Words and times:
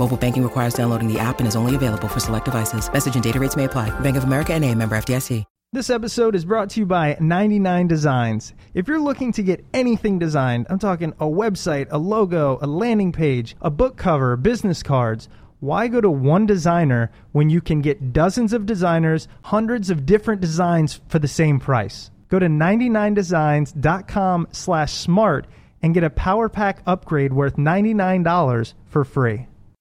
Mobile 0.00 0.16
banking 0.16 0.42
requires 0.42 0.74
downloading 0.74 1.12
the 1.12 1.18
app 1.18 1.40
and 1.40 1.46
is 1.46 1.54
only 1.54 1.76
available 1.76 2.08
for 2.08 2.20
select 2.20 2.46
devices. 2.46 2.90
Message 2.90 3.14
and 3.14 3.22
data 3.22 3.38
rates 3.38 3.54
may 3.54 3.64
apply. 3.64 3.90
Bank 4.00 4.16
of 4.16 4.24
America 4.24 4.54
and 4.54 4.64
a 4.64 4.74
member 4.74 4.96
FDIC. 4.96 5.44
This 5.72 5.88
episode 5.88 6.34
is 6.34 6.44
brought 6.44 6.70
to 6.70 6.80
you 6.80 6.86
by 6.86 7.16
99 7.20 7.86
Designs. 7.86 8.54
If 8.74 8.88
you're 8.88 8.98
looking 8.98 9.30
to 9.34 9.42
get 9.44 9.64
anything 9.72 10.18
designed, 10.18 10.66
I'm 10.68 10.80
talking 10.80 11.12
a 11.20 11.26
website, 11.26 11.86
a 11.92 11.98
logo, 11.98 12.58
a 12.60 12.66
landing 12.66 13.12
page, 13.12 13.54
a 13.60 13.70
book 13.70 13.96
cover, 13.96 14.36
business 14.36 14.82
cards, 14.82 15.28
why 15.60 15.86
go 15.86 16.00
to 16.00 16.10
one 16.10 16.44
designer 16.44 17.12
when 17.30 17.50
you 17.50 17.60
can 17.60 17.82
get 17.82 18.12
dozens 18.12 18.52
of 18.52 18.66
designers, 18.66 19.28
hundreds 19.42 19.90
of 19.90 20.06
different 20.06 20.40
designs 20.40 21.00
for 21.06 21.20
the 21.20 21.28
same 21.28 21.60
price? 21.60 22.10
Go 22.30 22.40
to 22.40 22.46
99designs.com 22.46 24.48
slash 24.50 24.94
smart 24.94 25.46
and 25.82 25.94
get 25.94 26.02
a 26.02 26.10
power 26.10 26.48
pack 26.48 26.82
upgrade 26.84 27.32
worth 27.32 27.56
$99 27.56 28.74
for 28.86 29.04
free. 29.04 29.46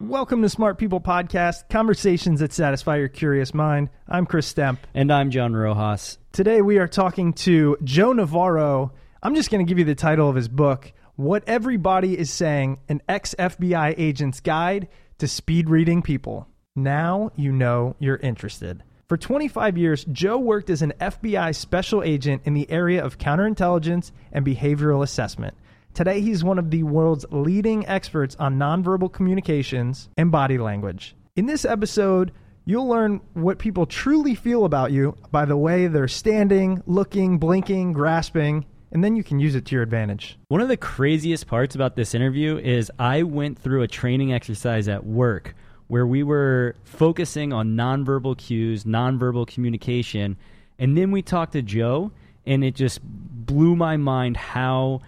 Welcome 0.00 0.42
to 0.42 0.48
Smart 0.48 0.78
People 0.78 1.00
Podcast, 1.00 1.68
conversations 1.70 2.38
that 2.38 2.52
satisfy 2.52 2.98
your 2.98 3.08
curious 3.08 3.52
mind. 3.52 3.90
I'm 4.06 4.26
Chris 4.26 4.54
Stemp. 4.54 4.78
And 4.94 5.12
I'm 5.12 5.32
John 5.32 5.56
Rojas. 5.56 6.18
Today 6.30 6.62
we 6.62 6.78
are 6.78 6.86
talking 6.86 7.32
to 7.32 7.76
Joe 7.82 8.12
Navarro. 8.12 8.92
I'm 9.24 9.34
just 9.34 9.50
going 9.50 9.66
to 9.66 9.68
give 9.68 9.76
you 9.76 9.84
the 9.84 9.96
title 9.96 10.30
of 10.30 10.36
his 10.36 10.46
book, 10.46 10.92
What 11.16 11.42
Everybody 11.48 12.16
is 12.16 12.30
Saying 12.30 12.78
An 12.88 13.02
Ex 13.08 13.34
FBI 13.36 13.96
Agent's 13.98 14.38
Guide 14.38 14.86
to 15.18 15.26
Speed 15.26 15.68
Reading 15.68 16.00
People. 16.02 16.46
Now 16.76 17.32
you 17.34 17.50
know 17.50 17.96
you're 17.98 18.18
interested. 18.18 18.84
For 19.08 19.16
25 19.16 19.76
years, 19.76 20.04
Joe 20.04 20.38
worked 20.38 20.70
as 20.70 20.80
an 20.80 20.92
FBI 21.00 21.56
special 21.56 22.04
agent 22.04 22.42
in 22.44 22.54
the 22.54 22.70
area 22.70 23.04
of 23.04 23.18
counterintelligence 23.18 24.12
and 24.30 24.46
behavioral 24.46 25.02
assessment. 25.02 25.56
Today, 25.98 26.20
he's 26.20 26.44
one 26.44 26.60
of 26.60 26.70
the 26.70 26.84
world's 26.84 27.26
leading 27.32 27.84
experts 27.88 28.36
on 28.36 28.56
nonverbal 28.56 29.12
communications 29.12 30.08
and 30.16 30.30
body 30.30 30.56
language. 30.56 31.16
In 31.34 31.46
this 31.46 31.64
episode, 31.64 32.30
you'll 32.64 32.86
learn 32.86 33.20
what 33.34 33.58
people 33.58 33.84
truly 33.84 34.36
feel 34.36 34.64
about 34.64 34.92
you 34.92 35.16
by 35.32 35.44
the 35.44 35.56
way 35.56 35.88
they're 35.88 36.06
standing, 36.06 36.84
looking, 36.86 37.38
blinking, 37.38 37.94
grasping, 37.94 38.64
and 38.92 39.02
then 39.02 39.16
you 39.16 39.24
can 39.24 39.40
use 39.40 39.56
it 39.56 39.64
to 39.64 39.74
your 39.74 39.82
advantage. 39.82 40.38
One 40.46 40.60
of 40.60 40.68
the 40.68 40.76
craziest 40.76 41.48
parts 41.48 41.74
about 41.74 41.96
this 41.96 42.14
interview 42.14 42.58
is 42.58 42.92
I 43.00 43.24
went 43.24 43.58
through 43.58 43.82
a 43.82 43.88
training 43.88 44.32
exercise 44.32 44.86
at 44.86 45.04
work 45.04 45.56
where 45.88 46.06
we 46.06 46.22
were 46.22 46.76
focusing 46.84 47.52
on 47.52 47.70
nonverbal 47.70 48.38
cues, 48.38 48.84
nonverbal 48.84 49.48
communication, 49.48 50.36
and 50.78 50.96
then 50.96 51.10
we 51.10 51.22
talked 51.22 51.54
to 51.54 51.62
Joe, 51.62 52.12
and 52.46 52.62
it 52.62 52.76
just 52.76 53.00
blew 53.02 53.74
my 53.74 53.96
mind 53.96 54.36
how 54.36 55.00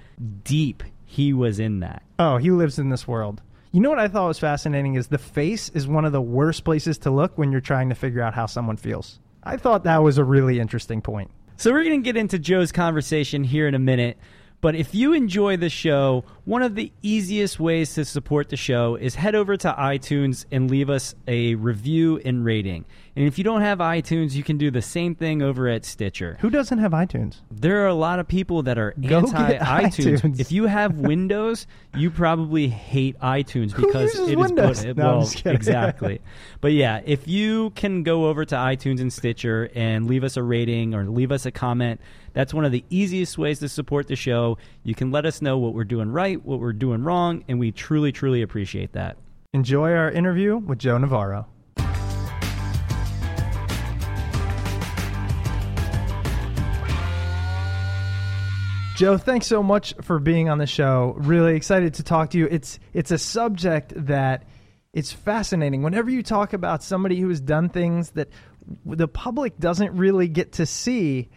deep 0.45 0.83
he 1.05 1.33
was 1.33 1.59
in 1.59 1.81
that. 1.81 2.03
Oh, 2.19 2.37
he 2.37 2.51
lives 2.51 2.79
in 2.79 2.91
this 2.91 3.09
world. 3.09 3.43
You 3.73 3.81
know 3.81 3.91
what 3.91 3.99
I 3.99 4.09
thought 4.09 4.29
was 4.29 4.39
fascinating 4.39 4.95
is 4.95 5.09
the 5.09 5.19
face 5.19 5.69
is 5.71 5.87
one 5.87 6.05
of 6.05 6.13
the 6.13 6.21
worst 6.21 6.65
places 6.65 6.99
to 6.99 7.11
look 7.11 7.37
when 7.39 7.53
you're 7.53 7.61
trying 7.61 7.89
to 7.89 7.95
figure 7.95 8.23
out 8.23 8.35
how 8.35 8.47
someone 8.47 8.77
feels. 8.77 9.21
I 9.43 9.57
thought 9.57 9.85
that 9.85 10.03
was 10.03 10.19
a 10.19 10.25
really 10.25 10.61
interesting 10.61 11.01
point. 11.01 11.31
So 11.57 11.73
we're 11.73 11.85
going 11.85 12.03
to 12.03 12.05
get 12.05 12.17
into 12.17 12.39
Joe's 12.39 12.73
conversation 12.73 13.45
here 13.45 13.69
in 13.69 13.75
a 13.75 13.79
minute. 13.79 14.19
But 14.63 14.75
if 14.75 14.95
you 14.95 15.15
enjoy 15.15 15.57
the 15.57 15.71
show, 15.71 16.25
one 16.45 16.63
of 16.63 16.75
the 16.75 16.93
easiest 17.03 17.59
ways 17.59 17.95
to 17.95 18.05
support 18.05 18.51
the 18.51 18.57
show 18.59 18.95
is 18.97 19.15
head 19.15 19.35
over 19.35 19.57
to 19.57 19.73
iTunes 19.73 20.45
and 20.53 20.71
leave 20.71 20.91
us 20.91 21.15
a 21.27 21.55
review 21.55 22.21
and 22.25 22.45
rating. 22.45 22.85
And 23.17 23.27
if 23.27 23.39
you 23.39 23.45
don't 23.45 23.63
have 23.63 23.79
iTunes, 23.79 24.35
you 24.35 24.43
can 24.43 24.59
do 24.59 24.71
the 24.71 24.83
same 24.83 25.15
thing 25.15 25.41
over 25.43 25.67
at 25.67 25.85
Stitcher. 25.87 26.37
Who 26.41 26.51
doesn't 26.51 26.79
have 26.79 26.93
iTunes? 26.93 27.37
There 27.51 27.83
are 27.85 27.87
a 27.89 27.95
lot 27.95 28.19
of 28.19 28.29
people 28.29 28.63
that 28.65 28.79
are 28.79 28.95
Go 29.01 29.19
anti 29.19 29.59
iTunes. 29.59 30.21
iTunes. 30.21 30.41
If 30.41 30.53
you 30.53 30.67
have 30.67 30.95
Windows, 30.99 31.67
you 31.97 32.11
probably 32.11 32.69
hate 32.69 33.19
iTunes 33.21 33.75
because 33.75 34.15
it 34.15 34.31
is 34.31 34.37
Windows? 34.37 34.85
put- 34.85 34.97
No, 34.97 35.11
I'm 35.11 35.19
well, 35.21 35.31
exactly. 35.47 36.21
but 36.61 36.73
yeah, 36.73 37.01
if 37.05 37.27
you 37.27 37.71
can 37.71 38.03
go 38.03 38.27
over 38.27 38.45
to 38.45 38.55
iTunes 38.55 39.01
and 39.01 39.13
Stitcher 39.13 39.71
and 39.75 40.07
leave 40.07 40.23
us 40.23 40.37
a 40.37 40.43
rating 40.43 40.95
or 40.95 41.05
leave 41.07 41.33
us 41.33 41.47
a 41.47 41.51
comment, 41.51 42.01
that's 42.33 42.55
one 42.55 42.65
of 42.65 42.73
the 42.73 42.85
easiest 42.91 43.39
ways 43.39 43.59
to 43.61 43.69
support 43.69 44.09
the 44.09 44.17
show. 44.17 44.59
You 44.83 44.95
can 44.95 45.11
let 45.11 45.27
us 45.27 45.43
know 45.43 45.59
what 45.59 45.75
we're 45.75 45.85
doing 45.85 46.11
right, 46.11 46.45
what 46.45 46.61
we're 46.61 46.73
doing 46.73 47.03
wrong, 47.03 47.45
and 47.49 47.59
we 47.59 47.73
truly, 47.73 48.13
truly 48.13 48.43
appreciate 48.43 48.93
that. 48.93 49.17
Enjoy 49.53 49.93
our 49.93 50.11
interview 50.11 50.57
with 50.57 50.79
Joe 50.79 50.99
Navarro. 50.99 51.47
Joe, 59.01 59.17
thanks 59.17 59.47
so 59.47 59.63
much 59.63 59.95
for 60.03 60.19
being 60.19 60.51
on 60.51 60.59
the 60.59 60.67
show. 60.67 61.15
Really 61.17 61.57
excited 61.57 61.95
to 61.95 62.03
talk 62.03 62.31
to 62.31 62.39
you. 62.39 62.47
It's 62.51 62.79
it's 62.93 63.11
a 63.11 63.17
subject 63.17 63.95
that 63.97 64.45
it's 64.93 65.11
fascinating. 65.11 65.83
Whenever 65.83 66.11
you 66.11 66.23
talk 66.23 66.53
about 66.53 66.83
somebody 66.83 67.19
who 67.19 67.31
has 67.31 67.41
done 67.41 67.71
things 67.71 68.11
that 68.11 68.29
the 68.85 69.09
public 69.09 69.59
doesn't 69.59 69.97
really 69.97 70.29
get 70.29 70.53
to 70.53 70.67
see, 70.67 71.31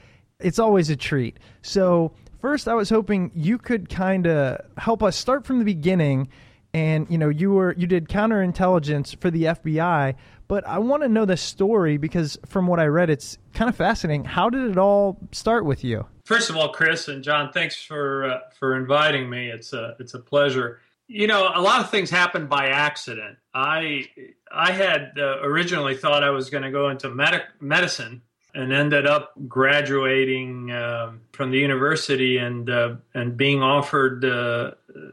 it's 0.43 0.59
always 0.59 0.89
a 0.89 0.95
treat. 0.95 1.37
So, 1.61 2.13
first 2.41 2.67
I 2.67 2.73
was 2.73 2.89
hoping 2.89 3.31
you 3.33 3.57
could 3.57 3.89
kind 3.89 4.27
of 4.27 4.59
help 4.77 5.01
us 5.01 5.15
start 5.15 5.45
from 5.45 5.59
the 5.59 5.65
beginning 5.65 6.29
and 6.73 7.07
you 7.09 7.17
know 7.17 7.29
you 7.29 7.51
were 7.51 7.73
you 7.77 7.87
did 7.87 8.09
counterintelligence 8.09 9.19
for 9.19 9.29
the 9.29 9.43
FBI. 9.43 10.15
But 10.47 10.67
I 10.67 10.79
want 10.79 11.03
to 11.03 11.09
know 11.09 11.25
the 11.25 11.37
story 11.37 11.97
because 11.97 12.37
from 12.45 12.67
what 12.67 12.79
I 12.79 12.85
read, 12.85 13.09
it's 13.09 13.37
kind 13.53 13.69
of 13.69 13.75
fascinating. 13.75 14.25
How 14.25 14.49
did 14.49 14.69
it 14.69 14.77
all 14.77 15.17
start 15.31 15.65
with 15.65 15.83
you? 15.83 16.05
First 16.25 16.49
of 16.49 16.57
all, 16.57 16.69
Chris 16.69 17.07
and 17.07 17.23
John, 17.23 17.51
thanks 17.51 17.81
for 17.81 18.25
uh, 18.25 18.39
for 18.59 18.75
inviting 18.75 19.29
me. 19.29 19.49
It's 19.49 19.73
a 19.73 19.95
it's 19.99 20.13
a 20.13 20.19
pleasure. 20.19 20.79
You 21.07 21.27
know, 21.27 21.51
a 21.53 21.61
lot 21.61 21.81
of 21.81 21.89
things 21.89 22.09
happened 22.09 22.49
by 22.49 22.67
accident. 22.67 23.37
I 23.53 24.07
I 24.51 24.71
had 24.71 25.13
uh, 25.17 25.41
originally 25.41 25.95
thought 25.95 26.23
I 26.23 26.31
was 26.31 26.49
going 26.49 26.63
to 26.63 26.71
go 26.71 26.89
into 26.89 27.09
medic- 27.09 27.61
medicine 27.61 28.21
and 28.55 28.71
ended 28.71 29.07
up 29.07 29.33
graduating 29.47 30.71
uh, 30.71 31.13
from 31.31 31.51
the 31.51 31.57
university 31.57 32.37
and 32.37 32.69
uh, 32.69 32.95
and 33.13 33.35
being 33.35 33.63
offered 33.63 34.23
uh, 34.23 34.71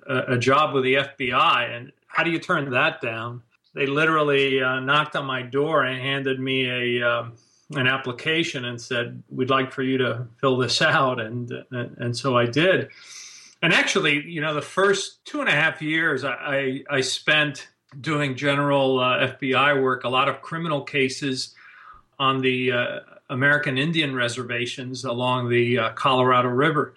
a, 0.09 0.35
a, 0.35 0.39
job 0.39 0.75
with 0.75 0.85
the 0.85 0.95
FBI. 0.95 1.77
And 1.77 1.93
how 2.07 2.23
do 2.23 2.31
you 2.31 2.39
turn 2.39 2.71
that 2.71 3.01
down? 3.01 3.43
They 3.75 3.87
literally 3.87 4.63
uh, 4.63 4.81
knocked 4.81 5.17
on 5.17 5.25
my 5.25 5.43
door 5.43 5.85
and 5.85 6.01
handed 6.01 6.39
me 6.39 7.01
a 7.01 7.09
um, 7.09 7.33
an 7.71 7.87
application 7.87 8.67
and 8.67 8.81
said, 8.81 9.23
"We'd 9.31 9.51
like 9.51 9.73
for 9.73 9.83
you 9.83 9.99
to 9.99 10.27
fill 10.41 10.59
this 10.59 10.83
out," 10.83 11.21
and 11.21 11.51
and, 11.71 11.97
and 11.99 12.17
so 12.17 12.37
I 12.37 12.47
did. 12.47 12.91
And 13.63 13.73
actually, 13.73 14.25
you 14.27 14.41
know, 14.41 14.55
the 14.55 14.63
first 14.63 15.25
two 15.25 15.41
and 15.41 15.49
a 15.49 15.53
half 15.53 15.81
years 15.81 16.25
I 16.25 16.85
I, 16.91 16.97
I 16.97 17.01
spent 17.01 17.69
doing 17.99 18.37
general 18.37 19.01
uh, 19.01 19.27
FBI 19.27 19.83
work, 19.83 20.05
a 20.05 20.09
lot 20.09 20.29
of 20.29 20.43
criminal 20.43 20.83
cases 20.83 21.55
on 22.19 22.41
the 22.41 22.73
uh, 22.73 23.01
American 23.31 23.79
Indian 23.79 24.15
reservations 24.15 25.05
along 25.05 25.49
the 25.49 25.79
uh, 25.79 25.91
Colorado 25.93 26.49
River. 26.49 26.95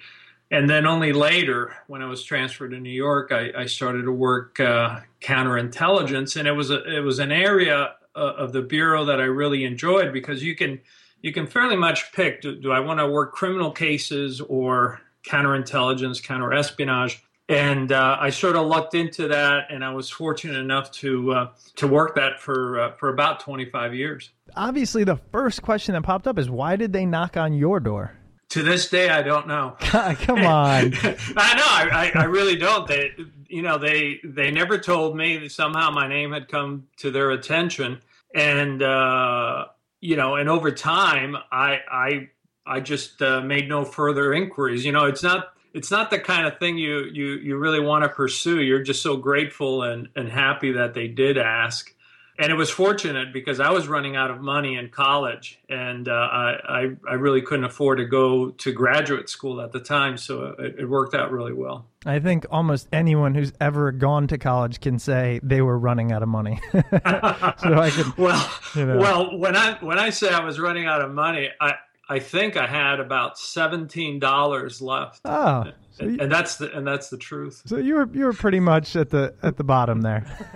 And 0.52 0.70
then 0.70 0.86
only 0.86 1.14
later, 1.14 1.76
when 1.88 2.02
I 2.02 2.06
was 2.06 2.24
transferred 2.24 2.72
to 2.72 2.80
New 2.80 2.92
York, 2.92 3.32
I, 3.32 3.52
I 3.58 3.66
started 3.66 4.04
to 4.04 4.12
work 4.12 4.60
uh, 4.60 5.00
counterintelligence, 5.22 6.36
and 6.36 6.48
it 6.48 6.52
was 6.52 6.70
a, 6.70 6.84
it 6.96 7.00
was 7.00 7.20
an 7.20 7.32
area 7.32 7.96
uh, 8.16 8.20
of 8.20 8.54
the 8.54 8.62
bureau 8.62 9.06
that 9.06 9.20
I 9.20 9.24
really 9.24 9.64
enjoyed 9.64 10.14
because 10.14 10.44
you 10.44 10.56
can 10.56 10.80
you 11.22 11.32
can 11.32 11.48
fairly 11.48 11.76
much 11.76 12.12
pick 12.12 12.42
do, 12.42 12.56
do 12.56 12.72
I 12.72 12.80
want 12.82 13.00
to 13.00 13.08
work 13.08 13.34
criminal 13.34 13.72
cases 13.72 14.42
or 14.42 15.02
counterintelligence, 15.26 16.22
counterespionage, 16.22 17.20
and 17.50 17.92
uh, 17.92 18.18
I 18.20 18.30
sort 18.30 18.56
of 18.56 18.68
lucked 18.68 18.96
into 18.96 19.28
that, 19.28 19.68
and 19.70 19.84
I 19.84 19.94
was 19.94 20.10
fortunate 20.10 20.58
enough 20.58 20.92
to 20.94 21.32
uh, 21.34 21.50
to 21.76 21.88
work 21.88 22.16
that 22.16 22.40
for 22.40 22.80
uh, 22.80 22.92
for 22.94 23.10
about 23.10 23.40
25 23.40 23.94
years. 23.94 24.30
Obviously, 24.56 25.04
the 25.04 25.18
first 25.32 25.62
question 25.62 25.94
that 25.94 26.04
popped 26.04 26.28
up 26.28 26.38
is 26.38 26.50
why 26.50 26.76
did 26.76 26.94
they 26.94 27.06
knock 27.06 27.38
on 27.38 27.54
your 27.54 27.80
door? 27.80 28.14
To 28.50 28.62
this 28.62 28.88
day, 28.88 29.10
I 29.10 29.24
don't 29.24 29.48
know. 29.48 29.76
Come 29.80 30.40
on, 30.40 30.94
I 31.36 31.56
know 31.56 31.66
I, 31.66 32.12
I, 32.16 32.22
I 32.22 32.24
really 32.26 32.56
don't. 32.56 32.88
They 32.88 33.12
you 33.54 33.62
know 33.62 33.78
they 33.78 34.20
they 34.24 34.50
never 34.50 34.80
told 34.80 35.16
me 35.16 35.38
that 35.38 35.52
somehow 35.52 35.92
my 35.92 36.08
name 36.08 36.32
had 36.32 36.48
come 36.48 36.88
to 36.98 37.12
their 37.12 37.30
attention 37.32 38.02
and 38.34 38.82
uh, 38.82 39.66
you 40.02 40.16
know 40.16 40.36
and 40.36 40.50
over 40.50 40.72
time 40.72 41.38
i 41.52 41.78
i 41.90 42.30
i 42.66 42.80
just 42.80 43.22
uh, 43.22 43.42
made 43.42 43.70
no 43.70 43.86
further 43.86 44.34
inquiries 44.34 44.84
you 44.84 44.92
know 44.92 45.06
it's 45.06 45.22
not 45.22 45.53
it's 45.74 45.92
not 45.92 46.10
the 46.10 46.20
kind 46.20 46.48
of 46.48 46.60
thing 46.60 46.78
you 46.78 47.06
you 47.12 47.34
you 47.36 47.58
really 47.58 47.80
want 47.80 48.04
to 48.04 48.10
pursue 48.10 48.62
you're 48.62 48.84
just 48.84 49.02
so 49.02 49.18
grateful 49.18 49.84
and 49.84 50.10
and 50.16 50.30
happy 50.30 50.72
that 50.74 50.94
they 50.94 51.08
did 51.08 51.38
ask 51.38 51.94
and 52.40 52.52
it 52.52 52.56
was 52.56 52.70
fortunate 52.70 53.32
because 53.32 53.60
I 53.60 53.70
was 53.70 53.88
running 53.88 54.16
out 54.16 54.32
of 54.32 54.42
money 54.42 54.76
in 54.76 54.90
college, 54.90 55.60
and 55.70 56.08
uh, 56.08 56.12
I, 56.12 56.90
I 57.08 57.14
really 57.14 57.44
couldn't 57.44 57.66
afford 57.66 58.00
to 58.00 58.06
go 58.06 58.50
to 58.50 58.72
graduate 58.72 59.30
school 59.30 59.62
at 59.62 59.72
the 59.72 59.80
time, 59.80 60.18
so 60.18 60.56
it, 60.58 60.80
it, 60.80 60.90
worked 60.90 61.14
out 61.14 61.32
really 61.32 61.54
well. 61.54 61.86
I 62.08 62.20
think 62.20 62.48
almost 62.50 62.88
anyone 62.92 63.36
who's 63.36 63.54
ever 63.62 63.92
gone 63.92 64.28
to 64.28 64.40
college 64.40 64.82
can 64.82 64.98
say 64.98 65.40
they 65.44 65.62
were 65.62 65.78
running 65.78 66.12
out 66.12 66.24
of 66.24 66.30
money. 66.30 66.60
so 66.72 66.82
I 66.94 67.92
could, 67.94 68.18
well, 68.18 68.52
you 68.76 68.86
know. 68.88 68.98
well, 68.98 69.38
when 69.38 69.56
I 69.56 69.78
when 69.82 70.00
I 70.00 70.10
say 70.10 70.30
I 70.30 70.44
was 70.44 70.60
running 70.60 70.88
out 70.88 71.02
of 71.02 71.12
money, 71.12 71.50
I 71.62 71.76
I 72.14 72.20
think 72.20 72.58
I 72.58 72.68
had 72.68 73.00
about 73.00 73.40
seventeen 73.40 74.20
dollars 74.20 74.84
left. 74.84 75.22
Oh, 75.26 75.66
so 75.90 76.06
you, 76.06 76.18
and 76.20 76.32
that's 76.32 76.58
the 76.58 76.72
and 76.72 76.86
that's 76.86 77.10
the 77.10 77.18
truth. 77.18 77.64
So 77.66 77.78
you 77.78 77.96
were 77.96 78.08
you 78.14 78.26
were 78.26 78.34
pretty 78.34 78.60
much 78.60 78.96
at 78.96 79.10
the 79.10 79.34
at 79.42 79.58
the 79.58 79.64
bottom 79.64 80.02
there. 80.02 80.24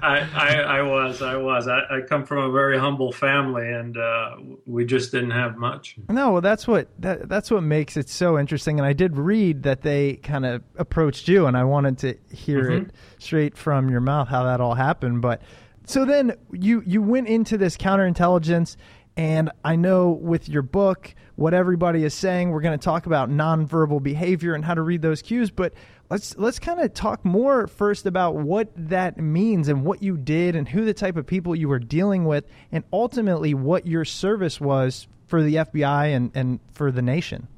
I, 0.00 0.26
I, 0.34 0.54
I 0.78 0.82
was 0.82 1.22
I 1.22 1.36
was 1.36 1.68
I, 1.68 1.82
I, 1.88 2.00
come 2.00 2.24
from 2.24 2.38
a 2.38 2.50
very 2.50 2.80
humble 2.80 3.12
family, 3.12 3.68
and 3.68 3.96
uh, 3.96 4.36
we 4.66 4.84
just 4.84 5.12
didn't 5.12 5.30
have 5.30 5.56
much. 5.56 5.94
No, 6.08 6.32
well, 6.32 6.40
that's 6.40 6.66
what 6.66 6.88
that, 6.98 7.28
that's 7.28 7.48
what 7.48 7.62
makes 7.62 7.96
it 7.96 8.08
so 8.08 8.36
interesting. 8.36 8.80
And 8.80 8.86
I 8.86 8.92
did 8.92 9.16
read 9.16 9.62
that 9.62 9.82
they 9.82 10.14
kind 10.16 10.44
of 10.44 10.64
approached 10.76 11.28
you, 11.28 11.46
and 11.46 11.56
I 11.56 11.62
wanted 11.62 11.98
to 11.98 12.18
hear 12.34 12.70
mm-hmm. 12.70 12.86
it 12.86 12.94
straight 13.18 13.56
from 13.56 13.88
your 13.88 14.00
mouth 14.00 14.26
how 14.26 14.42
that 14.42 14.60
all 14.60 14.74
happened. 14.74 15.22
But 15.22 15.42
so 15.86 16.04
then 16.04 16.36
you 16.52 16.82
you 16.86 17.02
went 17.02 17.28
into 17.28 17.56
this 17.56 17.76
counterintelligence 17.76 18.76
and 19.16 19.50
I 19.64 19.76
know 19.76 20.10
with 20.10 20.48
your 20.48 20.62
book, 20.62 21.14
what 21.36 21.54
everybody 21.54 22.04
is 22.04 22.14
saying, 22.14 22.50
we're 22.50 22.60
going 22.60 22.78
to 22.78 22.84
talk 22.84 23.06
about 23.06 23.28
nonverbal 23.30 24.02
behavior 24.02 24.54
and 24.54 24.64
how 24.64 24.74
to 24.74 24.82
read 24.82 25.02
those 25.02 25.22
cues. 25.22 25.50
But 25.50 25.74
let's 26.10 26.36
let's 26.38 26.58
kind 26.58 26.80
of 26.80 26.94
talk 26.94 27.24
more 27.24 27.66
first 27.66 28.06
about 28.06 28.36
what 28.36 28.70
that 28.76 29.18
means 29.18 29.68
and 29.68 29.84
what 29.84 30.02
you 30.02 30.16
did 30.16 30.56
and 30.56 30.68
who 30.68 30.84
the 30.84 30.94
type 30.94 31.16
of 31.16 31.26
people 31.26 31.54
you 31.54 31.68
were 31.68 31.78
dealing 31.78 32.24
with, 32.24 32.44
and 32.70 32.84
ultimately 32.92 33.54
what 33.54 33.86
your 33.86 34.04
service 34.04 34.60
was 34.60 35.08
for 35.26 35.42
the 35.42 35.56
FBI 35.56 36.14
and, 36.14 36.30
and 36.34 36.60
for 36.72 36.92
the 36.92 37.02
nation. 37.02 37.48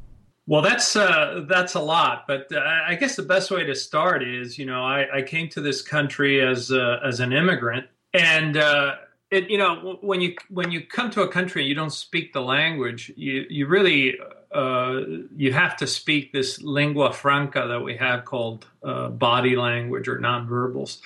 Well, 0.47 0.63
that's 0.63 0.95
uh, 0.95 1.47
that's 1.49 1.75
a 1.75 1.81
lot, 1.81 2.27
but 2.29 2.53
uh, 2.53 2.61
I 2.87 2.97
guess 2.97 3.17
the 3.17 3.23
best 3.23 3.51
way 3.51 3.65
to 3.65 3.75
start 3.75 4.23
is, 4.23 4.59
you 4.59 4.67
know, 4.67 4.85
I, 4.85 5.19
I 5.19 5.23
came 5.23 5.49
to 5.51 5.61
this 5.61 5.81
country 5.81 6.41
as 6.41 6.71
uh, 6.71 6.99
as 7.03 7.21
an 7.21 7.33
immigrant, 7.33 7.87
and 8.13 8.57
uh, 8.57 8.97
it, 9.35 9.51
you 9.51 9.59
know 9.59 9.99
when 10.01 10.21
you 10.21 10.37
when 10.49 10.71
you 10.71 10.81
come 10.81 11.11
to 11.11 11.23
a 11.23 11.29
country 11.29 11.63
and 11.63 11.69
you 11.69 11.75
don't 11.75 11.93
speak 11.93 12.33
the 12.33 12.41
language 12.41 13.13
you 13.17 13.45
you 13.49 13.67
really 13.67 14.17
uh, 14.53 15.01
you 15.37 15.53
have 15.53 15.77
to 15.77 15.87
speak 15.87 16.33
this 16.33 16.63
lingua 16.63 17.13
franca 17.13 17.67
that 17.69 17.81
we 17.81 17.97
have 17.97 18.25
called 18.25 18.67
uh, 18.85 19.09
body 19.09 19.57
language 19.57 20.07
or 20.07 20.19
nonverbals. 20.19 21.01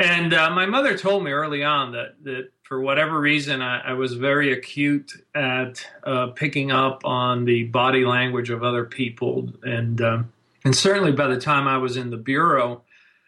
And 0.00 0.32
uh, 0.32 0.50
my 0.50 0.64
mother 0.64 0.96
told 0.96 1.24
me 1.24 1.30
early 1.30 1.62
on 1.62 1.92
that 1.92 2.14
that 2.24 2.48
for 2.62 2.80
whatever 2.80 3.20
reason 3.20 3.60
I, 3.60 3.90
I 3.90 3.92
was 3.92 4.14
very 4.14 4.52
acute 4.52 5.12
at 5.34 5.86
uh, 6.04 6.28
picking 6.28 6.72
up 6.72 7.04
on 7.04 7.44
the 7.44 7.64
body 7.64 8.06
language 8.06 8.48
of 8.48 8.64
other 8.64 8.86
people. 8.86 9.52
And 9.62 10.00
um, 10.00 10.32
and 10.64 10.74
certainly 10.74 11.12
by 11.12 11.28
the 11.28 11.40
time 11.40 11.68
I 11.68 11.76
was 11.76 11.98
in 11.98 12.08
the 12.08 12.16
bureau 12.16 12.82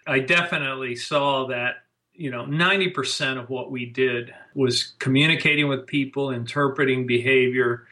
I 0.07 0.21
definitely 0.21 0.95
saw 0.97 1.47
that 1.49 1.83
you 2.17 2.31
know 2.31 2.45
90% 2.45 3.39
of 3.41 3.51
what 3.51 3.71
we 3.71 3.87
did 3.87 4.35
was 4.55 4.95
communicating 4.99 5.69
with 5.69 5.87
people 5.87 6.31
interpreting 6.31 7.07
behavior 7.07 7.87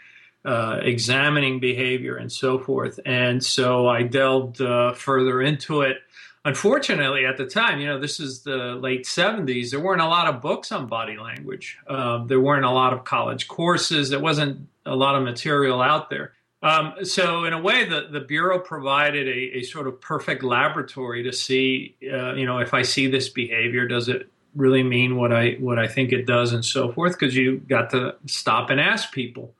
uh, 0.45 0.79
examining 0.83 1.59
behavior 1.59 2.17
and 2.17 2.31
so 2.31 2.59
forth. 2.59 3.01
And 3.07 3.43
so 3.43 3.89
i 3.89 4.03
delved 4.03 4.61
uh, 4.61 4.93
further 4.93 5.41
into 5.41 5.83
it. 5.83 5.99
Unfortunately 6.45 7.25
at 7.25 7.37
the 7.37 7.47
time 7.47 7.81
you 7.81 7.87
know 7.87 7.99
this 7.99 8.21
is 8.21 8.43
the 8.43 8.75
late 8.75 9.05
70s 9.05 9.71
there 9.71 9.81
weren't 9.81 10.03
a 10.03 10.07
lot 10.07 10.27
of 10.27 10.41
books 10.41 10.73
on 10.73 10.87
body 10.87 11.17
language. 11.17 11.79
Uh, 11.87 12.25
there 12.25 12.41
weren't 12.41 12.65
a 12.65 12.71
lot 12.71 12.93
of 12.93 13.05
college 13.05 13.49
courses. 13.49 14.11
There 14.11 14.21
wasn't 14.21 14.69
a 14.87 14.95
lot 14.95 15.15
of 15.17 15.23
material 15.23 15.81
out 15.81 16.11
there 16.11 16.35
um, 16.65 17.05
so 17.05 17.45
in 17.45 17.53
a 17.53 17.61
way, 17.61 17.85
the, 17.85 18.09
the 18.11 18.21
bureau 18.21 18.59
provided 18.59 19.29
a, 19.29 19.59
a 19.59 19.63
sort 19.65 19.87
of 19.87 20.01
perfect 20.01 20.43
laboratory 20.43 21.23
to 21.23 21.31
see, 21.31 21.95
uh, 22.11 22.33
you 22.33 22.47
know, 22.47 22.59
if 22.59 22.73
I 22.73 22.81
see 22.81 23.07
this 23.07 23.29
behavior, 23.29 23.87
does 23.87 24.09
it 24.09 24.31
really 24.57 24.83
mean 24.83 25.17
what 25.17 25.31
I 25.31 25.57
what 25.61 25.79
I 25.79 25.87
think 25.87 26.11
it 26.11 26.27
does, 26.27 26.55
and 26.55 26.65
so 26.65 26.91
forth. 26.91 27.13
Because 27.13 27.37
you 27.37 27.59
got 27.59 27.91
to 27.91 28.17
stop 28.25 28.71
and 28.71 28.81
ask 28.81 29.13
people, 29.13 29.55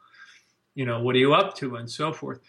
you 0.75 0.87
know, 0.87 1.03
what 1.03 1.15
are 1.15 1.19
you 1.19 1.35
up 1.35 1.55
to, 1.57 1.77
and 1.77 1.91
so 1.91 2.11
forth. 2.11 2.41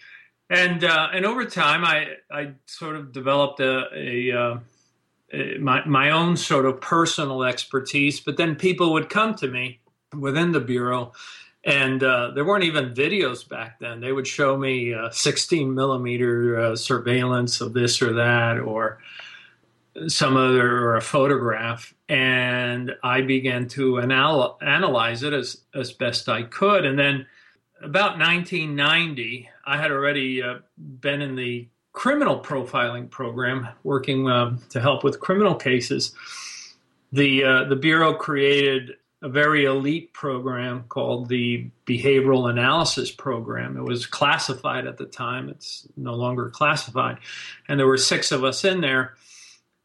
And 0.49 0.85
uh, 0.85 1.09
and 1.13 1.25
over 1.25 1.43
time, 1.43 1.83
I 1.83 2.15
I 2.31 2.53
sort 2.65 2.95
of 2.95 3.11
developed 3.11 3.59
a, 3.59 3.87
a, 3.93 4.31
uh, 4.31 4.59
my 5.59 5.83
my 5.85 6.11
own 6.11 6.37
sort 6.37 6.65
of 6.65 6.79
personal 6.79 7.43
expertise. 7.43 8.21
But 8.21 8.37
then 8.37 8.55
people 8.55 8.93
would 8.93 9.09
come 9.09 9.35
to 9.35 9.49
me 9.49 9.81
within 10.17 10.53
the 10.53 10.61
bureau 10.61 11.11
and 11.65 12.03
uh, 12.03 12.31
there 12.35 12.45
weren't 12.45 12.63
even 12.63 12.93
videos 12.93 13.47
back 13.47 13.79
then. 13.79 13.99
They 13.99 14.11
would 14.11 14.27
show 14.27 14.55
me 14.55 14.93
uh, 14.93 15.09
16 15.09 15.73
millimeter 15.73 16.59
uh, 16.59 16.75
surveillance 16.75 17.59
of 17.59 17.73
this 17.73 18.01
or 18.03 18.13
that, 18.13 18.59
or 18.59 18.99
some 20.07 20.37
other 20.37 20.77
or 20.77 20.97
a 20.97 21.01
photograph, 21.01 21.93
and 22.07 22.95
I 23.01 23.21
began 23.21 23.67
to 23.69 23.99
anal- 23.99 24.59
analyze 24.61 25.23
it 25.23 25.33
as 25.33 25.63
as 25.73 25.91
best 25.91 26.29
I 26.29 26.43
could. 26.43 26.85
And 26.85 26.99
then 26.99 27.25
about 27.81 28.19
1990, 28.19 29.49
I 29.65 29.77
had 29.77 29.91
already 29.91 30.43
uh, 30.43 30.59
been 30.77 31.21
in 31.21 31.35
the 31.35 31.67
criminal 31.93 32.39
profiling 32.39 33.09
program, 33.09 33.69
working 33.83 34.29
um, 34.29 34.59
to 34.69 34.81
help 34.81 35.03
with 35.03 35.19
criminal 35.19 35.55
cases. 35.55 36.13
The 37.11 37.43
uh, 37.43 37.63
the 37.63 37.75
bureau 37.75 38.13
created 38.13 38.97
a 39.21 39.29
very 39.29 39.65
elite 39.65 40.13
program 40.13 40.83
called 40.89 41.29
the 41.29 41.69
Behavioral 41.85 42.49
Analysis 42.49 43.11
Program. 43.11 43.77
It 43.77 43.83
was 43.83 44.05
classified 44.05 44.85
at 44.87 44.97
the 44.97 45.05
time, 45.05 45.49
it's 45.49 45.87
no 45.95 46.13
longer 46.13 46.49
classified. 46.49 47.17
And 47.67 47.79
there 47.79 47.87
were 47.87 47.97
six 47.97 48.31
of 48.31 48.43
us 48.43 48.63
in 48.65 48.81
there. 48.81 49.15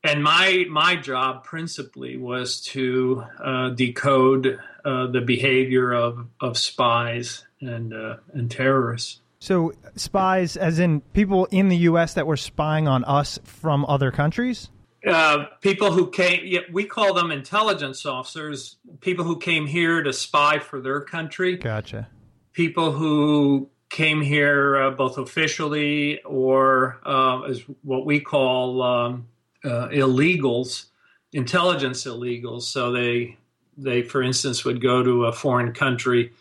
and 0.03 0.23
my 0.23 0.65
my 0.69 0.97
job 0.97 1.45
principally 1.45 2.17
was 2.17 2.61
to 2.63 3.23
uh, 3.43 3.71
decode 3.71 4.59
uh, 4.85 5.07
the 5.09 5.21
behavior 5.21 5.93
of, 5.93 6.27
of 6.41 6.57
spies 6.57 7.45
and 7.61 7.93
uh, 7.95 8.17
and 8.33 8.51
terrorists. 8.51 9.21
So 9.39 9.73
spies, 9.97 10.57
as 10.57 10.79
in 10.79 11.01
people 11.01 11.47
in 11.47 11.69
the 11.69 11.77
U.S. 11.79 12.15
that 12.15 12.27
were 12.27 12.37
spying 12.37 12.89
on 12.89 13.05
us 13.05 13.39
from 13.45 13.87
other 13.87 14.11
countries. 14.11 14.71
Uh, 15.07 15.47
people 15.61 15.93
who 15.93 16.11
came, 16.11 16.63
we 16.73 16.85
call 16.85 17.15
them 17.15 17.31
intelligence 17.31 18.05
officers. 18.05 18.77
People 19.01 19.25
who 19.25 19.39
came 19.39 19.67
here 19.67 20.03
to 20.03 20.13
spy 20.13 20.59
for 20.59 20.81
their 20.81 21.01
country. 21.01 21.57
Gotcha. 21.57 22.09
People 22.53 22.93
who 22.93 23.71
came 23.89 24.21
here 24.21 24.77
uh, 24.77 24.91
both 24.91 25.19
officially 25.19 26.23
or 26.23 27.01
uh, 27.05 27.43
as 27.43 27.63
what 27.83 28.07
we 28.07 28.21
call 28.21 28.83
um, 28.83 29.27
uh, 29.65 29.89
illegals, 29.89 30.87
intelligence 31.33 32.05
illegals. 32.05 32.63
So 32.63 32.93
they 32.93 33.37
they, 33.77 34.03
for 34.03 34.23
instance, 34.23 34.65
would 34.65 34.81
go 34.81 35.03
to 35.03 35.25
a 35.25 35.33
foreign 35.33 35.73
country, 35.73 36.33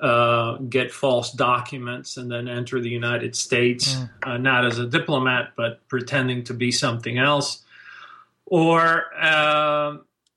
uh, 0.00 0.56
get 0.58 0.92
false 0.92 1.32
documents, 1.32 2.16
and 2.16 2.30
then 2.30 2.46
enter 2.46 2.80
the 2.80 2.88
United 2.90 3.34
States, 3.34 3.94
mm. 3.94 4.08
uh, 4.22 4.36
not 4.36 4.64
as 4.64 4.78
a 4.78 4.86
diplomat, 4.86 5.52
but 5.56 5.86
pretending 5.88 6.44
to 6.44 6.54
be 6.54 6.70
something 6.70 7.18
else, 7.18 7.63
or 8.46 9.04
uh, 9.18 9.96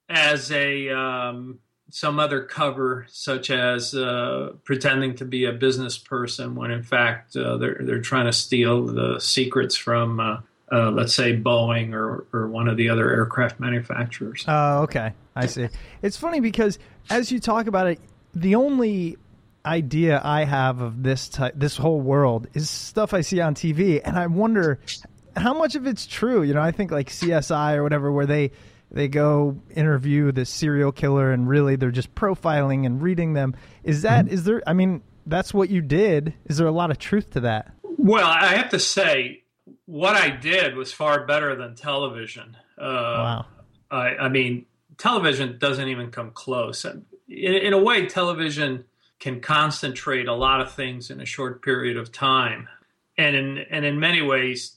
as 0.09 0.51
a 0.51 0.89
um, 0.89 1.59
some 1.89 2.19
other 2.19 2.43
cover, 2.43 3.05
such 3.09 3.49
as 3.49 3.93
uh, 3.93 4.53
pretending 4.63 5.15
to 5.15 5.25
be 5.25 5.45
a 5.45 5.53
business 5.53 5.97
person 5.97 6.55
when 6.55 6.71
in 6.71 6.83
fact 6.83 7.35
uh, 7.35 7.57
they're 7.57 7.79
they're 7.81 8.01
trying 8.01 8.25
to 8.25 8.33
steal 8.33 8.85
the 8.85 9.19
secrets 9.19 9.75
from 9.75 10.19
uh, 10.19 10.37
uh, 10.71 10.91
let's 10.91 11.13
say 11.13 11.35
Boeing 11.35 11.93
or, 11.93 12.27
or 12.33 12.47
one 12.47 12.67
of 12.67 12.77
the 12.77 12.89
other 12.89 13.09
aircraft 13.09 13.59
manufacturers. 13.59 14.43
Oh, 14.47 14.81
okay. 14.83 15.13
I 15.35 15.45
see. 15.45 15.69
It's 16.01 16.17
funny 16.17 16.39
because 16.39 16.77
as 17.09 17.31
you 17.31 17.39
talk 17.39 17.67
about 17.67 17.87
it, 17.87 17.99
the 18.33 18.55
only 18.55 19.17
idea 19.65 20.21
I 20.23 20.43
have 20.43 20.81
of 20.81 21.03
this 21.03 21.29
type, 21.29 21.53
this 21.55 21.77
whole 21.77 22.01
world 22.01 22.47
is 22.53 22.69
stuff 22.69 23.13
I 23.13 23.21
see 23.21 23.39
on 23.39 23.55
TV, 23.55 24.01
and 24.03 24.17
I 24.17 24.27
wonder 24.27 24.79
how 25.37 25.53
much 25.53 25.75
of 25.75 25.87
it's 25.87 26.05
true. 26.05 26.43
You 26.43 26.53
know, 26.53 26.61
I 26.61 26.71
think 26.71 26.91
like 26.91 27.09
CSI 27.09 27.75
or 27.75 27.83
whatever, 27.83 28.11
where 28.11 28.25
they 28.25 28.51
they 28.91 29.07
go 29.07 29.57
interview 29.75 30.31
the 30.31 30.45
serial 30.45 30.91
killer, 30.91 31.31
and 31.31 31.47
really 31.47 31.75
they're 31.75 31.91
just 31.91 32.13
profiling 32.15 32.85
and 32.85 33.01
reading 33.01 33.33
them. 33.33 33.55
Is 33.83 34.01
that 34.01 34.25
mm-hmm. 34.25 34.33
is 34.33 34.43
there? 34.43 34.61
I 34.67 34.73
mean, 34.73 35.01
that's 35.25 35.53
what 35.53 35.69
you 35.69 35.81
did. 35.81 36.33
Is 36.45 36.57
there 36.57 36.67
a 36.67 36.71
lot 36.71 36.91
of 36.91 36.97
truth 36.97 37.31
to 37.31 37.41
that? 37.41 37.73
Well, 37.97 38.27
I 38.27 38.55
have 38.55 38.69
to 38.69 38.79
say 38.79 39.43
what 39.85 40.15
I 40.15 40.29
did 40.29 40.75
was 40.75 40.93
far 40.93 41.25
better 41.25 41.55
than 41.55 41.75
television. 41.75 42.55
Uh, 42.77 42.83
wow. 42.83 43.45
I, 43.89 44.15
I, 44.17 44.29
mean, 44.29 44.65
television 44.97 45.57
doesn't 45.57 45.87
even 45.87 46.11
come 46.11 46.31
close. 46.31 46.85
In, 46.85 47.05
in, 47.27 47.73
a 47.73 47.81
way, 47.81 48.05
television 48.05 48.85
can 49.19 49.41
concentrate 49.41 50.27
a 50.27 50.33
lot 50.33 50.61
of 50.61 50.71
things 50.73 51.09
in 51.09 51.19
a 51.19 51.25
short 51.25 51.61
period 51.63 51.97
of 51.97 52.11
time, 52.11 52.67
and 53.17 53.35
in 53.35 53.57
and 53.69 53.83
in 53.83 53.99
many 53.99 54.21
ways, 54.21 54.76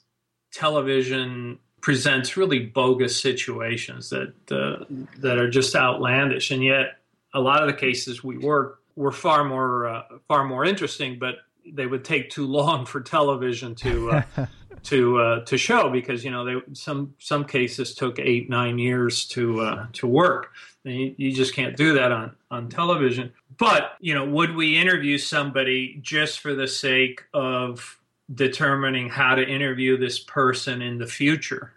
television 0.52 1.58
presents 1.80 2.36
really 2.36 2.58
bogus 2.58 3.20
situations 3.20 4.10
that 4.10 4.32
uh, 4.50 4.84
that 5.18 5.38
are 5.38 5.50
just 5.50 5.74
outlandish, 5.74 6.50
and 6.50 6.62
yet 6.62 6.98
a 7.34 7.40
lot 7.40 7.62
of 7.62 7.68
the 7.68 7.74
cases 7.74 8.22
we 8.22 8.38
work 8.38 8.82
were 8.96 9.12
far 9.12 9.44
more 9.44 9.86
uh, 9.86 10.02
far 10.28 10.44
more 10.44 10.64
interesting, 10.64 11.18
but 11.18 11.36
they 11.66 11.86
would 11.86 12.04
take 12.04 12.30
too 12.30 12.46
long 12.46 12.84
for 12.86 13.00
television 13.00 13.74
to 13.76 14.10
uh, 14.10 14.22
to 14.84 15.18
uh, 15.18 15.44
to 15.44 15.58
show 15.58 15.90
because 15.90 16.24
you 16.24 16.30
know 16.30 16.44
they, 16.44 16.74
some 16.74 17.14
some 17.18 17.44
cases 17.44 17.94
took 17.94 18.18
eight 18.18 18.50
nine 18.50 18.78
years 18.78 19.26
to 19.26 19.60
uh, 19.60 19.86
to 19.94 20.06
work. 20.06 20.52
And 20.84 20.94
you, 20.94 21.14
you 21.18 21.32
just 21.32 21.54
can't 21.54 21.76
do 21.76 21.94
that 21.94 22.12
on 22.12 22.36
on 22.50 22.68
television. 22.68 23.32
But 23.58 23.92
you 24.00 24.14
know, 24.14 24.24
would 24.24 24.54
we 24.54 24.76
interview 24.76 25.18
somebody 25.18 25.98
just 26.02 26.40
for 26.40 26.54
the 26.54 26.66
sake 26.66 27.24
of 27.34 27.99
determining 28.32 29.08
how 29.08 29.34
to 29.34 29.46
interview 29.46 29.96
this 29.96 30.18
person 30.18 30.82
in 30.82 30.98
the 30.98 31.06
future? 31.06 31.72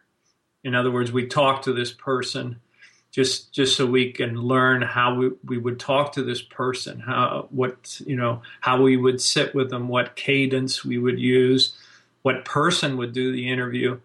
In 0.63 0.75
other 0.75 0.91
words, 0.91 1.12
we 1.12 1.27
talk 1.27 1.63
to 1.63 1.74
this 1.74 1.91
person 1.91 2.60
just 3.12 3.53
just 3.53 3.77
so 3.77 3.86
we 3.86 4.12
can 4.12 4.36
learn 4.36 4.81
how 4.81 5.13
we, 5.13 5.31
we 5.45 5.57
would 5.57 5.79
talk 5.79 6.13
to 6.13 6.24
this 6.24 6.41
person, 6.41 7.00
how 7.00 7.48
what 7.51 8.01
you 8.05 8.15
know 8.15 8.41
how 8.62 8.81
we 8.81 8.98
would 8.98 9.22
sit 9.22 9.53
with 9.53 9.69
them, 9.69 9.88
what 9.88 10.15
cadence 10.15 10.83
we 10.83 10.98
would 10.98 11.19
use 11.19 11.77
what 12.24 12.45
person 12.45 12.98
would 12.98 13.13
do 13.13 13.31
the 13.31 13.50
interview. 13.50 14.00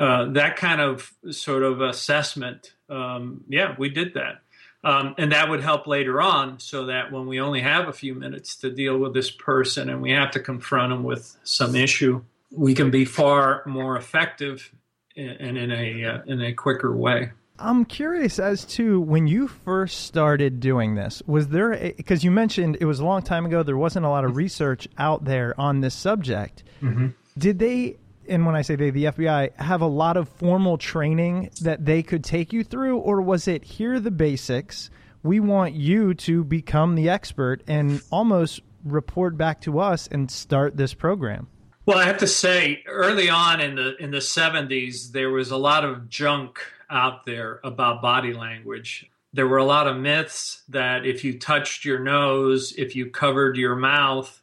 Uh, 0.00 0.26
that 0.32 0.56
kind 0.56 0.80
of 0.80 1.12
sort 1.30 1.62
of 1.62 1.80
assessment, 1.80 2.72
um, 2.88 3.44
yeah, 3.48 3.74
we 3.78 3.88
did 3.88 4.14
that. 4.14 4.40
Um, 4.84 5.14
and 5.18 5.32
that 5.32 5.48
would 5.48 5.62
help 5.62 5.86
later 5.86 6.20
on 6.20 6.60
so 6.60 6.86
that 6.86 7.10
when 7.10 7.26
we 7.26 7.40
only 7.40 7.60
have 7.60 7.88
a 7.88 7.92
few 7.92 8.14
minutes 8.14 8.56
to 8.56 8.70
deal 8.70 8.98
with 8.98 9.14
this 9.14 9.30
person 9.30 9.90
and 9.90 10.00
we 10.00 10.12
have 10.12 10.30
to 10.32 10.40
confront 10.40 10.92
them 10.92 11.02
with 11.02 11.36
some 11.42 11.74
issue, 11.74 12.22
we 12.52 12.74
can 12.74 12.90
be 12.90 13.04
far 13.04 13.62
more 13.66 13.96
effective 13.96 14.72
and 15.16 15.56
in 15.56 15.72
a, 15.72 16.04
uh, 16.04 16.22
in 16.26 16.40
a 16.42 16.52
quicker 16.52 16.94
way. 16.94 17.32
I'm 17.58 17.86
curious 17.86 18.38
as 18.38 18.66
to 18.66 19.00
when 19.00 19.26
you 19.26 19.48
first 19.48 20.04
started 20.04 20.60
doing 20.60 20.94
this, 20.94 21.22
was 21.26 21.48
there, 21.48 21.94
because 21.96 22.22
you 22.22 22.30
mentioned 22.30 22.76
it 22.80 22.84
was 22.84 23.00
a 23.00 23.04
long 23.04 23.22
time 23.22 23.46
ago, 23.46 23.62
there 23.62 23.78
wasn't 23.78 24.04
a 24.04 24.10
lot 24.10 24.26
of 24.26 24.36
research 24.36 24.86
out 24.98 25.24
there 25.24 25.58
on 25.58 25.80
this 25.80 25.94
subject. 25.94 26.64
Mm-hmm 26.82 27.08
did 27.38 27.58
they 27.58 27.96
and 28.28 28.46
when 28.46 28.54
I 28.54 28.62
say 28.62 28.76
they, 28.76 28.90
the 28.90 29.04
FBI, 29.04 29.56
have 29.56 29.80
a 29.80 29.86
lot 29.86 30.16
of 30.16 30.28
formal 30.28 30.78
training 30.78 31.50
that 31.62 31.84
they 31.84 32.02
could 32.02 32.24
take 32.24 32.52
you 32.52 32.64
through, 32.64 32.98
or 32.98 33.20
was 33.20 33.48
it 33.48 33.64
here 33.64 34.00
the 34.00 34.10
basics? 34.10 34.90
We 35.22 35.40
want 35.40 35.74
you 35.74 36.14
to 36.14 36.44
become 36.44 36.94
the 36.94 37.08
expert 37.08 37.62
and 37.66 38.00
almost 38.10 38.60
report 38.84 39.36
back 39.36 39.60
to 39.62 39.80
us 39.80 40.06
and 40.06 40.30
start 40.30 40.76
this 40.76 40.94
program. 40.94 41.48
Well, 41.84 41.98
I 41.98 42.04
have 42.04 42.18
to 42.18 42.26
say, 42.26 42.82
early 42.86 43.30
on 43.30 43.60
in 43.60 43.76
the 43.76 43.96
in 43.96 44.10
the 44.10 44.20
seventies, 44.20 45.12
there 45.12 45.30
was 45.30 45.50
a 45.50 45.56
lot 45.56 45.84
of 45.84 46.08
junk 46.08 46.58
out 46.90 47.26
there 47.26 47.60
about 47.62 48.02
body 48.02 48.32
language. 48.32 49.08
There 49.32 49.46
were 49.46 49.58
a 49.58 49.64
lot 49.64 49.86
of 49.86 49.96
myths 49.96 50.62
that 50.68 51.04
if 51.06 51.24
you 51.24 51.38
touched 51.38 51.84
your 51.84 52.00
nose, 52.00 52.74
if 52.76 52.96
you 52.96 53.10
covered 53.10 53.56
your 53.56 53.76
mouth, 53.76 54.42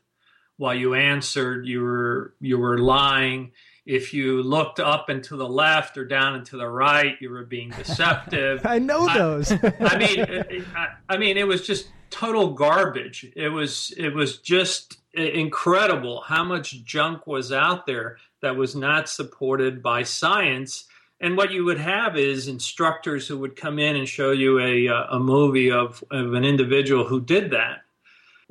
while 0.58 0.74
you 0.74 0.94
answered, 0.94 1.66
you 1.66 1.82
were 1.82 2.34
you 2.40 2.58
were 2.58 2.78
lying. 2.78 3.52
If 3.86 4.14
you 4.14 4.42
looked 4.42 4.80
up 4.80 5.10
and 5.10 5.24
to 5.26 5.36
the 5.36 5.48
left 5.48 5.98
or 5.98 6.06
down 6.06 6.36
and 6.36 6.46
to 6.48 6.58
the 6.58 6.68
right, 6.68 7.16
you 7.20 7.30
were 7.30 7.44
being 7.44 7.70
deceptive. 7.72 8.62
I 8.66 8.80
know 8.80 9.14
those. 9.14 9.52
I, 9.52 9.74
I 9.82 9.98
mean, 9.98 10.66
I, 10.76 10.88
I 11.10 11.18
mean, 11.18 11.38
it 11.38 11.48
was 11.48 11.68
just 11.68 11.88
total 12.10 12.54
garbage. 12.54 13.32
It 13.36 13.50
was 13.50 13.94
it 13.98 14.10
was 14.10 14.38
just 14.38 15.00
incredible 15.14 16.22
how 16.22 16.44
much 16.44 16.84
junk 16.84 17.28
was 17.28 17.52
out 17.52 17.86
there 17.86 18.18
that 18.42 18.56
was 18.56 18.76
not 18.76 19.10
supported 19.10 19.84
by 19.84 20.04
science. 20.04 20.86
And 21.20 21.38
what 21.38 21.52
you 21.52 21.64
would 21.66 21.80
have 21.80 22.18
is 22.18 22.48
instructors 22.48 23.28
who 23.28 23.38
would 23.38 23.56
come 23.56 23.80
in 23.80 23.96
and 23.96 24.08
show 24.08 24.32
you 24.32 24.60
a, 24.60 24.88
a 24.88 25.20
movie 25.20 25.72
of, 25.72 26.04
of 26.12 26.34
an 26.34 26.44
individual 26.44 27.06
who 27.06 27.22
did 27.22 27.52
that 27.52 27.83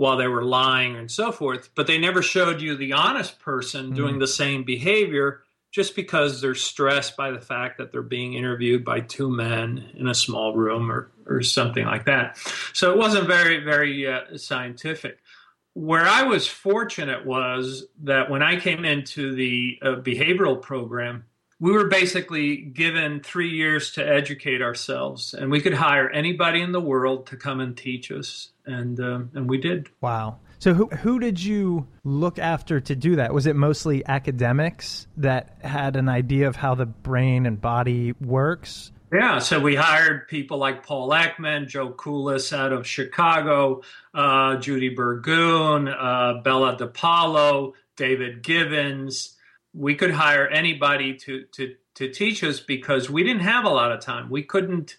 while 0.03 0.17
they 0.17 0.27
were 0.27 0.45
lying 0.45 0.97
and 0.97 1.09
so 1.09 1.31
forth. 1.31 1.71
But 1.77 1.87
they 1.87 1.97
never 1.97 2.23
showed 2.23 2.61
you 2.61 2.77
the 2.77 2.95
honest 2.95 3.39
person 3.39 3.87
mm-hmm. 3.87 3.95
doing 3.95 4.19
the 4.19 4.27
same 4.27 4.65
behavior 4.65 5.43
just 5.71 5.95
because 5.95 6.41
they're 6.41 6.57
stressed 6.57 7.17
by 7.17 7.31
the 7.31 7.41
fact 7.41 7.79
that 7.79 7.93
they're 7.93 8.03
being 8.03 8.35
interviewed 8.35 8.85
by 8.85 8.99
two 8.99 9.31
men 9.31 9.91
in 9.95 10.09
a 10.09 10.15
small 10.15 10.57
room 10.57 10.91
or, 10.91 11.13
or 11.27 11.41
something 11.43 11.87
like 11.87 12.07
that. 12.07 12.37
So 12.73 12.91
it 12.91 12.99
wasn't 12.99 13.29
very, 13.29 13.63
very 13.63 14.07
uh, 14.07 14.37
scientific. 14.37 15.19
Where 15.75 16.05
I 16.05 16.25
was 16.25 16.49
fortunate 16.49 17.25
was 17.25 17.87
that 18.03 18.29
when 18.29 18.43
I 18.43 18.59
came 18.59 18.85
into 18.85 19.35
the 19.35 19.79
uh, 19.81 19.87
behavioral 20.03 20.61
program, 20.61 21.25
we 21.63 21.71
were 21.71 21.87
basically 21.87 22.57
given 22.57 23.21
three 23.21 23.51
years 23.51 23.93
to 23.93 24.05
educate 24.05 24.61
ourselves, 24.61 25.33
and 25.33 25.49
we 25.49 25.61
could 25.61 25.73
hire 25.73 26.11
anybody 26.11 26.61
in 26.61 26.73
the 26.73 26.81
world 26.81 27.29
to 27.29 27.37
come 27.37 27.61
and 27.61 27.77
teach 27.77 28.11
us, 28.11 28.49
and 28.67 28.99
um, 28.99 29.31
and 29.33 29.49
we 29.49 29.59
did. 29.59 29.89
Wow. 30.01 30.41
So 30.59 30.75
who 30.75 30.89
who 30.89 31.21
did 31.21 31.43
you 31.43 31.87
look 32.03 32.41
after 32.41 32.81
to 32.81 32.97
do 32.97 33.15
that? 33.15 33.33
Was 33.33 33.47
it 33.47 33.55
mostly 33.55 34.05
academics 34.05 35.07
that 35.19 35.57
had 35.61 35.95
an 35.95 36.09
idea 36.09 36.49
of 36.49 36.57
how 36.57 36.75
the 36.75 36.87
brain 36.87 37.47
and 37.47 37.61
body 37.61 38.13
works? 38.21 38.91
Yeah, 39.13 39.39
so 39.39 39.61
we 39.61 39.77
hired 39.77 40.27
people 40.27 40.59
like 40.59 40.85
Paul 40.85 41.11
Ekman, 41.11 41.69
Joe 41.69 41.91
Kulis 41.91 42.53
out 42.53 42.73
of 42.73 42.89
Chicago, 42.89 43.83
uh, 44.15 44.57
Judy 44.57 44.89
Burgoon, 44.89 45.87
uh, 45.87 46.41
Bella 46.43 46.77
DePaulo, 46.77 47.75
David 47.95 48.43
Givens, 48.43 49.37
we 49.75 49.95
could 49.95 50.11
hire 50.11 50.47
anybody 50.47 51.15
to 51.15 51.45
to 51.53 51.75
to 51.95 52.09
teach 52.11 52.43
us 52.43 52.61
because 52.61 53.11
we 53.11 53.23
didn't 53.23 53.43
have 53.43 53.65
a 53.65 53.71
lot 53.71 53.93
of 53.93 54.01
time. 54.01 54.31
We 54.31 54.43
couldn't 54.43 54.97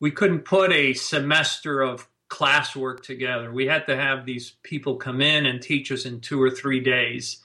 we 0.00 0.10
couldn't 0.10 0.40
put 0.40 0.72
a 0.72 0.94
semester 0.94 1.80
of 1.80 2.08
classwork 2.28 3.02
together. 3.02 3.52
We 3.52 3.66
had 3.66 3.86
to 3.86 3.96
have 3.96 4.26
these 4.26 4.52
people 4.62 4.96
come 4.96 5.20
in 5.20 5.46
and 5.46 5.62
teach 5.62 5.92
us 5.92 6.04
in 6.04 6.20
two 6.20 6.42
or 6.42 6.50
three 6.50 6.80
days. 6.80 7.38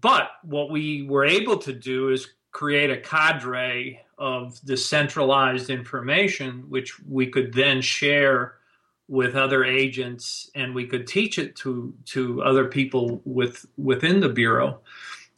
But 0.00 0.30
what 0.42 0.70
we 0.70 1.02
were 1.02 1.24
able 1.24 1.58
to 1.58 1.72
do 1.72 2.10
is 2.10 2.28
create 2.52 2.90
a 2.90 2.96
cadre 2.96 4.00
of 4.16 4.60
decentralized 4.64 5.70
information, 5.70 6.64
which 6.68 7.00
we 7.00 7.26
could 7.26 7.52
then 7.52 7.80
share 7.80 8.54
with 9.08 9.34
other 9.34 9.64
agents, 9.64 10.50
and 10.54 10.74
we 10.74 10.86
could 10.86 11.06
teach 11.06 11.38
it 11.38 11.56
to 11.56 11.92
to 12.06 12.42
other 12.42 12.66
people 12.66 13.20
with 13.24 13.66
within 13.76 14.20
the 14.20 14.28
bureau. 14.28 14.80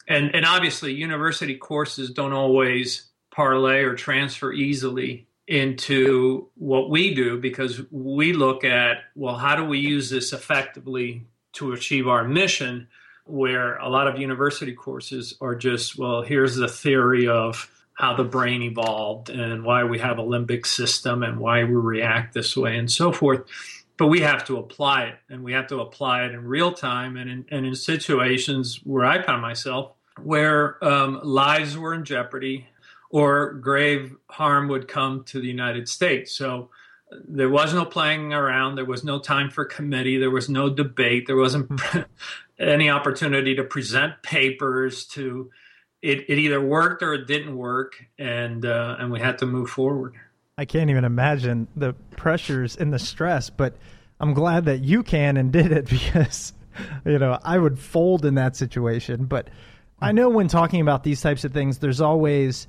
And 0.07 0.33
and 0.33 0.45
obviously, 0.45 0.93
university 0.93 1.55
courses 1.55 2.09
don't 2.11 2.33
always 2.33 3.09
parlay 3.31 3.81
or 3.81 3.95
transfer 3.95 4.51
easily 4.53 5.27
into 5.47 6.49
what 6.55 6.89
we 6.89 7.13
do 7.13 7.39
because 7.39 7.81
we 7.91 8.33
look 8.33 8.63
at 8.63 8.97
well, 9.15 9.35
how 9.35 9.55
do 9.55 9.65
we 9.65 9.79
use 9.79 10.09
this 10.09 10.33
effectively 10.33 11.25
to 11.53 11.73
achieve 11.73 12.07
our 12.07 12.23
mission? 12.23 12.87
Where 13.25 13.75
a 13.77 13.89
lot 13.89 14.07
of 14.07 14.17
university 14.17 14.73
courses 14.73 15.35
are 15.41 15.55
just 15.55 15.97
well, 15.97 16.21
here's 16.21 16.55
the 16.55 16.69
theory 16.69 17.27
of 17.27 17.69
how 17.97 18.15
the 18.15 18.23
brain 18.23 18.61
evolved 18.61 19.29
and 19.29 19.63
why 19.63 19.83
we 19.83 19.99
have 19.99 20.19
a 20.19 20.23
limbic 20.23 20.67
system 20.67 21.23
and 21.23 21.39
why 21.39 21.63
we 21.63 21.73
react 21.73 22.33
this 22.33 22.55
way 22.55 22.77
and 22.77 22.91
so 22.91 23.11
forth. 23.11 23.43
But 23.97 24.07
we 24.07 24.21
have 24.21 24.45
to 24.45 24.57
apply 24.57 25.05
it 25.05 25.15
and 25.29 25.43
we 25.43 25.53
have 25.53 25.67
to 25.67 25.79
apply 25.79 26.25
it 26.25 26.31
in 26.31 26.45
real 26.45 26.71
time 26.71 27.17
and 27.17 27.29
in, 27.29 27.45
and 27.49 27.65
in 27.65 27.73
situations 27.73 28.79
where 28.83 29.03
I 29.03 29.23
found 29.23 29.41
myself 29.41 29.96
where 30.19 30.83
um, 30.83 31.19
lives 31.23 31.77
were 31.77 31.93
in 31.93 32.05
jeopardy 32.05 32.67
or 33.09 33.53
grave 33.53 34.15
harm 34.29 34.67
would 34.67 34.87
come 34.87 35.23
to 35.25 35.39
the 35.39 35.47
United 35.47 35.87
States. 35.87 36.33
So 36.33 36.69
there 37.27 37.49
was 37.49 37.73
no 37.73 37.85
playing 37.85 38.33
around. 38.33 38.75
There 38.75 38.85
was 38.85 39.03
no 39.03 39.19
time 39.19 39.49
for 39.49 39.65
committee. 39.65 40.17
There 40.17 40.31
was 40.31 40.49
no 40.49 40.69
debate. 40.69 41.25
There 41.27 41.37
wasn't 41.37 41.81
any 42.59 42.89
opportunity 42.89 43.55
to 43.55 43.63
present 43.63 44.21
papers 44.23 45.05
to 45.07 45.49
it, 46.01 46.29
it 46.29 46.37
either 46.37 46.61
worked 46.61 47.01
or 47.01 47.13
it 47.13 47.27
didn't 47.27 47.57
work, 47.57 48.05
and 48.19 48.65
uh, 48.65 48.97
and 48.99 49.11
we 49.11 49.19
had 49.19 49.39
to 49.39 49.45
move 49.45 49.69
forward. 49.69 50.15
I 50.57 50.65
can't 50.65 50.89
even 50.89 51.05
imagine 51.05 51.67
the 51.75 51.93
pressures 52.15 52.75
and 52.75 52.93
the 52.93 52.99
stress, 52.99 53.49
but 53.49 53.75
I'm 54.19 54.33
glad 54.33 54.65
that 54.65 54.83
you 54.83 55.03
can 55.03 55.37
and 55.37 55.51
did 55.51 55.71
it 55.71 55.85
because 55.89 56.53
you 57.05 57.17
know 57.17 57.39
I 57.43 57.57
would 57.57 57.79
fold 57.79 58.25
in 58.25 58.35
that 58.35 58.55
situation. 58.55 59.25
But 59.25 59.49
I 59.99 60.11
know 60.11 60.29
when 60.29 60.47
talking 60.47 60.81
about 60.81 61.03
these 61.03 61.21
types 61.21 61.43
of 61.43 61.53
things, 61.53 61.79
there's 61.79 62.01
always 62.01 62.67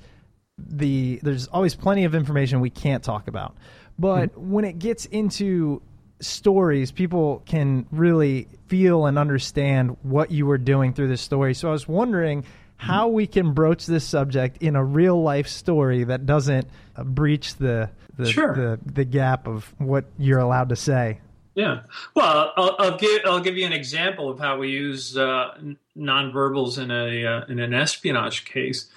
the 0.57 1.19
there's 1.21 1.47
always 1.47 1.75
plenty 1.75 2.05
of 2.05 2.15
information 2.15 2.59
we 2.59 2.69
can't 2.69 3.03
talk 3.03 3.27
about. 3.27 3.55
But 3.97 4.31
mm-hmm. 4.31 4.51
when 4.51 4.65
it 4.65 4.79
gets 4.79 5.05
into 5.05 5.81
stories, 6.21 6.91
people 6.91 7.43
can 7.45 7.85
really 7.91 8.47
feel 8.67 9.05
and 9.05 9.17
understand 9.17 9.97
what 10.01 10.31
you 10.31 10.45
were 10.45 10.57
doing 10.57 10.93
through 10.93 11.07
this 11.07 11.21
story. 11.21 11.53
So 11.53 11.69
I 11.69 11.71
was 11.71 11.87
wondering 11.87 12.43
how 12.77 13.09
we 13.09 13.27
can 13.27 13.53
broach 13.53 13.85
this 13.85 14.05
subject 14.05 14.61
in 14.61 14.75
a 14.75 14.83
real 14.83 15.21
life 15.21 15.47
story 15.47 16.05
that 16.05 16.25
doesn't 16.25 16.67
uh, 16.95 17.03
breach 17.03 17.55
the 17.55 17.89
the, 18.17 18.31
sure. 18.31 18.55
the 18.55 18.79
the 18.91 19.05
gap 19.05 19.47
of 19.47 19.73
what 19.77 20.05
you're 20.17 20.39
allowed 20.39 20.69
to 20.69 20.75
say. 20.75 21.19
Yeah. 21.59 21.81
Well, 22.15 22.53
I'll, 22.55 22.75
I'll, 22.79 22.97
give 22.97 23.19
I'll 23.25 23.41
give 23.41 23.57
you 23.57 23.65
an 23.65 23.73
example 23.73 24.29
of 24.29 24.39
how 24.39 24.57
we 24.57 24.69
use 24.69 25.17
uh, 25.17 25.57
nonverbals 25.97 26.81
in 26.81 26.89
a 26.89 27.25
uh, 27.25 27.45
in 27.49 27.59
an 27.59 27.73
espionage 27.73 28.45
case. 28.45 28.87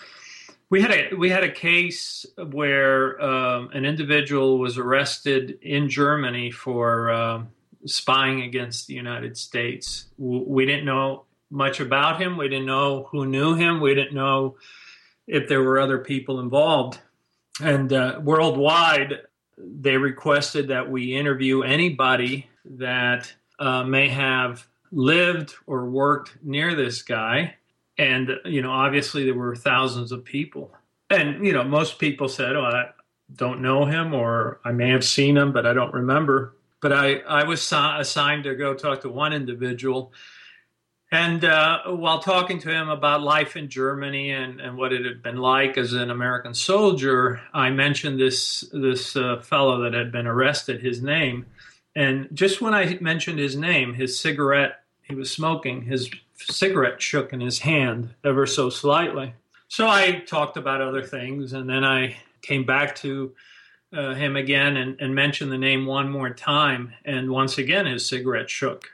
We 0.71 0.81
had 0.81 0.93
a 0.93 1.17
we 1.17 1.29
had 1.29 1.43
a 1.43 1.51
case 1.51 2.25
where 2.53 3.21
um, 3.21 3.71
an 3.73 3.85
individual 3.85 4.61
was 4.61 4.79
arrested 4.79 5.59
in 5.61 5.89
Germany 5.89 6.53
for 6.53 7.11
uh, 7.11 7.43
spying 7.85 8.43
against 8.43 8.87
the 8.87 8.95
United 8.95 9.37
States. 9.37 10.07
We 10.17 10.65
didn't 10.65 10.85
know 10.85 11.25
much 11.51 11.81
about 11.81 12.23
him. 12.23 12.37
We 12.37 12.49
didn't 12.49 12.67
know 12.67 13.09
who 13.11 13.27
knew 13.27 13.57
him. 13.57 13.81
We 13.81 13.97
didn't 13.97 14.15
know 14.15 14.55
if 15.27 15.49
there 15.49 15.65
were 15.65 15.81
other 15.81 15.99
people 15.99 16.39
involved. 16.39 17.01
And 17.61 17.93
uh, 17.93 18.21
worldwide, 18.23 19.15
they 19.59 19.97
requested 19.97 20.69
that 20.69 20.89
we 20.89 21.17
interview 21.17 21.63
anybody 21.63 22.47
that 22.65 23.33
uh, 23.59 23.85
may 23.85 24.09
have 24.09 24.67
lived 24.91 25.55
or 25.67 25.89
worked 25.89 26.37
near 26.43 26.75
this 26.75 27.03
guy. 27.03 27.55
And, 27.99 28.31
you 28.45 28.63
know, 28.63 28.71
obviously 28.71 29.25
there 29.25 29.35
were 29.35 29.57
thousands 29.57 30.13
of 30.13 30.25
people. 30.25 30.73
And, 31.11 31.45
you 31.45 31.53
know, 31.53 31.65
most 31.65 31.99
people 31.99 32.29
said, 32.29 32.57
oh, 32.57 32.65
I 32.65 32.91
don't 33.35 33.63
know 33.63 33.85
him 33.85 34.15
or 34.15 34.61
I 34.65 34.73
may 34.73 34.91
have 34.91 35.05
seen 35.05 35.37
him, 35.37 35.53
but 35.53 35.67
I 35.67 35.73
don't 35.73 35.93
remember. 35.93 36.57
But 36.81 36.93
I, 36.93 37.17
I 37.19 37.45
was 37.45 37.61
assigned 37.73 38.45
to 38.45 38.55
go 38.55 38.75
talk 38.75 39.03
to 39.03 39.09
one 39.09 39.33
individual 39.33 40.13
and 41.13 41.45
uh, 41.45 41.83
while 41.89 42.21
talking 42.21 42.59
to 42.61 42.71
him 42.71 42.89
about 42.89 43.21
life 43.21 43.55
in 43.55 43.69
Germany 43.69 44.31
and, 44.31 44.63
and 44.63 44.79
what 44.79 44.95
it 44.95 45.05
had 45.05 45.23
been 45.23 45.37
like 45.37 45.77
as 45.77 45.93
an 45.93 46.11
American 46.11 46.55
soldier, 46.55 47.39
I 47.53 47.69
mentioned 47.69 48.19
this 48.19 48.65
this 48.73 49.15
uh, 49.15 49.43
fellow 49.43 49.83
that 49.83 49.93
had 49.93 50.11
been 50.11 50.27
arrested, 50.27 50.81
his 50.81 51.03
name, 51.03 51.45
and 51.95 52.29
just 52.33 52.61
when 52.61 52.75
I 52.75 52.99
mentioned 53.01 53.39
his 53.39 53.57
name, 53.57 53.95
his 53.95 54.19
cigarette 54.19 54.81
he 55.03 55.15
was 55.15 55.31
smoking, 55.31 55.83
his 55.83 56.11
cigarette 56.37 57.03
shook 57.03 57.33
in 57.33 57.41
his 57.41 57.59
hand 57.59 58.15
ever 58.25 58.47
so 58.47 58.71
slightly. 58.71 59.35
So 59.69 59.89
I 59.89 60.23
talked 60.27 60.57
about 60.57 60.81
other 60.81 61.03
things, 61.03 61.53
and 61.53 61.69
then 61.69 61.85
I 61.85 62.17
came 62.41 62.65
back 62.65 62.95
to 62.97 63.33
uh, 63.93 64.15
him 64.15 64.37
again 64.37 64.77
and, 64.77 65.01
and 65.01 65.15
mentioned 65.15 65.53
the 65.53 65.59
name 65.59 65.87
one 65.87 66.11
more 66.11 66.31
time, 66.31 66.95
and 67.05 67.31
once 67.31 67.59
again 67.59 67.87
his 67.87 68.07
cigarette 68.07 68.49
shook 68.49 68.89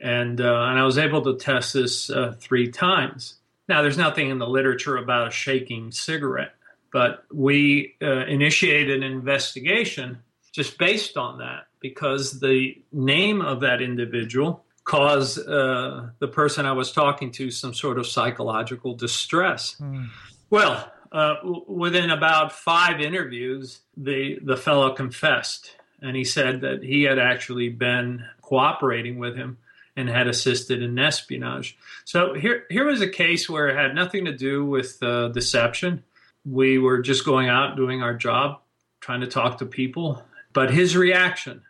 and 0.00 0.40
uh, 0.40 0.66
and 0.68 0.78
I 0.78 0.84
was 0.84 0.98
able 0.98 1.22
to 1.22 1.36
test 1.36 1.72
this 1.74 2.10
uh, 2.10 2.34
three 2.38 2.70
times. 2.70 3.34
Now, 3.68 3.82
there's 3.82 3.98
nothing 3.98 4.30
in 4.30 4.38
the 4.38 4.46
literature 4.46 4.96
about 4.96 5.28
a 5.28 5.30
shaking 5.30 5.92
cigarette, 5.92 6.54
but 6.92 7.24
we 7.32 7.96
uh, 8.00 8.24
initiated 8.26 9.02
an 9.02 9.12
investigation 9.12 10.18
just 10.52 10.78
based 10.78 11.16
on 11.16 11.38
that 11.38 11.66
because 11.80 12.40
the 12.40 12.82
name 12.92 13.40
of 13.40 13.60
that 13.60 13.80
individual 13.80 14.64
caused 14.84 15.46
uh, 15.46 16.06
the 16.18 16.28
person 16.28 16.66
I 16.66 16.72
was 16.72 16.92
talking 16.92 17.30
to 17.32 17.50
some 17.50 17.74
sort 17.74 17.98
of 17.98 18.06
psychological 18.06 18.94
distress. 18.94 19.76
Mm. 19.80 20.08
Well, 20.50 20.90
uh, 21.12 21.34
w- 21.42 21.64
within 21.66 22.10
about 22.10 22.52
five 22.52 23.00
interviews, 23.00 23.80
the 23.96 24.38
the 24.42 24.56
fellow 24.56 24.94
confessed, 24.94 25.76
and 26.00 26.16
he 26.16 26.24
said 26.24 26.62
that 26.62 26.82
he 26.82 27.02
had 27.02 27.18
actually 27.18 27.68
been 27.68 28.24
cooperating 28.40 29.18
with 29.18 29.36
him 29.36 29.58
and 29.98 30.08
had 30.08 30.28
assisted 30.28 30.80
in 30.80 30.98
espionage. 30.98 31.76
So 32.04 32.32
here, 32.32 32.64
here 32.70 32.86
was 32.86 33.00
a 33.00 33.08
case 33.08 33.50
where 33.50 33.68
it 33.68 33.76
had 33.76 33.96
nothing 33.96 34.26
to 34.26 34.32
do 34.32 34.64
with 34.64 35.02
uh, 35.02 35.28
deception. 35.28 36.04
We 36.44 36.78
were 36.78 37.02
just 37.02 37.24
going 37.24 37.48
out 37.48 37.76
doing 37.76 38.00
our 38.00 38.14
job, 38.14 38.60
trying 39.00 39.22
to 39.22 39.26
talk 39.26 39.58
to 39.58 39.66
people. 39.66 40.22
But 40.52 40.70
his 40.70 40.96
reaction, 40.96 41.62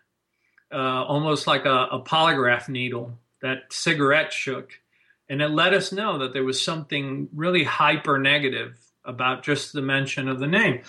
uh, 0.72 1.04
almost 1.04 1.46
like 1.46 1.64
a, 1.64 1.88
a 1.92 2.02
polygraph 2.02 2.68
needle, 2.68 3.12
that 3.42 3.64
cigarette 3.70 4.32
shook, 4.32 4.72
and 5.28 5.42
it 5.42 5.48
let 5.48 5.74
us 5.74 5.92
know 5.92 6.18
that 6.18 6.32
there 6.32 6.44
was 6.44 6.62
something 6.62 7.28
really 7.34 7.64
hyper 7.64 8.18
negative 8.18 8.78
about 9.04 9.42
just 9.42 9.72
the 9.72 9.82
mention 9.82 10.28
of 10.28 10.38
the 10.38 10.46
name. 10.46 10.82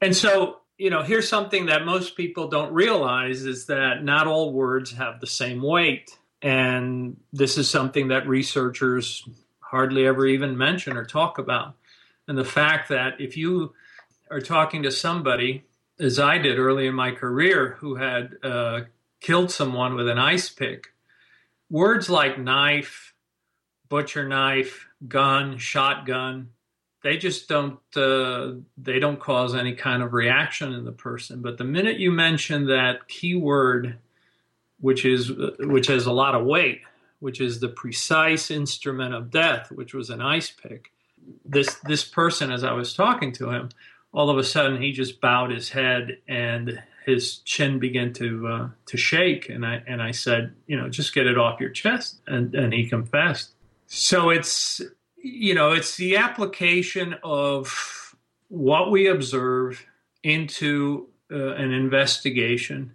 And 0.00 0.14
so, 0.14 0.58
you 0.76 0.90
know, 0.90 1.02
here's 1.02 1.28
something 1.28 1.66
that 1.66 1.84
most 1.84 2.16
people 2.16 2.48
don't 2.48 2.72
realize 2.72 3.44
is 3.44 3.66
that 3.66 4.02
not 4.04 4.26
all 4.26 4.52
words 4.52 4.92
have 4.92 5.20
the 5.20 5.26
same 5.26 5.62
weight. 5.62 6.16
And 6.42 7.16
this 7.32 7.56
is 7.56 7.70
something 7.70 8.08
that 8.08 8.28
researchers 8.28 9.26
hardly 9.60 10.06
ever 10.06 10.26
even 10.26 10.58
mention 10.58 10.96
or 10.96 11.04
talk 11.04 11.38
about. 11.38 11.74
And 12.28 12.36
the 12.36 12.44
fact 12.44 12.90
that 12.90 13.20
if 13.20 13.36
you 13.36 13.72
are 14.30 14.40
talking 14.40 14.82
to 14.82 14.90
somebody, 14.90 15.64
as 15.98 16.18
I 16.18 16.38
did 16.38 16.58
early 16.58 16.86
in 16.86 16.94
my 16.94 17.12
career, 17.12 17.76
who 17.78 17.94
had 17.94 18.36
uh, 18.42 18.80
killed 19.24 19.50
someone 19.50 19.94
with 19.94 20.06
an 20.06 20.18
ice 20.18 20.50
pick, 20.50 20.88
words 21.70 22.10
like 22.10 22.38
knife, 22.38 23.14
butcher 23.88 24.28
knife, 24.28 24.86
gun, 25.08 25.56
shotgun, 25.56 26.50
they 27.02 27.16
just 27.16 27.48
don't 27.48 27.78
uh, 27.96 28.52
they 28.76 28.98
don't 28.98 29.18
cause 29.20 29.54
any 29.54 29.74
kind 29.74 30.02
of 30.02 30.12
reaction 30.12 30.74
in 30.74 30.84
the 30.84 30.92
person. 30.92 31.40
But 31.40 31.56
the 31.56 31.64
minute 31.64 31.98
you 31.98 32.10
mention 32.10 32.66
that 32.66 33.08
keyword 33.08 33.98
which 34.80 35.06
is 35.06 35.32
which 35.58 35.86
has 35.86 36.04
a 36.04 36.12
lot 36.12 36.34
of 36.34 36.44
weight, 36.44 36.82
which 37.20 37.40
is 37.40 37.60
the 37.60 37.68
precise 37.68 38.50
instrument 38.50 39.14
of 39.14 39.30
death, 39.30 39.72
which 39.72 39.94
was 39.94 40.10
an 40.10 40.20
ice 40.20 40.50
pick. 40.50 40.92
This 41.46 41.76
this 41.84 42.04
person, 42.04 42.52
as 42.52 42.62
I 42.62 42.72
was 42.72 42.92
talking 42.92 43.32
to 43.32 43.50
him, 43.50 43.70
all 44.12 44.28
of 44.28 44.36
a 44.36 44.44
sudden 44.44 44.82
he 44.82 44.92
just 44.92 45.20
bowed 45.20 45.50
his 45.50 45.70
head 45.70 46.18
and 46.28 46.82
his 47.04 47.38
chin 47.38 47.78
began 47.78 48.12
to 48.14 48.46
uh, 48.48 48.68
to 48.86 48.96
shake, 48.96 49.48
and 49.48 49.64
I 49.64 49.82
and 49.86 50.02
I 50.02 50.10
said, 50.10 50.54
you 50.66 50.76
know, 50.76 50.88
just 50.88 51.14
get 51.14 51.26
it 51.26 51.38
off 51.38 51.60
your 51.60 51.70
chest, 51.70 52.20
and 52.26 52.54
and 52.54 52.72
he 52.72 52.88
confessed. 52.88 53.52
So 53.86 54.30
it's 54.30 54.80
you 55.16 55.54
know 55.54 55.72
it's 55.72 55.96
the 55.96 56.16
application 56.16 57.16
of 57.22 58.16
what 58.48 58.90
we 58.90 59.06
observe 59.08 59.84
into 60.22 61.08
uh, 61.30 61.54
an 61.54 61.72
investigation 61.72 62.94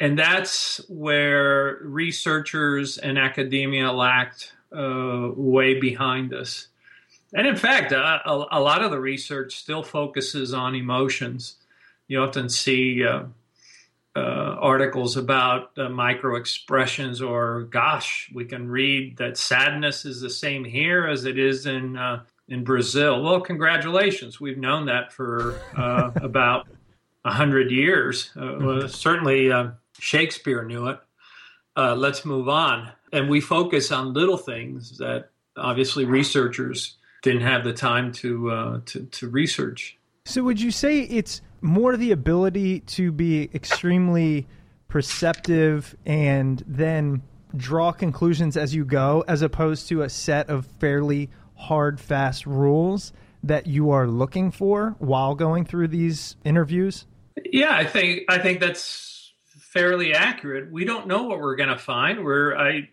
and 0.00 0.18
that's 0.18 0.80
where 0.88 1.78
researchers 1.82 2.98
and 2.98 3.18
academia 3.18 3.92
lacked 3.92 4.52
uh, 4.76 5.30
way 5.36 5.78
behind 5.78 6.34
us. 6.34 6.68
And 7.32 7.46
in 7.46 7.56
fact, 7.56 7.92
a, 7.92 8.20
a, 8.26 8.60
lot 8.60 8.82
of 8.82 8.90
the 8.90 9.00
research 9.00 9.56
still 9.56 9.82
focuses 9.82 10.52
on 10.52 10.74
emotions. 10.74 11.56
You 12.08 12.22
often 12.22 12.48
see 12.48 13.04
uh, 13.04 13.24
uh, 14.16 14.18
articles 14.18 15.16
about 15.16 15.76
uh, 15.78 15.88
micro 15.88 16.36
expressions, 16.36 17.22
or 17.22 17.62
gosh, 17.64 18.30
we 18.34 18.44
can 18.44 18.68
read 18.68 19.16
that 19.16 19.36
sadness 19.36 20.04
is 20.04 20.20
the 20.20 20.30
same 20.30 20.64
here 20.64 21.06
as 21.06 21.24
it 21.24 21.38
is 21.38 21.66
in 21.66 21.96
uh, 21.96 22.22
in 22.48 22.62
Brazil. 22.62 23.22
Well, 23.22 23.40
congratulations, 23.40 24.40
we've 24.40 24.58
known 24.58 24.86
that 24.86 25.12
for 25.12 25.58
uh, 25.76 26.10
about 26.16 26.68
a 27.24 27.32
hundred 27.32 27.70
years. 27.70 28.30
Well, 28.36 28.86
certainly, 28.88 29.50
Shakespeare 29.98 30.62
knew 30.64 30.88
it. 30.88 31.00
let's 31.76 32.24
move 32.24 32.48
on, 32.48 32.90
and 33.12 33.30
we 33.30 33.40
focus 33.40 33.90
on 33.90 34.12
little 34.12 34.36
things 34.36 34.98
that 34.98 35.30
obviously 35.56 36.04
researchers 36.04 36.96
didn't 37.22 37.42
have 37.42 37.64
the 37.64 37.72
time 37.72 38.12
to 38.12 38.50
uh, 38.50 38.80
to, 38.86 39.04
to 39.06 39.28
research. 39.28 39.98
So, 40.26 40.42
would 40.42 40.58
you 40.58 40.70
say 40.70 41.00
it's 41.00 41.42
more 41.60 41.96
the 41.98 42.10
ability 42.10 42.80
to 42.80 43.12
be 43.12 43.50
extremely 43.54 44.46
perceptive 44.88 45.94
and 46.06 46.64
then 46.66 47.22
draw 47.54 47.92
conclusions 47.92 48.56
as 48.56 48.74
you 48.74 48.86
go, 48.86 49.22
as 49.28 49.42
opposed 49.42 49.86
to 49.90 50.00
a 50.00 50.08
set 50.08 50.48
of 50.48 50.66
fairly 50.80 51.28
hard, 51.56 52.00
fast 52.00 52.46
rules 52.46 53.12
that 53.42 53.66
you 53.66 53.90
are 53.90 54.06
looking 54.06 54.50
for 54.50 54.96
while 54.98 55.34
going 55.34 55.66
through 55.66 55.88
these 55.88 56.36
interviews? 56.42 57.04
Yeah, 57.44 57.76
I 57.76 57.84
think 57.84 58.22
I 58.30 58.38
think 58.38 58.60
that's 58.60 59.30
fairly 59.74 60.14
accurate. 60.14 60.72
We 60.72 60.86
don't 60.86 61.06
know 61.06 61.24
what 61.24 61.38
we're 61.38 61.56
going 61.56 61.68
to 61.68 61.78
find. 61.78 62.24
We're 62.24 62.56
I 62.56 62.88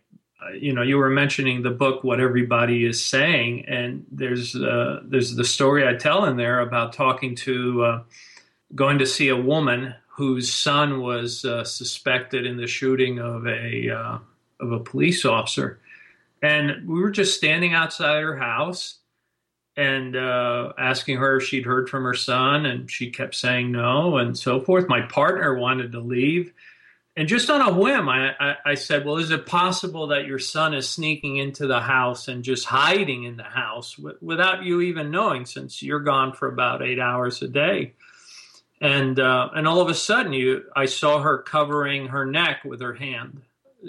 you 0.59 0.73
know, 0.73 0.81
you 0.81 0.97
were 0.97 1.09
mentioning 1.09 1.61
the 1.61 1.69
book 1.69 2.03
"What 2.03 2.19
Everybody 2.19 2.85
Is 2.85 3.03
Saying," 3.03 3.65
and 3.67 4.05
there's 4.11 4.55
uh, 4.55 5.01
there's 5.03 5.35
the 5.35 5.43
story 5.43 5.87
I 5.87 5.93
tell 5.93 6.25
in 6.25 6.37
there 6.37 6.59
about 6.61 6.93
talking 6.93 7.35
to 7.35 7.83
uh, 7.83 8.03
going 8.75 8.99
to 8.99 9.05
see 9.05 9.29
a 9.29 9.35
woman 9.35 9.95
whose 10.07 10.53
son 10.53 11.01
was 11.01 11.45
uh, 11.45 11.63
suspected 11.63 12.45
in 12.45 12.57
the 12.57 12.67
shooting 12.67 13.19
of 13.19 13.47
a 13.47 13.89
uh, 13.89 14.17
of 14.59 14.71
a 14.71 14.79
police 14.79 15.25
officer, 15.25 15.79
and 16.41 16.87
we 16.87 16.99
were 16.99 17.11
just 17.11 17.37
standing 17.37 17.73
outside 17.73 18.21
her 18.21 18.37
house 18.37 18.99
and 19.77 20.15
uh, 20.15 20.73
asking 20.77 21.17
her 21.17 21.37
if 21.37 21.43
she'd 21.43 21.65
heard 21.65 21.89
from 21.89 22.03
her 22.03 22.13
son, 22.13 22.65
and 22.65 22.91
she 22.91 23.09
kept 23.09 23.35
saying 23.35 23.71
no, 23.71 24.17
and 24.17 24.37
so 24.37 24.59
forth. 24.59 24.89
My 24.89 25.01
partner 25.01 25.55
wanted 25.55 25.91
to 25.93 25.99
leave 25.99 26.51
and 27.17 27.27
just 27.27 27.49
on 27.49 27.61
a 27.61 27.73
whim, 27.73 28.07
I, 28.07 28.31
I, 28.39 28.55
I, 28.65 28.73
said, 28.75 29.05
Well, 29.05 29.17
is 29.17 29.31
it 29.31 29.45
possible 29.45 30.07
that 30.07 30.25
your 30.25 30.39
son 30.39 30.73
is 30.73 30.89
sneaking 30.89 31.37
into 31.37 31.67
the 31.67 31.81
house 31.81 32.29
and 32.29 32.43
just 32.43 32.65
hiding 32.65 33.25
in 33.25 33.35
the 33.35 33.43
house 33.43 33.95
w- 33.95 34.17
without 34.21 34.63
you 34.63 34.81
even 34.81 35.11
knowing 35.11 35.45
since 35.45 35.83
you're 35.83 35.99
gone 35.99 36.31
for 36.31 36.47
about 36.47 36.81
eight 36.81 36.99
hours 36.99 37.41
a 37.41 37.49
day? 37.49 37.93
And, 38.79 39.19
uh, 39.19 39.49
and 39.53 39.67
all 39.67 39.81
of 39.81 39.89
a 39.89 39.93
sudden, 39.93 40.31
you, 40.31 40.63
I 40.75 40.85
saw 40.85 41.21
her 41.21 41.39
covering 41.39 42.07
her 42.07 42.25
neck 42.25 42.63
with 42.63 42.81
her 42.81 42.93
hand. 42.93 43.41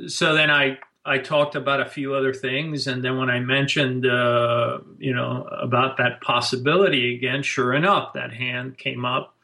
So 0.08 0.34
then 0.34 0.50
I, 0.50 0.78
I 1.04 1.18
talked 1.18 1.54
about 1.54 1.80
a 1.80 1.88
few 1.88 2.14
other 2.14 2.34
things. 2.34 2.88
And 2.88 3.04
then 3.04 3.18
when 3.18 3.30
I 3.30 3.38
mentioned, 3.38 4.04
uh, 4.04 4.80
you 4.98 5.14
know, 5.14 5.44
about 5.44 5.96
that 5.98 6.20
possibility 6.22 7.14
again, 7.14 7.44
sure 7.44 7.72
enough, 7.72 8.14
that 8.14 8.34
hand 8.34 8.76
came 8.76 9.04
up 9.04 9.36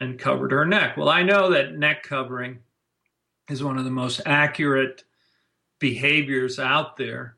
and 0.00 0.18
covered 0.18 0.50
her 0.50 0.64
neck. 0.64 0.96
Well, 0.96 1.10
I 1.10 1.22
know 1.22 1.50
that 1.50 1.76
neck 1.76 2.02
covering 2.02 2.58
is 3.48 3.62
one 3.62 3.78
of 3.78 3.84
the 3.84 3.90
most 3.90 4.20
accurate 4.26 5.04
behaviors 5.78 6.58
out 6.58 6.96
there 6.96 7.36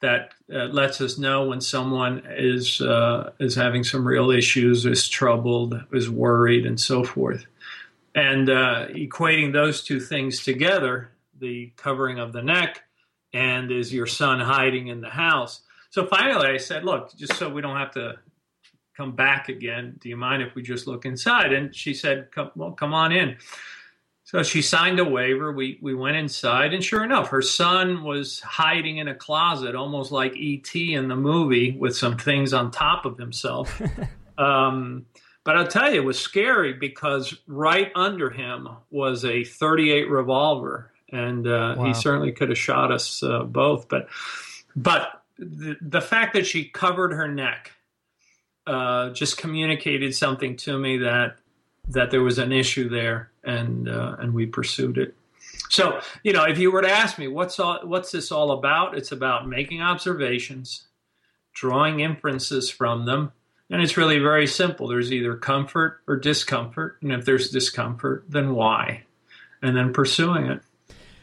that 0.00 0.34
uh, 0.52 0.64
lets 0.64 1.00
us 1.00 1.16
know 1.16 1.46
when 1.46 1.60
someone 1.60 2.22
is 2.28 2.80
uh, 2.80 3.30
is 3.40 3.54
having 3.54 3.84
some 3.84 4.06
real 4.06 4.30
issues, 4.30 4.84
is 4.84 5.08
troubled, 5.08 5.80
is 5.92 6.10
worried, 6.10 6.66
and 6.66 6.78
so 6.78 7.04
forth. 7.04 7.46
And 8.14 8.50
uh, 8.50 8.88
equating 8.88 9.52
those 9.52 9.82
two 9.82 10.00
things 10.00 10.44
together, 10.44 11.10
the 11.38 11.72
covering 11.76 12.18
of 12.18 12.32
the 12.32 12.42
neck 12.42 12.82
and 13.32 13.72
is 13.72 13.92
your 13.92 14.06
son 14.06 14.40
hiding 14.40 14.88
in 14.88 15.00
the 15.00 15.10
house. 15.10 15.62
So 15.90 16.06
finally, 16.06 16.48
I 16.48 16.58
said, 16.58 16.84
"Look, 16.84 17.16
just 17.16 17.36
so 17.36 17.48
we 17.48 17.62
don't 17.62 17.76
have 17.76 17.92
to 17.92 18.18
come 18.96 19.12
back 19.12 19.48
again, 19.48 19.96
do 20.00 20.08
you 20.08 20.16
mind 20.16 20.42
if 20.42 20.54
we 20.54 20.62
just 20.62 20.86
look 20.86 21.06
inside?" 21.06 21.52
And 21.52 21.74
she 21.74 21.94
said, 21.94 22.30
come, 22.30 22.50
"Well, 22.54 22.72
come 22.72 22.92
on 22.92 23.10
in." 23.10 23.36
So 24.34 24.42
she 24.42 24.62
signed 24.62 24.98
a 24.98 25.04
waiver. 25.04 25.52
We 25.52 25.78
we 25.80 25.94
went 25.94 26.16
inside, 26.16 26.74
and 26.74 26.82
sure 26.82 27.04
enough, 27.04 27.28
her 27.28 27.40
son 27.40 28.02
was 28.02 28.40
hiding 28.40 28.96
in 28.96 29.06
a 29.06 29.14
closet, 29.14 29.76
almost 29.76 30.10
like 30.10 30.34
E.T. 30.34 30.92
in 30.92 31.06
the 31.06 31.14
movie, 31.14 31.70
with 31.78 31.96
some 31.96 32.18
things 32.18 32.52
on 32.52 32.72
top 32.72 33.04
of 33.04 33.16
himself. 33.16 33.80
um, 34.38 35.06
but 35.44 35.56
I'll 35.56 35.68
tell 35.68 35.88
you, 35.88 36.00
it 36.00 36.04
was 36.04 36.18
scary 36.18 36.72
because 36.72 37.32
right 37.46 37.92
under 37.94 38.28
him 38.28 38.68
was 38.90 39.24
a 39.24 39.44
38 39.44 40.10
revolver, 40.10 40.90
and 41.12 41.46
uh, 41.46 41.76
wow. 41.78 41.84
he 41.84 41.94
certainly 41.94 42.32
could 42.32 42.48
have 42.48 42.58
shot 42.58 42.90
us 42.90 43.22
uh, 43.22 43.44
both. 43.44 43.88
But 43.88 44.08
but 44.74 45.22
the, 45.38 45.76
the 45.80 46.00
fact 46.00 46.34
that 46.34 46.44
she 46.44 46.64
covered 46.64 47.12
her 47.12 47.28
neck 47.28 47.70
uh, 48.66 49.10
just 49.10 49.38
communicated 49.38 50.12
something 50.12 50.56
to 50.56 50.76
me 50.76 50.98
that 50.98 51.36
that 51.88 52.10
there 52.10 52.22
was 52.22 52.38
an 52.38 52.52
issue 52.52 52.88
there, 52.88 53.30
and 53.42 53.88
uh, 53.88 54.16
and 54.18 54.34
we 54.34 54.46
pursued 54.46 54.98
it. 54.98 55.14
So, 55.68 56.00
you 56.22 56.32
know, 56.32 56.44
if 56.44 56.58
you 56.58 56.70
were 56.70 56.82
to 56.82 56.90
ask 56.90 57.18
me 57.18 57.28
what's 57.28 57.58
all, 57.58 57.80
what's 57.84 58.12
this 58.12 58.30
all 58.30 58.52
about, 58.52 58.96
it's 58.96 59.12
about 59.12 59.48
making 59.48 59.82
observations, 59.82 60.86
drawing 61.52 62.00
inferences 62.00 62.70
from 62.70 63.06
them, 63.06 63.32
and 63.70 63.82
it's 63.82 63.96
really 63.96 64.18
very 64.18 64.46
simple. 64.46 64.88
There's 64.88 65.12
either 65.12 65.36
comfort 65.36 66.00
or 66.06 66.16
discomfort, 66.16 66.98
and 67.02 67.12
if 67.12 67.24
there's 67.24 67.50
discomfort, 67.50 68.24
then 68.28 68.54
why, 68.54 69.04
and 69.62 69.76
then 69.76 69.92
pursuing 69.92 70.46
it. 70.46 70.60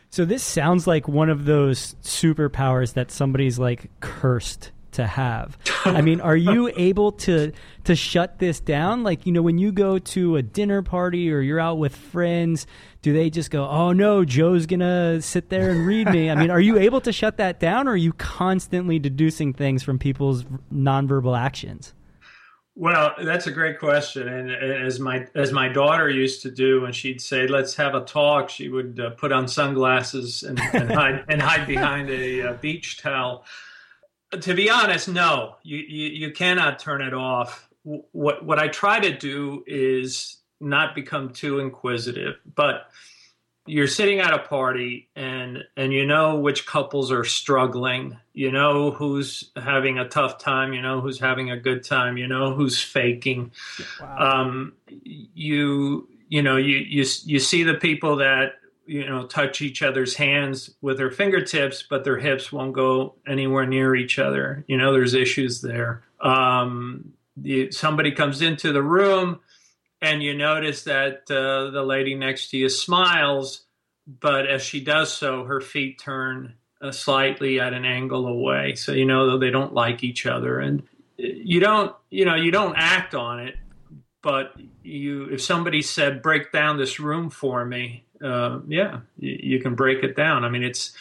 So 0.09 0.25
this 0.25 0.43
sounds 0.43 0.87
like 0.87 1.07
one 1.07 1.29
of 1.29 1.45
those 1.45 1.95
superpowers 2.03 2.93
that 2.93 3.11
somebody's 3.11 3.57
like 3.57 3.89
cursed 4.01 4.71
to 4.91 5.07
have. 5.07 5.57
I 5.85 6.01
mean, 6.01 6.21
are 6.21 6.35
you 6.35 6.71
able 6.75 7.11
to 7.13 7.51
to 7.83 7.95
shut 7.95 8.39
this 8.39 8.59
down? 8.59 9.03
Like, 9.03 9.25
you 9.25 9.31
know, 9.31 9.41
when 9.41 9.57
you 9.57 9.71
go 9.71 9.97
to 9.99 10.35
a 10.37 10.41
dinner 10.41 10.81
party 10.81 11.31
or 11.31 11.41
you're 11.41 11.59
out 11.59 11.77
with 11.77 11.95
friends, 11.95 12.67
do 13.01 13.13
they 13.13 13.29
just 13.29 13.51
go, 13.51 13.67
"Oh 13.67 13.91
no, 13.91 14.23
Joe's 14.25 14.65
going 14.65 14.81
to 14.81 15.21
sit 15.21 15.49
there 15.49 15.71
and 15.71 15.85
read 15.85 16.09
me?" 16.09 16.29
I 16.29 16.35
mean, 16.35 16.51
are 16.51 16.61
you 16.61 16.77
able 16.77 17.01
to 17.01 17.11
shut 17.11 17.37
that 17.37 17.59
down 17.59 17.87
or 17.87 17.91
are 17.91 17.97
you 17.97 18.13
constantly 18.13 18.99
deducing 18.99 19.53
things 19.53 19.83
from 19.83 19.99
people's 19.99 20.43
nonverbal 20.73 21.37
actions? 21.37 21.93
Well, 22.75 23.13
that's 23.21 23.47
a 23.47 23.51
great 23.51 23.79
question, 23.79 24.29
and 24.29 24.49
as 24.49 24.97
my 24.97 25.27
as 25.35 25.51
my 25.51 25.67
daughter 25.67 26.09
used 26.09 26.41
to 26.43 26.51
do 26.51 26.81
when 26.81 26.93
she'd 26.93 27.19
say, 27.19 27.45
"Let's 27.45 27.75
have 27.75 27.95
a 27.95 28.01
talk," 28.01 28.49
she 28.49 28.69
would 28.69 28.97
uh, 28.97 29.09
put 29.11 29.33
on 29.33 29.49
sunglasses 29.49 30.43
and, 30.43 30.59
and 30.73 30.91
hide 30.93 31.25
and 31.27 31.41
hide 31.41 31.67
behind 31.67 32.09
a 32.09 32.41
uh, 32.41 32.53
beach 32.53 33.01
towel 33.01 33.43
to 34.39 34.53
be 34.53 34.69
honest, 34.69 35.07
no, 35.07 35.55
you, 35.63 35.77
you, 35.77 36.09
you 36.27 36.31
cannot 36.31 36.79
turn 36.79 37.01
it 37.01 37.13
off. 37.13 37.67
What 37.83 38.45
what 38.45 38.59
I 38.59 38.67
try 38.67 38.99
to 38.99 39.17
do 39.17 39.63
is 39.65 40.37
not 40.59 40.93
become 40.93 41.31
too 41.31 41.59
inquisitive, 41.59 42.35
but 42.55 42.91
you're 43.65 43.87
sitting 43.87 44.19
at 44.19 44.33
a 44.33 44.39
party 44.39 45.09
and 45.15 45.63
and 45.77 45.93
you 45.93 46.05
know 46.05 46.39
which 46.39 46.65
couples 46.65 47.11
are 47.11 47.23
struggling. 47.23 48.17
You 48.33 48.51
know 48.51 48.91
who's 48.91 49.51
having 49.55 49.99
a 49.99 50.07
tough 50.07 50.39
time. 50.39 50.73
You 50.73 50.81
know 50.81 51.01
who's 51.01 51.19
having 51.19 51.51
a 51.51 51.57
good 51.57 51.83
time. 51.83 52.17
You 52.17 52.27
know 52.27 52.53
who's 52.53 52.81
faking. 52.81 53.51
Wow. 53.99 54.43
um, 54.43 54.73
you 54.87 56.07
you 56.29 56.41
know 56.41 56.57
you 56.57 56.77
you 56.77 57.05
you 57.25 57.39
see 57.39 57.63
the 57.63 57.75
people 57.75 58.17
that 58.17 58.53
you 58.91 59.07
know 59.07 59.25
touch 59.25 59.61
each 59.61 59.81
other's 59.81 60.15
hands 60.15 60.69
with 60.81 60.97
their 60.97 61.11
fingertips 61.11 61.81
but 61.89 62.03
their 62.03 62.17
hips 62.17 62.51
won't 62.51 62.73
go 62.73 63.15
anywhere 63.25 63.65
near 63.65 63.95
each 63.95 64.19
other. 64.19 64.65
You 64.67 64.77
know 64.77 64.91
there's 64.91 65.13
issues 65.13 65.61
there. 65.61 66.03
Um, 66.19 67.13
you, 67.41 67.71
somebody 67.71 68.11
comes 68.11 68.41
into 68.41 68.73
the 68.73 68.83
room 68.83 69.39
and 70.01 70.21
you 70.21 70.35
notice 70.35 70.83
that 70.83 71.21
uh, 71.31 71.71
the 71.71 71.83
lady 71.83 72.15
next 72.15 72.49
to 72.49 72.57
you 72.57 72.67
smiles 72.67 73.63
but 74.19 74.45
as 74.45 74.61
she 74.61 74.83
does 74.83 75.13
so 75.13 75.45
her 75.45 75.61
feet 75.61 75.97
turn 75.97 76.55
uh, 76.81 76.91
slightly 76.91 77.61
at 77.61 77.73
an 77.73 77.85
angle 77.85 78.27
away. 78.27 78.75
So 78.75 78.91
you 78.91 79.05
know 79.05 79.37
they 79.37 79.51
don't 79.51 79.73
like 79.73 80.03
each 80.03 80.25
other 80.25 80.59
and 80.59 80.83
you 81.17 81.61
don't 81.61 81.95
you 82.09 82.25
know 82.25 82.35
you 82.35 82.51
don't 82.51 82.75
act 82.75 83.15
on 83.15 83.39
it 83.39 83.55
but 84.21 84.53
you 84.83 85.29
if 85.29 85.41
somebody 85.41 85.81
said 85.81 86.21
break 86.21 86.51
down 86.51 86.77
this 86.77 86.99
room 86.99 87.29
for 87.29 87.63
me 87.63 88.03
uh, 88.23 88.59
yeah, 88.67 89.01
you, 89.17 89.37
you 89.41 89.59
can 89.59 89.75
break 89.75 90.03
it 90.03 90.15
down. 90.15 90.43
I 90.43 90.49
mean, 90.49 90.63
it's 90.63 90.93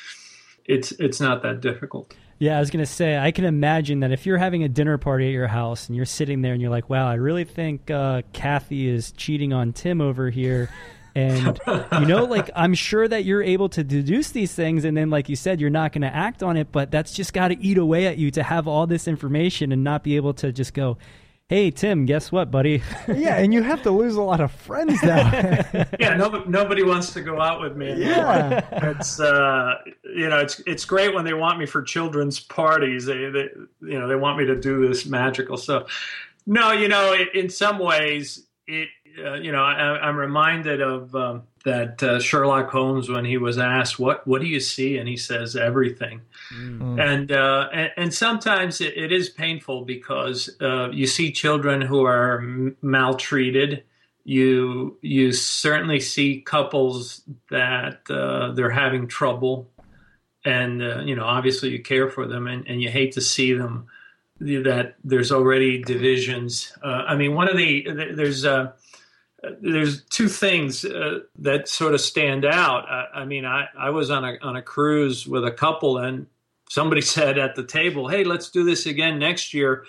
it's 0.64 0.92
it's 0.92 1.20
not 1.20 1.42
that 1.42 1.60
difficult. 1.60 2.14
Yeah, 2.38 2.56
I 2.56 2.60
was 2.60 2.70
gonna 2.70 2.86
say 2.86 3.18
I 3.18 3.30
can 3.32 3.44
imagine 3.44 4.00
that 4.00 4.12
if 4.12 4.24
you're 4.26 4.38
having 4.38 4.62
a 4.62 4.68
dinner 4.68 4.96
party 4.98 5.26
at 5.26 5.32
your 5.32 5.48
house 5.48 5.88
and 5.88 5.96
you're 5.96 6.06
sitting 6.06 6.42
there 6.42 6.52
and 6.52 6.62
you're 6.62 6.70
like, 6.70 6.88
"Wow, 6.88 7.08
I 7.08 7.14
really 7.14 7.44
think 7.44 7.90
uh, 7.90 8.22
Kathy 8.32 8.88
is 8.88 9.12
cheating 9.12 9.52
on 9.52 9.72
Tim 9.72 10.00
over 10.00 10.30
here," 10.30 10.70
And 11.14 11.58
you 11.66 12.06
know, 12.06 12.24
like 12.24 12.50
I'm 12.56 12.74
sure 12.74 13.06
that 13.06 13.24
you're 13.24 13.42
able 13.42 13.68
to 13.70 13.84
deduce 13.84 14.30
these 14.30 14.52
things, 14.54 14.84
and 14.84 14.96
then, 14.96 15.10
like 15.10 15.28
you 15.28 15.36
said, 15.36 15.60
you're 15.60 15.70
not 15.70 15.92
going 15.92 16.02
to 16.02 16.14
act 16.14 16.42
on 16.42 16.56
it. 16.56 16.70
But 16.70 16.90
that's 16.90 17.12
just 17.12 17.32
got 17.32 17.48
to 17.48 17.60
eat 17.60 17.78
away 17.78 18.06
at 18.06 18.18
you 18.18 18.30
to 18.32 18.42
have 18.42 18.68
all 18.68 18.86
this 18.86 19.08
information 19.08 19.72
and 19.72 19.82
not 19.82 20.04
be 20.04 20.16
able 20.16 20.34
to 20.34 20.52
just 20.52 20.74
go, 20.74 20.98
"Hey, 21.50 21.72
Tim, 21.72 22.06
guess 22.06 22.30
what, 22.30 22.52
buddy?" 22.52 22.80
yeah, 23.08 23.38
and 23.38 23.52
you 23.52 23.60
have 23.64 23.82
to 23.82 23.90
lose 23.90 24.14
a 24.14 24.22
lot 24.22 24.40
of 24.40 24.52
friends 24.52 25.02
now. 25.02 25.30
yeah, 25.98 26.14
no, 26.16 26.44
nobody 26.44 26.84
wants 26.84 27.12
to 27.14 27.20
go 27.20 27.40
out 27.40 27.60
with 27.60 27.76
me. 27.76 27.90
Anymore. 27.90 28.12
Yeah. 28.12 28.90
it's 28.90 29.18
uh, 29.18 29.74
you 30.04 30.28
know, 30.28 30.38
it's 30.38 30.60
it's 30.60 30.84
great 30.84 31.12
when 31.12 31.24
they 31.24 31.34
want 31.34 31.58
me 31.58 31.66
for 31.66 31.82
children's 31.82 32.38
parties. 32.38 33.04
They, 33.04 33.28
they 33.30 33.48
you 33.82 33.98
know, 33.98 34.06
they 34.06 34.14
want 34.14 34.38
me 34.38 34.46
to 34.46 34.54
do 34.54 34.86
this 34.86 35.06
magical 35.06 35.56
stuff. 35.56 35.90
No, 36.46 36.70
you 36.70 36.86
know, 36.86 37.16
in 37.34 37.50
some 37.50 37.80
ways, 37.80 38.46
it 38.68 38.88
uh, 39.24 39.34
you 39.34 39.52
know, 39.52 39.62
I, 39.62 40.08
am 40.08 40.16
reminded 40.16 40.80
of 40.80 41.14
um, 41.14 41.42
that 41.64 42.02
uh, 42.02 42.18
Sherlock 42.18 42.70
Holmes 42.70 43.08
when 43.08 43.24
he 43.24 43.36
was 43.36 43.58
asked, 43.58 43.98
"What 43.98 44.26
what 44.26 44.40
do 44.40 44.46
you 44.46 44.60
see?" 44.60 44.98
and 44.98 45.08
he 45.08 45.16
says, 45.16 45.56
"Everything." 45.56 46.22
Mm. 46.54 47.00
And, 47.00 47.32
uh, 47.32 47.68
and, 47.72 47.92
and 47.96 48.14
sometimes 48.14 48.80
it, 48.80 48.96
it 48.96 49.12
is 49.12 49.28
painful 49.28 49.84
because 49.84 50.50
uh, 50.60 50.90
you 50.90 51.06
see 51.06 51.32
children 51.32 51.80
who 51.80 52.04
are 52.04 52.38
m- 52.38 52.76
maltreated. 52.82 53.84
You 54.24 54.98
you 55.02 55.32
certainly 55.32 56.00
see 56.00 56.40
couples 56.40 57.22
that 57.50 58.00
uh, 58.10 58.52
they're 58.52 58.70
having 58.70 59.06
trouble, 59.06 59.70
and 60.44 60.82
uh, 60.82 61.00
you 61.00 61.14
know, 61.14 61.24
obviously 61.24 61.70
you 61.70 61.82
care 61.82 62.08
for 62.08 62.26
them, 62.26 62.46
and, 62.46 62.66
and 62.66 62.82
you 62.82 62.90
hate 62.90 63.12
to 63.12 63.20
see 63.20 63.52
them 63.52 63.86
that 64.40 64.94
there's 65.04 65.30
already 65.30 65.82
divisions. 65.82 66.72
I 66.82 67.14
mean, 67.14 67.34
one 67.34 67.48
of 67.48 67.58
the 67.58 68.12
there's 68.14 68.46
there's 69.60 70.04
two 70.04 70.28
things 70.28 70.84
uh, 70.84 71.20
that 71.38 71.68
sort 71.68 71.94
of 71.94 72.00
stand 72.00 72.44
out. 72.44 72.88
I, 72.88 73.20
I, 73.20 73.24
mean, 73.24 73.44
I, 73.44 73.66
I 73.78 73.90
was 73.90 74.10
on 74.10 74.24
a 74.24 74.38
on 74.42 74.56
a 74.56 74.62
cruise 74.62 75.26
with 75.26 75.44
a 75.44 75.50
couple, 75.50 75.98
and 75.98 76.26
somebody 76.68 77.00
said 77.16 77.38
at 77.38 77.54
the 77.54 77.64
table, 77.64 78.08
"Hey, 78.08 78.24
let's 78.24 78.50
do 78.50 78.64
this 78.64 78.86
again 78.86 79.18
next 79.18 79.54
year." 79.54 79.86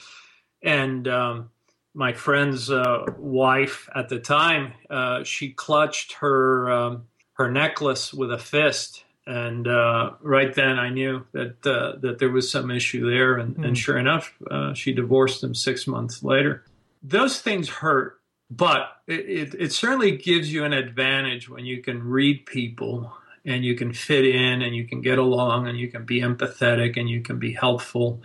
And 0.64 1.08
um, 1.08 1.50
my 1.94 2.14
friend's 2.14 2.70
uh, 2.70 3.06
wife 3.18 3.90
at 3.96 4.10
the 4.10 4.20
time, 4.20 4.74
uh, 4.90 5.24
she 5.24 5.52
clutched 5.52 6.14
her 6.14 6.72
um, 6.72 7.08
her 7.34 7.52
necklace 7.52 8.14
with 8.14 8.32
a 8.32 8.38
fist, 8.38 9.04
and 9.28 9.68
uh, 9.68 10.12
right 10.22 10.54
then 10.54 10.80
I 10.80 10.90
knew 10.90 11.26
that 11.34 11.66
uh, 11.66 11.98
that 12.00 12.20
there 12.20 12.30
was 12.30 12.50
some 12.50 12.72
issue 12.72 13.10
there. 13.10 13.38
And, 13.38 13.58
mm. 13.58 13.68
and 13.68 13.78
sure 13.78 13.98
enough, 13.98 14.34
uh, 14.50 14.74
she 14.74 14.94
divorced 14.94 15.44
him 15.44 15.54
six 15.54 15.88
months 15.88 16.24
later. 16.24 16.64
Those 17.04 17.42
things 17.42 17.68
hurt 17.68 18.21
but 18.52 18.98
it, 19.08 19.56
it, 19.58 19.72
certainly 19.72 20.18
gives 20.18 20.52
you 20.52 20.66
an 20.66 20.74
advantage 20.74 21.50
when 21.50 21.66
you 21.66 21.82
can 21.82 22.04
read 22.04 22.46
people 22.46 23.12
and 23.46 23.64
you 23.64 23.76
can 23.76 23.94
fit 23.94 24.26
in 24.26 24.62
and 24.62 24.76
you 24.76 24.86
can 24.86 25.02
get 25.02 25.18
along 25.18 25.68
and 25.68 25.80
you 25.80 25.88
can 25.88 26.06
be 26.06 26.22
empathetic 26.22 26.98
and 26.98 27.10
you 27.10 27.22
can 27.22 27.40
be 27.40 27.54
helpful 27.54 28.22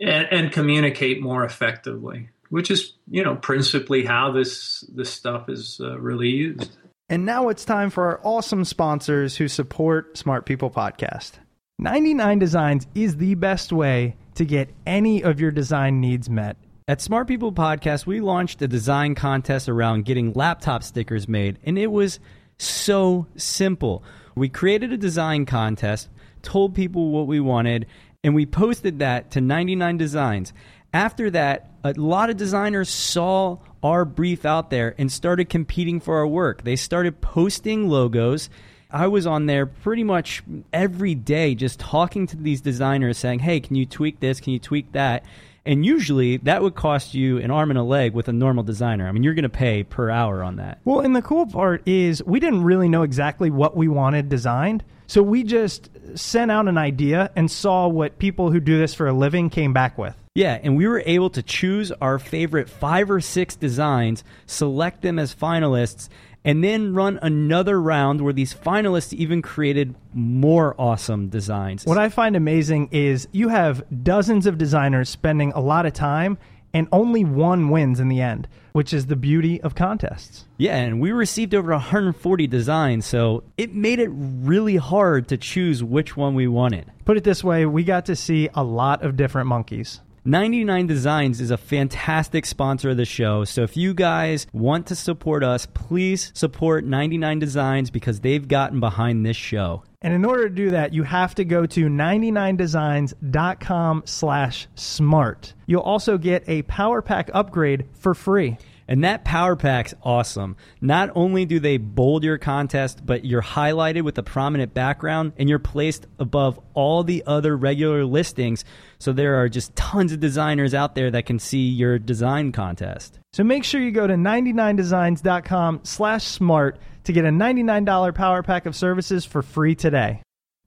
and, 0.00 0.26
and 0.30 0.52
communicate 0.52 1.20
more 1.22 1.44
effectively 1.44 2.30
which 2.52 2.70
is 2.70 2.92
you 3.10 3.24
know 3.24 3.34
principally 3.34 4.04
how 4.04 4.30
this 4.30 4.84
this 4.94 5.10
stuff 5.10 5.48
is 5.48 5.80
uh, 5.82 5.98
really 5.98 6.28
used. 6.28 6.76
And 7.08 7.24
now 7.24 7.48
it's 7.48 7.64
time 7.64 7.88
for 7.88 8.04
our 8.04 8.20
awesome 8.22 8.66
sponsors 8.66 9.36
who 9.36 9.48
support 9.48 10.18
smart 10.18 10.44
people 10.44 10.70
podcast. 10.70 11.32
99 11.78 12.38
designs 12.38 12.86
is 12.94 13.16
the 13.16 13.34
best 13.36 13.72
way 13.72 14.16
to 14.34 14.44
get 14.44 14.68
any 14.86 15.22
of 15.22 15.40
your 15.40 15.50
design 15.50 16.00
needs 16.00 16.28
met 16.28 16.56
at 16.88 17.00
Smart 17.00 17.28
People 17.28 17.52
Podcast, 17.52 18.06
we 18.06 18.20
launched 18.20 18.60
a 18.60 18.68
design 18.68 19.14
contest 19.14 19.68
around 19.68 20.04
getting 20.04 20.32
laptop 20.32 20.82
stickers 20.82 21.28
made, 21.28 21.58
and 21.64 21.78
it 21.78 21.92
was 21.92 22.18
so 22.58 23.26
simple. 23.36 24.02
We 24.34 24.48
created 24.48 24.92
a 24.92 24.96
design 24.96 25.46
contest, 25.46 26.08
told 26.42 26.74
people 26.74 27.10
what 27.10 27.28
we 27.28 27.38
wanted, 27.38 27.86
and 28.24 28.34
we 28.34 28.46
posted 28.46 28.98
that 28.98 29.30
to 29.32 29.40
99 29.40 29.96
designs. 29.96 30.52
After 30.92 31.30
that, 31.30 31.70
a 31.84 31.92
lot 31.92 32.30
of 32.30 32.36
designers 32.36 32.88
saw 32.88 33.58
our 33.82 34.04
brief 34.04 34.44
out 34.44 34.70
there 34.70 34.94
and 34.98 35.10
started 35.10 35.48
competing 35.48 36.00
for 36.00 36.16
our 36.16 36.26
work. 36.26 36.62
They 36.64 36.76
started 36.76 37.20
posting 37.20 37.88
logos. 37.88 38.50
I 38.90 39.06
was 39.06 39.26
on 39.26 39.46
there 39.46 39.66
pretty 39.66 40.04
much 40.04 40.42
every 40.72 41.14
day 41.14 41.54
just 41.54 41.80
talking 41.80 42.26
to 42.26 42.36
these 42.36 42.60
designers 42.60 43.18
saying, 43.18 43.38
hey, 43.38 43.60
can 43.60 43.76
you 43.76 43.86
tweak 43.86 44.20
this? 44.20 44.40
Can 44.40 44.52
you 44.52 44.58
tweak 44.58 44.92
that? 44.92 45.24
And 45.64 45.86
usually 45.86 46.38
that 46.38 46.62
would 46.62 46.74
cost 46.74 47.14
you 47.14 47.38
an 47.38 47.50
arm 47.50 47.70
and 47.70 47.78
a 47.78 47.82
leg 47.82 48.14
with 48.14 48.28
a 48.28 48.32
normal 48.32 48.64
designer. 48.64 49.08
I 49.08 49.12
mean, 49.12 49.22
you're 49.22 49.34
going 49.34 49.44
to 49.44 49.48
pay 49.48 49.84
per 49.84 50.10
hour 50.10 50.42
on 50.42 50.56
that. 50.56 50.80
Well, 50.84 51.00
and 51.00 51.14
the 51.14 51.22
cool 51.22 51.46
part 51.46 51.86
is 51.86 52.22
we 52.24 52.40
didn't 52.40 52.64
really 52.64 52.88
know 52.88 53.02
exactly 53.02 53.50
what 53.50 53.76
we 53.76 53.88
wanted 53.88 54.28
designed. 54.28 54.82
So 55.06 55.22
we 55.22 55.44
just 55.44 55.90
sent 56.14 56.50
out 56.50 56.68
an 56.68 56.78
idea 56.78 57.30
and 57.36 57.50
saw 57.50 57.86
what 57.86 58.18
people 58.18 58.50
who 58.50 58.60
do 58.60 58.78
this 58.78 58.94
for 58.94 59.06
a 59.06 59.12
living 59.12 59.50
came 59.50 59.72
back 59.72 59.98
with. 59.98 60.16
Yeah, 60.34 60.58
and 60.62 60.78
we 60.78 60.86
were 60.86 61.02
able 61.04 61.28
to 61.30 61.42
choose 61.42 61.92
our 61.92 62.18
favorite 62.18 62.70
five 62.70 63.10
or 63.10 63.20
six 63.20 63.54
designs, 63.54 64.24
select 64.46 65.02
them 65.02 65.18
as 65.18 65.34
finalists, 65.34 66.08
and 66.44 66.62
then 66.62 66.94
run 66.94 67.18
another 67.22 67.80
round 67.80 68.20
where 68.20 68.32
these 68.32 68.52
finalists 68.52 69.12
even 69.12 69.42
created 69.42 69.94
more 70.12 70.74
awesome 70.78 71.28
designs. 71.28 71.86
What 71.86 71.98
I 71.98 72.08
find 72.08 72.36
amazing 72.36 72.88
is 72.90 73.28
you 73.32 73.48
have 73.48 73.84
dozens 74.02 74.46
of 74.46 74.58
designers 74.58 75.08
spending 75.08 75.52
a 75.52 75.60
lot 75.60 75.86
of 75.86 75.92
time 75.92 76.38
and 76.74 76.88
only 76.90 77.24
one 77.24 77.68
wins 77.68 78.00
in 78.00 78.08
the 78.08 78.20
end, 78.20 78.48
which 78.72 78.92
is 78.94 79.06
the 79.06 79.16
beauty 79.16 79.60
of 79.60 79.74
contests. 79.74 80.46
Yeah, 80.56 80.76
and 80.76 81.00
we 81.00 81.12
received 81.12 81.54
over 81.54 81.70
140 81.72 82.46
designs, 82.46 83.04
so 83.04 83.44
it 83.58 83.74
made 83.74 83.98
it 83.98 84.10
really 84.10 84.76
hard 84.76 85.28
to 85.28 85.36
choose 85.36 85.84
which 85.84 86.16
one 86.16 86.34
we 86.34 86.48
wanted. 86.48 86.90
Put 87.04 87.18
it 87.18 87.24
this 87.24 87.44
way, 87.44 87.66
we 87.66 87.84
got 87.84 88.06
to 88.06 88.16
see 88.16 88.48
a 88.54 88.64
lot 88.64 89.02
of 89.04 89.16
different 89.16 89.48
monkeys. 89.48 90.00
99 90.24 90.86
Designs 90.86 91.40
is 91.40 91.50
a 91.50 91.56
fantastic 91.56 92.46
sponsor 92.46 92.90
of 92.90 92.96
the 92.96 93.04
show. 93.04 93.42
So 93.42 93.64
if 93.64 93.76
you 93.76 93.92
guys 93.92 94.46
want 94.52 94.86
to 94.86 94.94
support 94.94 95.42
us, 95.42 95.66
please 95.66 96.30
support 96.32 96.84
99 96.84 97.40
Designs 97.40 97.90
because 97.90 98.20
they've 98.20 98.46
gotten 98.46 98.78
behind 98.78 99.26
this 99.26 99.36
show. 99.36 99.82
And 100.00 100.14
in 100.14 100.24
order 100.24 100.48
to 100.48 100.54
do 100.54 100.70
that, 100.70 100.92
you 100.92 101.02
have 101.02 101.34
to 101.34 101.44
go 101.44 101.66
to 101.66 101.86
99designs.com 101.86 104.02
slash 104.04 104.68
smart. 104.76 105.54
You'll 105.66 105.82
also 105.82 106.18
get 106.18 106.48
a 106.48 106.62
power 106.62 107.02
pack 107.02 107.28
upgrade 107.34 107.86
for 107.92 108.14
free. 108.14 108.58
And 108.88 109.04
that 109.04 109.24
power 109.24 109.56
pack's 109.56 109.94
awesome. 110.02 110.56
Not 110.80 111.10
only 111.14 111.44
do 111.44 111.60
they 111.60 111.76
bold 111.76 112.24
your 112.24 112.38
contest, 112.38 113.04
but 113.04 113.24
you're 113.24 113.42
highlighted 113.42 114.02
with 114.02 114.18
a 114.18 114.22
prominent 114.22 114.74
background 114.74 115.32
and 115.38 115.48
you're 115.48 115.58
placed 115.58 116.06
above 116.18 116.58
all 116.74 117.04
the 117.04 117.22
other 117.26 117.56
regular 117.56 118.04
listings. 118.04 118.64
So 118.98 119.12
there 119.12 119.40
are 119.40 119.48
just 119.48 119.74
tons 119.76 120.12
of 120.12 120.20
designers 120.20 120.74
out 120.74 120.94
there 120.94 121.10
that 121.10 121.26
can 121.26 121.38
see 121.38 121.68
your 121.68 121.98
design 121.98 122.52
contest. 122.52 123.18
So 123.32 123.44
make 123.44 123.64
sure 123.64 123.80
you 123.80 123.92
go 123.92 124.06
to 124.06 124.14
99designs.com 124.14 125.80
slash 125.84 126.24
smart 126.24 126.78
to 127.04 127.12
get 127.12 127.24
a 127.24 127.30
$99 127.30 128.14
power 128.14 128.42
pack 128.42 128.66
of 128.66 128.76
services 128.76 129.24
for 129.24 129.42
free 129.42 129.74
today. 129.74 130.22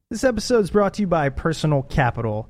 This 0.10 0.24
episode 0.24 0.60
is 0.60 0.72
brought 0.72 0.94
to 0.96 1.02
you 1.02 1.08
by 1.08 1.30
Personal 1.30 1.84
Capital. 1.84 2.50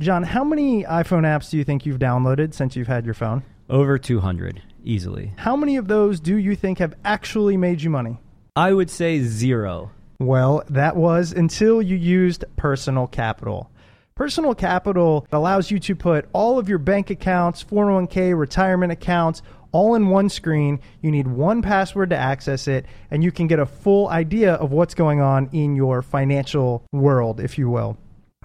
John, 0.00 0.22
how 0.22 0.44
many 0.44 0.84
iPhone 0.84 1.22
apps 1.22 1.50
do 1.50 1.56
you 1.56 1.64
think 1.64 1.84
you've 1.86 1.98
downloaded 1.98 2.54
since 2.54 2.76
you've 2.76 2.88
had 2.88 3.04
your 3.04 3.14
phone? 3.14 3.42
Over 3.68 3.98
200 3.98 4.62
easily. 4.84 5.32
How 5.36 5.56
many 5.56 5.76
of 5.76 5.88
those 5.88 6.20
do 6.20 6.36
you 6.36 6.54
think 6.54 6.78
have 6.78 6.94
actually 7.04 7.56
made 7.56 7.82
you 7.82 7.90
money? 7.90 8.18
I 8.56 8.72
would 8.72 8.90
say 8.90 9.20
zero. 9.22 9.90
Well, 10.20 10.64
that 10.68 10.96
was 10.96 11.32
until 11.32 11.80
you 11.80 11.96
used 11.96 12.44
personal 12.56 13.06
capital. 13.06 13.70
Personal 14.16 14.52
capital 14.52 15.28
allows 15.30 15.70
you 15.70 15.78
to 15.78 15.94
put 15.94 16.28
all 16.32 16.58
of 16.58 16.68
your 16.68 16.78
bank 16.78 17.08
accounts, 17.10 17.62
401k, 17.62 18.36
retirement 18.36 18.90
accounts, 18.90 19.42
all 19.70 19.94
in 19.94 20.08
one 20.08 20.28
screen. 20.28 20.80
You 21.00 21.12
need 21.12 21.28
one 21.28 21.62
password 21.62 22.10
to 22.10 22.16
access 22.16 22.66
it, 22.66 22.86
and 23.12 23.22
you 23.22 23.30
can 23.30 23.46
get 23.46 23.60
a 23.60 23.66
full 23.66 24.08
idea 24.08 24.54
of 24.54 24.72
what's 24.72 24.94
going 24.94 25.20
on 25.20 25.48
in 25.52 25.76
your 25.76 26.02
financial 26.02 26.84
world, 26.90 27.38
if 27.38 27.58
you 27.58 27.70
will. 27.70 27.96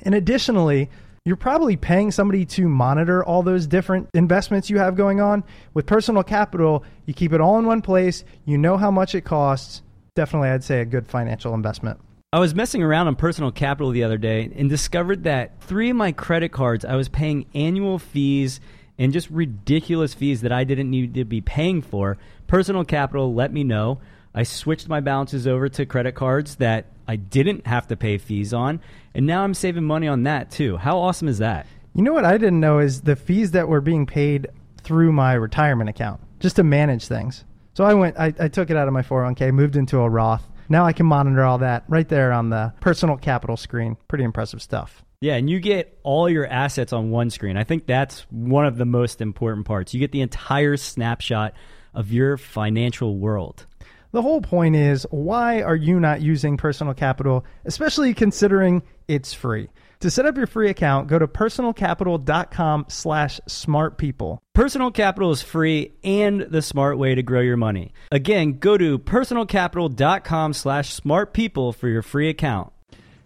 And 0.04 0.13
additionally, 0.13 0.91
you're 1.25 1.38
probably 1.38 1.77
paying 1.77 2.12
somebody 2.12 2.45
to 2.45 2.67
monitor 2.67 3.23
all 3.23 3.43
those 3.43 3.65
different 3.65 4.09
investments 4.13 4.69
you 4.69 4.77
have 4.79 4.95
going 4.95 5.21
on. 5.21 5.43
With 5.73 5.86
personal 5.86 6.21
capital, 6.21 6.83
you 7.05 7.13
keep 7.13 7.31
it 7.31 7.39
all 7.39 7.57
in 7.59 7.65
one 7.65 7.81
place, 7.81 8.25
you 8.43 8.57
know 8.57 8.75
how 8.75 8.91
much 8.91 9.15
it 9.15 9.21
costs. 9.21 9.81
Definitely, 10.15 10.49
I'd 10.49 10.65
say 10.65 10.81
a 10.81 10.86
good 10.86 11.07
financial 11.07 11.53
investment. 11.53 11.99
I 12.33 12.39
was 12.39 12.53
messing 12.53 12.83
around 12.83 13.07
on 13.07 13.15
personal 13.15 13.51
capital 13.51 13.91
the 13.91 14.03
other 14.03 14.17
day 14.17 14.51
and 14.55 14.69
discovered 14.69 15.23
that 15.23 15.62
three 15.62 15.91
of 15.91 15.95
my 15.95 16.12
credit 16.12 16.51
cards, 16.51 16.83
I 16.83 16.95
was 16.95 17.07
paying 17.07 17.45
annual 17.53 17.99
fees 17.99 18.59
and 18.97 19.13
just 19.13 19.29
ridiculous 19.29 20.13
fees 20.13 20.41
that 20.41 20.51
I 20.51 20.65
didn't 20.65 20.89
need 20.89 21.13
to 21.13 21.23
be 21.23 21.41
paying 21.41 21.81
for. 21.81 22.17
Personal 22.47 22.83
capital 22.83 23.33
let 23.33 23.53
me 23.53 23.63
know. 23.63 23.99
I 24.36 24.43
switched 24.43 24.89
my 24.89 24.99
balances 24.99 25.47
over 25.47 25.69
to 25.69 25.86
credit 25.86 26.15
cards 26.15 26.55
that 26.55 26.88
I 27.07 27.15
didn't 27.15 27.67
have 27.67 27.87
to 27.87 27.95
pay 27.95 28.17
fees 28.17 28.53
on, 28.53 28.79
and 29.13 29.25
now 29.25 29.43
I'm 29.43 29.53
saving 29.53 29.83
money 29.83 30.07
on 30.07 30.23
that 30.23 30.51
too. 30.51 30.77
How 30.77 30.99
awesome 30.99 31.27
is 31.27 31.39
that? 31.39 31.67
You 31.93 32.03
know 32.03 32.13
what 32.13 32.25
I 32.25 32.37
didn't 32.37 32.59
know 32.59 32.79
is 32.79 33.01
the 33.01 33.15
fees 33.15 33.51
that 33.51 33.67
were 33.67 33.81
being 33.81 34.05
paid 34.05 34.47
through 34.81 35.11
my 35.11 35.33
retirement 35.33 35.89
account 35.89 36.21
just 36.39 36.55
to 36.57 36.63
manage 36.63 37.07
things. 37.07 37.45
So 37.75 37.83
I 37.83 37.93
went, 37.93 38.17
I, 38.19 38.33
I 38.39 38.47
took 38.47 38.69
it 38.69 38.77
out 38.77 38.87
of 38.87 38.93
my 38.93 39.01
401k, 39.01 39.53
moved 39.53 39.75
into 39.75 39.99
a 39.99 40.09
Roth. 40.09 40.47
Now 40.69 40.85
I 40.85 40.93
can 40.93 41.05
monitor 41.05 41.43
all 41.43 41.59
that 41.59 41.83
right 41.87 42.07
there 42.07 42.31
on 42.31 42.49
the 42.49 42.73
personal 42.79 43.17
capital 43.17 43.57
screen. 43.57 43.97
Pretty 44.07 44.23
impressive 44.23 44.61
stuff. 44.61 45.03
Yeah, 45.21 45.35
and 45.35 45.49
you 45.49 45.59
get 45.59 45.97
all 46.03 46.29
your 46.29 46.45
assets 46.45 46.91
on 46.91 47.09
one 47.09 47.29
screen. 47.29 47.55
I 47.55 47.63
think 47.63 47.85
that's 47.85 48.21
one 48.29 48.65
of 48.65 48.77
the 48.77 48.85
most 48.85 49.21
important 49.21 49.65
parts. 49.65 49.93
You 49.93 49.99
get 49.99 50.11
the 50.11 50.21
entire 50.21 50.75
snapshot 50.77 51.53
of 51.93 52.11
your 52.11 52.37
financial 52.37 53.17
world. 53.17 53.65
The 54.13 54.21
whole 54.21 54.41
point 54.41 54.76
is 54.76 55.08
why 55.10 55.63
are 55.63 55.76
you 55.76 55.99
not 55.99 56.21
using 56.21 56.56
personal 56.56 56.93
capital, 56.93 57.43
especially 57.65 58.13
considering 58.13 58.84
it's 59.08 59.34
free? 59.34 59.69
To 60.02 60.12
set 60.12 60.28
up 60.28 60.38
your 60.38 60.45
free 60.45 60.69
account, 60.69 61.08
go 61.08 61.17
to 61.17 61.28
personalcapital.com 61.28 62.86
slash 62.89 63.39
smartpeople. 63.49 64.38
Personal 64.54 64.91
Capital 64.91 65.32
is 65.32 65.41
free 65.41 65.93
and 66.04 66.41
the 66.41 66.62
smart 66.62 66.99
way 66.99 67.15
to 67.15 67.23
grow 67.23 67.41
your 67.41 67.58
money. 67.58 67.91
Again, 68.12 68.60
go 68.60 68.78
to 68.78 68.99
personalcapital.com 68.99 70.54
slash 70.54 70.99
smartpeople 70.99 71.73
for 71.73 71.88
your 71.88 72.04
free 72.04 72.30
account. 72.30 72.71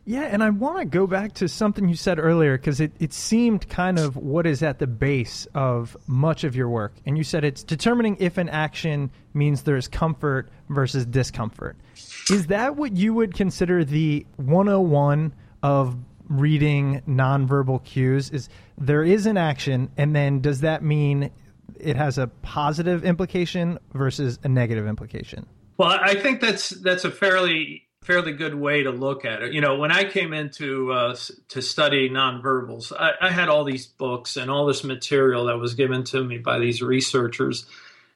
Yeah, 0.10 0.22
and 0.22 0.42
I 0.42 0.52
want 0.52 0.80
to 0.80 0.86
go 0.86 1.06
back 1.06 1.34
to 1.34 1.50
something 1.50 1.90
you 1.90 1.98
said 1.98 2.18
earlier 2.18 2.58
because 2.58 2.80
it, 2.80 2.94
it 2.98 3.12
seemed 3.12 3.68
kind 3.68 4.00
of 4.00 4.16
what 4.16 4.48
is 4.48 4.64
at 4.64 4.80
the 4.80 4.88
base 4.88 5.48
of 5.54 5.98
much 6.08 6.46
of 6.46 6.56
your 6.56 6.70
work. 6.70 6.94
And 7.06 7.18
you 7.18 7.26
said 7.26 7.44
it's 7.44 7.62
determining 7.62 8.16
if 8.22 8.38
an 8.38 8.48
action 8.48 9.12
means 9.34 9.64
there's 9.64 9.90
comfort 9.90 10.48
versus 10.70 11.06
discomfort. 11.06 11.76
Is 12.32 12.48
that 12.48 12.78
what 12.78 12.96
you 12.96 13.14
would 13.16 13.34
consider 13.34 13.84
the 13.84 14.26
101 14.38 15.34
of 15.62 15.98
reading 16.30 17.02
nonverbal 17.06 17.84
cues? 17.84 18.30
Is 18.30 18.48
there 18.78 19.04
is 19.04 19.26
an 19.26 19.36
action, 19.36 19.92
and 19.98 20.16
then 20.16 20.40
does 20.40 20.62
that 20.62 20.84
mean 20.84 21.32
it 21.78 21.98
has 21.98 22.18
a 22.18 22.28
positive 22.28 23.04
implication 23.04 23.78
versus 23.94 24.40
a 24.46 24.48
negative 24.48 24.88
implication? 24.88 25.46
Well, 25.78 26.00
I 26.02 26.16
think 26.16 26.40
that's 26.40 26.70
that's 26.70 27.04
a 27.04 27.12
fairly 27.12 27.87
fairly 28.08 28.32
good 28.32 28.56
way 28.56 28.84
to 28.84 28.90
look 28.90 29.26
at 29.26 29.44
it. 29.44 29.52
You 29.52 29.60
know, 29.60 29.76
when 29.76 29.92
I 29.92 30.06
came 30.06 30.32
into 30.32 30.94
uh, 30.94 31.16
to 31.50 31.62
study 31.62 32.10
nonverbals, 32.10 32.94
I, 32.98 33.12
I 33.20 33.30
had 33.30 33.50
all 33.50 33.66
these 33.66 33.86
books 33.86 34.38
and 34.38 34.50
all 34.50 34.66
this 34.66 34.86
material 34.86 35.46
that 35.46 35.58
was 35.58 35.74
given 35.74 36.06
to 36.06 36.24
me 36.24 36.38
by 36.38 36.58
these 36.58 36.82
researchers, 36.82 37.66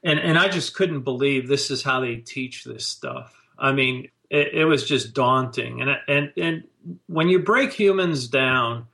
and 0.02 0.18
and 0.18 0.40
I 0.40 0.48
just 0.48 0.74
couldn't 0.76 1.02
believe 1.02 1.48
this 1.48 1.70
is 1.70 1.84
how 1.84 2.00
they 2.00 2.16
teach 2.16 2.64
this 2.64 2.88
stuff. 2.88 3.36
I 3.60 3.74
mean, 3.74 4.08
it, 4.30 4.54
it 4.54 4.66
was 4.66 4.88
just 4.88 5.14
daunting, 5.14 5.82
and 5.82 5.98
and 6.08 6.32
and 6.38 6.64
when 7.08 7.28
you 7.28 7.40
break 7.40 7.74
humans 7.74 8.30
down 8.30 8.88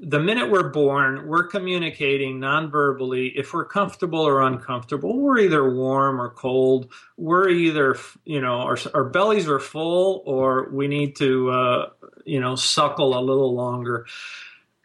the 0.00 0.20
minute 0.20 0.50
we're 0.50 0.70
born, 0.70 1.26
we're 1.26 1.46
communicating 1.46 2.40
non-verbally. 2.40 3.28
If 3.36 3.52
we're 3.52 3.64
comfortable 3.64 4.20
or 4.20 4.42
uncomfortable, 4.42 5.18
we're 5.18 5.38
either 5.38 5.68
warm 5.72 6.20
or 6.20 6.30
cold. 6.30 6.90
We're 7.16 7.48
either, 7.48 7.96
you 8.24 8.40
know, 8.40 8.60
our, 8.60 8.78
our 8.94 9.04
bellies 9.04 9.48
are 9.48 9.58
full 9.58 10.22
or 10.26 10.70
we 10.70 10.88
need 10.88 11.16
to, 11.16 11.50
uh, 11.50 11.90
you 12.24 12.40
know, 12.40 12.56
suckle 12.56 13.18
a 13.18 13.20
little 13.20 13.54
longer. 13.54 14.06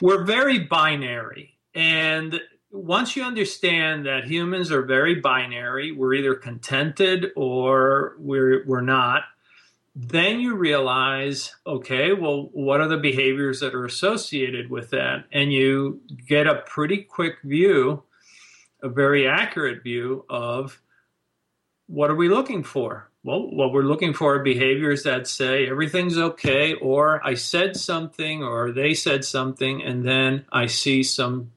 We're 0.02 0.24
very 0.24 0.60
binary. 0.60 1.58
And 1.74 2.39
once 2.72 3.15
you 3.15 3.24
understand 3.24 4.06
that 4.06 4.26
humans 4.26 4.72
are 4.72 4.84
very 4.84 5.15
binary, 5.15 5.91
we're 5.91 6.13
either 6.13 6.36
contented 6.36 7.32
or 7.36 8.15
we're, 8.19 8.65
we're 8.65 8.82
not 8.82 9.24
then 10.01 10.39
you 10.39 10.55
realize, 10.55 11.53
okay, 11.67 12.13
well, 12.13 12.49
what 12.53 12.79
are 12.79 12.88
the 12.88 12.97
behaviors 12.97 13.59
that 13.59 13.75
are 13.75 13.83
associated 13.83 14.69
with 14.69 14.91
that? 14.91 15.25
And 15.33 15.51
you 15.51 15.99
get 16.25 16.47
a 16.47 16.63
pretty 16.65 16.99
quick 16.99 17.41
view, 17.43 18.03
a 18.81 18.88
very 18.88 19.27
accurate 19.27 19.83
view 19.83 20.25
of 20.29 20.81
what 21.88 22.09
are 22.09 22.15
we 22.15 22.29
looking 22.29 22.63
for? 22.63 23.09
Well, 23.23 23.51
what 23.51 23.73
we're 23.73 23.81
looking 23.81 24.13
for 24.13 24.35
are 24.35 24.43
behaviors 24.43 25.03
that 25.03 25.27
say 25.27 25.67
everything's 25.67 26.17
okay, 26.17 26.75
or 26.75 27.25
I 27.27 27.33
said 27.33 27.75
something, 27.75 28.41
or 28.41 28.71
they 28.71 28.93
said 28.93 29.25
something, 29.25 29.83
and 29.83 30.07
then 30.07 30.45
I 30.49 30.67
see 30.67 31.03
some 31.03 31.51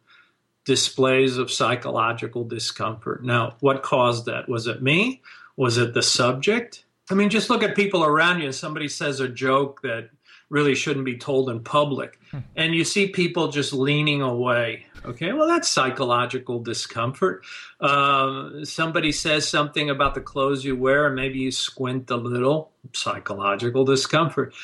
displays 0.65 1.39
of 1.39 1.53
psychological 1.53 2.43
discomfort. 2.43 3.25
Now, 3.25 3.55
what 3.61 3.85
caused 3.85 4.27
that? 4.27 4.49
Was 4.49 4.67
it 4.67 4.83
me? 4.83 5.23
Was 5.57 5.79
it 5.79 5.95
the 5.95 6.03
subject? 6.03 6.85
I 7.13 7.15
mean, 7.15 7.31
just 7.31 7.51
look 7.51 7.63
at 7.63 7.77
people 7.77 8.05
around 8.05 8.41
you. 8.41 8.51
Somebody 8.53 8.89
says 8.89 9.21
a 9.21 9.29
joke 9.29 9.83
that 9.83 10.09
really 10.49 10.75
shouldn't 10.75 11.05
be 11.05 11.17
told 11.17 11.49
in 11.49 11.61
public, 11.61 12.19
hmm. 12.31 12.39
and 12.57 12.75
you 12.75 12.85
see 12.85 13.09
people 13.09 13.49
just 13.49 13.73
leaning 13.73 14.23
away. 14.23 14.87
Okay, 15.05 15.33
well, 15.33 15.49
that's 15.49 15.69
psychological 15.69 16.61
discomfort. 16.61 17.45
Uh, 17.81 18.65
somebody 18.65 19.13
says 19.13 19.49
something 19.49 19.91
about 19.91 20.15
the 20.15 20.21
clothes 20.21 20.65
you 20.65 20.77
wear, 20.77 21.07
and 21.07 21.17
maybe 21.17 21.39
you 21.39 21.51
squint 21.51 22.11
a 22.11 22.17
little. 22.17 22.71
Psychological 22.93 23.85
discomfort. 23.85 24.55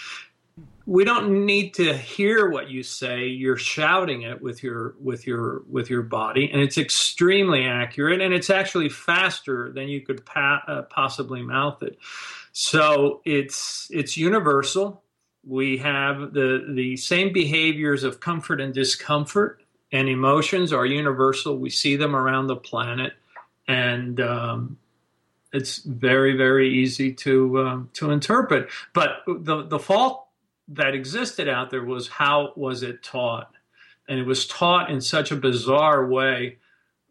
We 0.87 1.04
don't 1.04 1.44
need 1.44 1.74
to 1.74 1.96
hear 1.96 2.48
what 2.48 2.70
you 2.70 2.82
say. 2.82 3.26
You're 3.26 3.58
shouting 3.58 4.22
it 4.22 4.40
with 4.40 4.62
your 4.62 4.94
with 5.00 5.26
your 5.26 5.62
with 5.68 5.90
your 5.90 6.02
body, 6.02 6.50
and 6.50 6.62
it's 6.62 6.78
extremely 6.78 7.66
accurate, 7.66 8.20
and 8.20 8.32
it's 8.32 8.50
actually 8.50 8.88
faster 8.88 9.70
than 9.72 9.88
you 9.88 10.00
could 10.00 10.24
pa- 10.24 10.62
uh, 10.66 10.82
possibly 10.82 11.42
mouth 11.42 11.82
it. 11.82 11.98
So 12.60 13.20
it's 13.24 13.86
it's 13.88 14.16
universal. 14.16 15.04
We 15.46 15.78
have 15.78 16.32
the 16.32 16.66
the 16.74 16.96
same 16.96 17.32
behaviors 17.32 18.02
of 18.02 18.18
comfort 18.18 18.60
and 18.60 18.74
discomfort 18.74 19.62
and 19.92 20.08
emotions 20.08 20.72
are 20.72 20.84
universal. 20.84 21.56
We 21.56 21.70
see 21.70 21.94
them 21.94 22.16
around 22.16 22.48
the 22.48 22.56
planet, 22.56 23.12
and 23.68 24.20
um, 24.20 24.76
it's 25.52 25.78
very 25.84 26.36
very 26.36 26.68
easy 26.80 27.12
to 27.12 27.60
um, 27.60 27.90
to 27.92 28.10
interpret. 28.10 28.70
But 28.92 29.22
the 29.28 29.62
the 29.62 29.78
fault 29.78 30.26
that 30.66 30.94
existed 30.94 31.48
out 31.48 31.70
there 31.70 31.84
was 31.84 32.08
how 32.08 32.54
was 32.56 32.82
it 32.82 33.04
taught, 33.04 33.52
and 34.08 34.18
it 34.18 34.26
was 34.26 34.48
taught 34.48 34.90
in 34.90 35.00
such 35.00 35.30
a 35.30 35.36
bizarre 35.36 36.08
way 36.08 36.58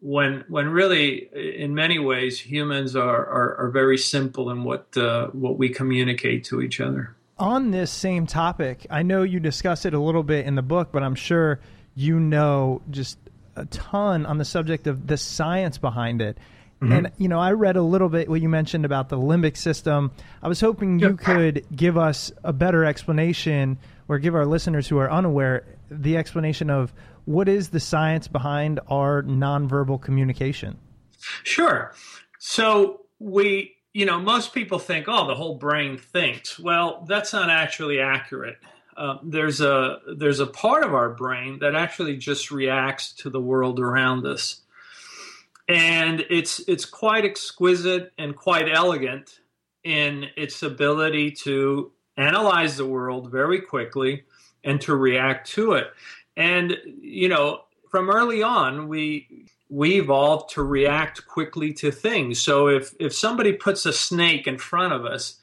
when 0.00 0.44
when 0.48 0.68
really 0.68 1.28
in 1.34 1.74
many 1.74 1.98
ways 1.98 2.38
humans 2.38 2.94
are 2.94 3.26
are, 3.26 3.56
are 3.56 3.70
very 3.70 3.98
simple 3.98 4.50
in 4.50 4.64
what 4.64 4.96
uh, 4.96 5.28
what 5.28 5.58
we 5.58 5.68
communicate 5.68 6.44
to 6.44 6.60
each 6.60 6.80
other. 6.80 7.16
On 7.38 7.70
this 7.70 7.90
same 7.90 8.26
topic, 8.26 8.86
I 8.90 9.02
know 9.02 9.22
you 9.22 9.38
discuss 9.38 9.84
it 9.84 9.94
a 9.94 10.00
little 10.00 10.24
bit 10.24 10.46
in 10.46 10.56
the 10.56 10.62
book, 10.62 10.90
but 10.92 11.02
I'm 11.02 11.14
sure 11.14 11.60
you 11.94 12.18
know 12.18 12.82
just 12.90 13.18
a 13.56 13.64
ton 13.66 14.26
on 14.26 14.38
the 14.38 14.44
subject 14.44 14.86
of 14.86 15.06
the 15.06 15.16
science 15.16 15.78
behind 15.78 16.22
it. 16.22 16.38
Mm-hmm. 16.80 16.92
And 16.92 17.12
you 17.16 17.28
know, 17.28 17.40
I 17.40 17.52
read 17.52 17.76
a 17.76 17.82
little 17.82 18.08
bit 18.08 18.28
what 18.28 18.40
you 18.40 18.48
mentioned 18.48 18.84
about 18.84 19.08
the 19.08 19.18
limbic 19.18 19.56
system. 19.56 20.12
I 20.42 20.48
was 20.48 20.60
hoping 20.60 21.00
you 21.00 21.16
could 21.16 21.66
give 21.74 21.96
us 21.96 22.30
a 22.44 22.52
better 22.52 22.84
explanation 22.84 23.78
or 24.06 24.18
give 24.18 24.34
our 24.34 24.46
listeners 24.46 24.86
who 24.86 24.98
are 24.98 25.10
unaware 25.10 25.64
the 25.90 26.16
explanation 26.16 26.70
of 26.70 26.92
what 27.28 27.46
is 27.46 27.68
the 27.68 27.80
science 27.80 28.26
behind 28.26 28.80
our 28.88 29.22
nonverbal 29.22 30.00
communication? 30.00 30.78
Sure. 31.42 31.92
So 32.38 33.02
we, 33.18 33.74
you 33.92 34.06
know, 34.06 34.18
most 34.18 34.54
people 34.54 34.78
think, 34.78 35.08
oh, 35.08 35.26
the 35.26 35.34
whole 35.34 35.56
brain 35.56 35.98
thinks. 35.98 36.58
Well, 36.58 37.04
that's 37.06 37.34
not 37.34 37.50
actually 37.50 38.00
accurate. 38.00 38.56
Uh, 38.96 39.18
there's 39.22 39.60
a 39.60 39.98
there's 40.16 40.40
a 40.40 40.46
part 40.46 40.84
of 40.84 40.94
our 40.94 41.10
brain 41.10 41.58
that 41.58 41.74
actually 41.74 42.16
just 42.16 42.50
reacts 42.50 43.12
to 43.12 43.28
the 43.28 43.40
world 43.40 43.78
around 43.78 44.26
us, 44.26 44.62
and 45.68 46.24
it's 46.30 46.60
it's 46.66 46.86
quite 46.86 47.26
exquisite 47.26 48.10
and 48.16 48.34
quite 48.34 48.70
elegant 48.72 49.40
in 49.84 50.28
its 50.36 50.62
ability 50.62 51.30
to 51.32 51.92
analyze 52.16 52.78
the 52.78 52.86
world 52.86 53.30
very 53.30 53.60
quickly 53.60 54.24
and 54.64 54.80
to 54.80 54.96
react 54.96 55.48
to 55.50 55.72
it. 55.72 55.92
And 56.38 56.78
you 57.00 57.28
know, 57.28 57.64
from 57.90 58.08
early 58.08 58.42
on, 58.42 58.88
we 58.88 59.48
we 59.68 59.98
evolved 59.98 60.54
to 60.54 60.62
react 60.62 61.26
quickly 61.26 61.72
to 61.74 61.90
things. 61.90 62.40
So 62.40 62.68
if 62.68 62.94
if 63.00 63.12
somebody 63.12 63.52
puts 63.52 63.84
a 63.84 63.92
snake 63.92 64.46
in 64.46 64.56
front 64.56 64.92
of 64.94 65.04
us, 65.04 65.40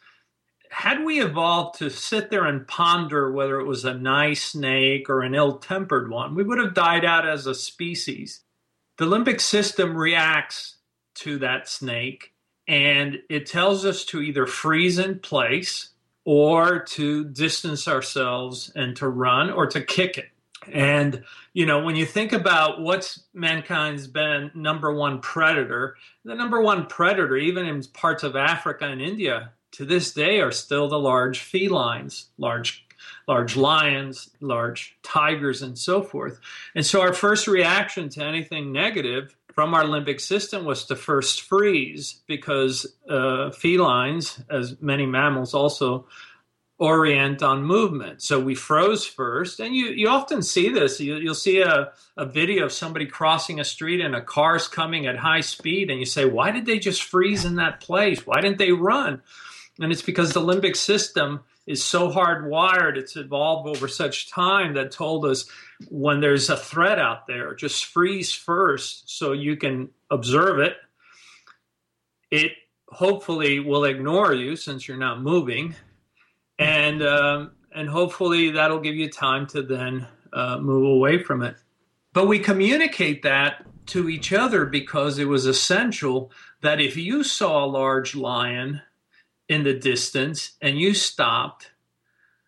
had 0.69 1.03
we 1.03 1.21
evolved 1.21 1.79
to 1.79 1.89
sit 1.89 2.29
there 2.29 2.45
and 2.45 2.65
ponder 2.65 3.29
whether 3.29 3.59
it 3.59 3.65
was 3.65 3.83
a 3.83 3.93
nice 3.93 4.43
snake 4.43 5.09
or 5.09 5.21
an 5.21 5.35
ill-tempered 5.35 6.09
one, 6.09 6.33
we 6.33 6.43
would 6.43 6.59
have 6.59 6.73
died 6.73 7.03
out 7.03 7.27
as 7.27 7.45
a 7.45 7.53
species. 7.53 8.41
The 8.97 9.05
limbic 9.05 9.41
system 9.41 9.97
reacts 9.97 10.77
to 11.15 11.37
that 11.39 11.67
snake 11.67 12.31
and 12.67 13.19
it 13.29 13.45
tells 13.45 13.85
us 13.85 14.05
to 14.05 14.21
either 14.21 14.47
freeze 14.47 14.97
in 14.97 15.19
place 15.19 15.89
or 16.23 16.79
to 16.79 17.25
distance 17.25 17.87
ourselves 17.87 18.71
and 18.75 18.95
to 18.95 19.07
run 19.07 19.51
or 19.51 19.67
to 19.67 19.81
kick 19.81 20.17
it. 20.17 20.29
And, 20.71 21.23
you 21.53 21.65
know, 21.65 21.83
when 21.83 21.95
you 21.95 22.05
think 22.05 22.33
about 22.33 22.81
what's 22.81 23.23
mankind's 23.33 24.07
been 24.07 24.51
number 24.53 24.93
one 24.93 25.19
predator, 25.19 25.97
the 26.23 26.35
number 26.35 26.61
one 26.61 26.87
predator, 26.87 27.37
even 27.37 27.65
in 27.67 27.83
parts 27.93 28.23
of 28.23 28.35
Africa 28.35 28.85
and 28.85 29.01
India, 29.01 29.51
to 29.73 29.85
this 29.85 30.13
day 30.13 30.39
are 30.39 30.51
still 30.51 30.87
the 30.87 30.99
large 30.99 31.39
felines, 31.39 32.27
large 32.37 32.85
large 33.27 33.55
lions, 33.55 34.29
large 34.39 34.97
tigers, 35.03 35.61
and 35.61 35.77
so 35.77 36.01
forth. 36.01 36.39
And 36.73 36.85
so 36.85 37.01
our 37.01 37.13
first 37.13 37.47
reaction 37.47 38.09
to 38.09 38.23
anything 38.23 38.71
negative 38.71 39.35
from 39.53 39.73
our 39.73 39.83
limbic 39.83 40.19
system 40.19 40.65
was 40.65 40.85
to 40.85 40.95
first 40.95 41.41
freeze 41.41 42.21
because 42.27 42.85
uh, 43.09 43.51
felines, 43.51 44.43
as 44.49 44.79
many 44.81 45.05
mammals, 45.05 45.53
also 45.53 46.07
orient 46.77 47.41
on 47.41 47.63
movement. 47.63 48.21
So 48.21 48.39
we 48.39 48.55
froze 48.55 49.05
first, 49.05 49.59
and 49.59 49.75
you 49.75 49.87
you 49.87 50.09
often 50.09 50.41
see 50.41 50.69
this. 50.69 50.99
You, 50.99 51.23
will 51.23 51.35
see 51.35 51.61
a, 51.61 51.91
a 52.17 52.25
video 52.25 52.65
of 52.65 52.71
somebody 52.71 53.05
crossing 53.05 53.59
a 53.59 53.63
street 53.63 54.01
and 54.01 54.15
a 54.15 54.21
car's 54.21 54.67
coming 54.67 55.05
at 55.07 55.17
high 55.17 55.41
speed, 55.41 55.89
and 55.89 55.99
you 55.99 56.05
say, 56.05 56.25
"Why 56.25 56.51
did 56.51 56.65
they 56.65 56.79
just 56.79 57.03
freeze 57.03 57.45
in 57.45 57.55
that 57.55 57.79
place? 57.79 58.25
Why 58.25 58.41
didn't 58.41 58.57
they 58.57 58.71
run?" 58.71 59.21
And 59.79 59.91
it's 59.91 60.01
because 60.01 60.33
the 60.33 60.41
limbic 60.41 60.75
system 60.75 61.41
is 61.65 61.83
so 61.83 62.09
hardwired. 62.09 62.97
It's 62.97 63.15
evolved 63.15 63.67
over 63.67 63.87
such 63.87 64.29
time 64.29 64.73
that 64.75 64.91
told 64.91 65.25
us 65.25 65.45
when 65.89 66.21
there's 66.21 66.49
a 66.49 66.57
threat 66.57 66.99
out 66.99 67.27
there, 67.27 67.55
just 67.55 67.85
freeze 67.85 68.31
first 68.31 69.09
so 69.09 69.33
you 69.33 69.57
can 69.57 69.89
observe 70.11 70.59
it. 70.59 70.77
It 72.31 72.51
hopefully 72.89 73.59
will 73.59 73.85
ignore 73.85 74.33
you 74.33 74.55
since 74.55 74.87
you're 74.87 74.97
not 74.97 75.21
moving, 75.21 75.75
and 76.59 77.03
um, 77.03 77.51
and 77.73 77.89
hopefully 77.89 78.51
that'll 78.51 78.79
give 78.79 78.95
you 78.95 79.09
time 79.09 79.47
to 79.47 79.61
then 79.61 80.07
uh, 80.33 80.57
move 80.59 80.85
away 80.85 81.21
from 81.21 81.41
it. 81.41 81.55
But 82.13 82.27
we 82.27 82.39
communicate 82.39 83.23
that 83.23 83.65
to 83.87 84.09
each 84.09 84.33
other 84.33 84.65
because 84.65 85.19
it 85.19 85.27
was 85.27 85.45
essential 85.45 86.31
that 86.61 86.81
if 86.81 86.97
you 86.97 87.23
saw 87.23 87.63
a 87.63 87.67
large 87.67 88.15
lion 88.15 88.81
in 89.47 89.63
the 89.63 89.73
distance 89.73 90.53
and 90.61 90.79
you 90.79 90.93
stopped, 90.93 91.71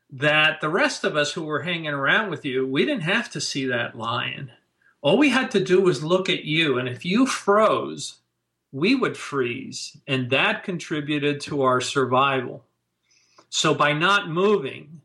that 0.10 0.62
the 0.62 0.70
rest 0.70 1.04
of 1.04 1.16
us 1.16 1.34
who 1.34 1.44
were 1.44 1.62
hanging 1.62 1.88
around 1.88 2.30
with 2.30 2.46
you, 2.46 2.66
we 2.66 2.86
didn't 2.86 3.04
have 3.04 3.30
to 3.32 3.42
see 3.42 3.66
that 3.66 3.98
lion. 3.98 4.52
All 5.02 5.18
we 5.18 5.30
had 5.30 5.52
to 5.52 5.64
do 5.64 5.82
was 5.82 6.04
look 6.04 6.30
at 6.30 6.46
you. 6.46 6.80
And 6.80 6.88
if 6.88 7.06
you 7.06 7.26
froze, 7.26 8.18
we 8.72 8.96
would 8.96 9.18
freeze. 9.18 9.96
And 10.08 10.30
that 10.30 10.64
contributed 10.64 11.42
to 11.42 11.62
our 11.64 11.82
survival. 11.82 12.64
So 13.50 13.74
by 13.74 13.94
not 13.94 14.30
moving, 14.30 15.02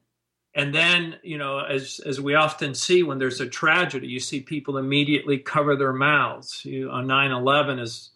and 0.55 0.75
then, 0.75 1.17
you 1.23 1.39
know, 1.39 1.61
as, 1.61 2.01
as 2.05 2.21
we 2.21 2.35
often 2.35 2.75
see 2.75 3.03
when 3.03 3.19
there's 3.19 3.41
a 3.41 3.49
tragedy, 3.49 4.09
you 4.09 4.21
see 4.21 4.41
people 4.41 4.77
immediately 4.77 5.39
cover 5.39 5.77
their 5.77 5.95
mouths. 5.95 6.63
You, 6.65 6.91
on 6.91 7.07
9 7.07 7.31
11, 7.31 7.79
as 7.79 8.11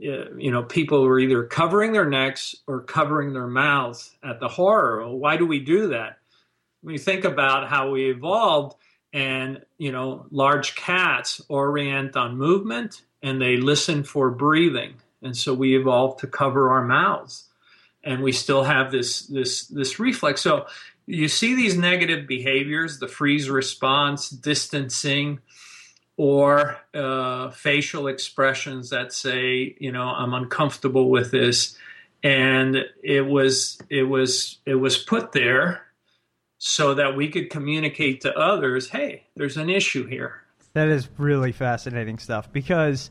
uh, 0.00 0.30
you 0.36 0.52
know, 0.52 0.62
people 0.62 1.02
were 1.02 1.18
either 1.18 1.44
covering 1.44 1.92
their 1.92 2.08
necks 2.08 2.54
or 2.66 2.82
covering 2.82 3.32
their 3.32 3.48
mouths 3.48 4.14
at 4.22 4.38
the 4.38 4.48
horror. 4.48 5.00
Well, 5.00 5.18
why 5.18 5.36
do 5.36 5.46
we 5.46 5.60
do 5.60 5.88
that? 5.88 6.18
When 6.82 6.92
you 6.92 7.00
think 7.00 7.24
about 7.24 7.68
how 7.68 7.90
we 7.90 8.10
evolved, 8.10 8.76
and 9.12 9.64
you 9.78 9.90
know, 9.90 10.26
large 10.30 10.74
cats 10.74 11.40
orient 11.48 12.16
on 12.16 12.36
movement 12.36 13.02
and 13.22 13.40
they 13.40 13.56
listen 13.56 14.04
for 14.04 14.30
breathing, 14.30 14.94
and 15.22 15.36
so 15.36 15.54
we 15.54 15.76
evolved 15.76 16.20
to 16.20 16.26
cover 16.26 16.70
our 16.70 16.84
mouths, 16.84 17.47
and 18.08 18.22
we 18.22 18.32
still 18.32 18.64
have 18.64 18.90
this 18.90 19.26
this 19.26 19.66
this 19.66 20.00
reflex. 20.00 20.40
So 20.40 20.66
you 21.06 21.28
see 21.28 21.54
these 21.54 21.76
negative 21.76 22.26
behaviors, 22.26 22.98
the 22.98 23.08
freeze 23.08 23.50
response, 23.50 24.30
distancing 24.30 25.40
or 26.16 26.76
uh, 26.94 27.50
facial 27.50 28.08
expressions 28.08 28.90
that 28.90 29.12
say, 29.12 29.76
you 29.78 29.92
know, 29.92 30.02
I'm 30.02 30.34
uncomfortable 30.34 31.10
with 31.10 31.30
this, 31.30 31.76
and 32.22 32.78
it 33.02 33.26
was 33.26 33.78
it 33.90 34.04
was 34.04 34.58
it 34.64 34.76
was 34.76 34.96
put 34.96 35.32
there 35.32 35.82
so 36.56 36.94
that 36.94 37.14
we 37.14 37.28
could 37.28 37.50
communicate 37.50 38.22
to 38.22 38.36
others, 38.36 38.88
hey, 38.88 39.24
there's 39.36 39.56
an 39.56 39.70
issue 39.70 40.06
here. 40.06 40.42
That 40.72 40.88
is 40.88 41.08
really 41.18 41.52
fascinating 41.52 42.18
stuff 42.18 42.52
because 42.52 43.10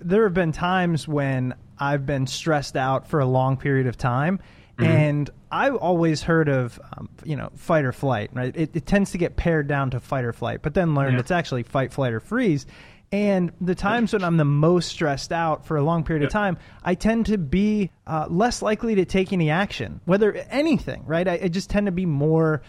there 0.00 0.24
have 0.24 0.34
been 0.34 0.52
times 0.52 1.06
when 1.06 1.54
I've 1.78 2.06
been 2.06 2.26
stressed 2.26 2.76
out 2.76 3.08
for 3.08 3.20
a 3.20 3.26
long 3.26 3.56
period 3.56 3.86
of 3.86 3.96
time 3.96 4.40
Mm-hmm. 4.78 4.90
And 4.90 5.30
I've 5.50 5.74
always 5.74 6.22
heard 6.22 6.48
of, 6.48 6.80
um, 6.96 7.08
you 7.24 7.34
know, 7.34 7.50
fight 7.56 7.84
or 7.84 7.92
flight, 7.92 8.30
right? 8.32 8.56
It, 8.56 8.76
it, 8.76 8.86
tends 8.86 9.10
to 9.10 9.18
get 9.18 9.34
pared 9.34 9.66
down 9.66 9.90
to 9.90 10.00
fight 10.00 10.24
or 10.24 10.32
flight, 10.32 10.60
but 10.62 10.74
then 10.74 10.94
learned 10.94 11.14
yeah. 11.14 11.20
it's 11.20 11.32
actually 11.32 11.64
fight, 11.64 11.92
flight, 11.92 12.12
or 12.12 12.20
freeze. 12.20 12.64
And 13.10 13.50
the 13.60 13.74
times 13.74 14.12
when 14.12 14.22
I'm 14.22 14.36
the 14.36 14.44
most 14.44 14.88
stressed 14.90 15.32
out 15.32 15.66
for 15.66 15.78
a 15.78 15.82
long 15.82 16.04
period 16.04 16.24
of 16.24 16.30
time, 16.30 16.58
I 16.84 16.94
tend 16.94 17.26
to 17.26 17.38
be 17.38 17.90
uh, 18.06 18.26
less 18.28 18.62
likely 18.62 18.96
to 18.96 19.04
take 19.04 19.32
any 19.32 19.50
action, 19.50 20.00
whether 20.04 20.32
anything, 20.50 21.04
right? 21.06 21.26
I, 21.26 21.40
I 21.44 21.48
just 21.48 21.70
tend 21.70 21.86
to 21.86 21.92
be 21.92 22.06
more 22.06 22.62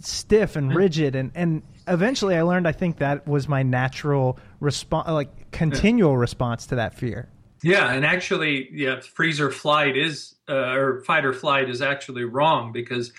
stiff 0.00 0.56
and 0.56 0.74
rigid. 0.74 1.16
And, 1.16 1.32
and 1.34 1.62
eventually 1.86 2.36
I 2.36 2.42
learned 2.42 2.66
I 2.66 2.72
think 2.72 2.98
that 2.98 3.26
was 3.26 3.48
my 3.48 3.64
natural 3.64 4.38
response, 4.64 5.08
like 5.08 5.50
continual 5.52 6.16
response 6.16 6.66
to 6.66 6.76
that 6.76 6.94
fear. 6.94 7.28
Yeah, 7.62 7.92
and 7.92 8.04
actually, 8.04 8.68
yeah, 8.72 9.00
freeze 9.00 9.40
or 9.40 9.50
flight 9.50 9.96
is 9.96 10.34
uh, 10.48 10.74
or 10.74 11.00
fight 11.04 11.24
or 11.24 11.32
flight 11.32 11.70
is 11.70 11.80
actually 11.80 12.24
wrong 12.24 12.72
because 12.72 13.12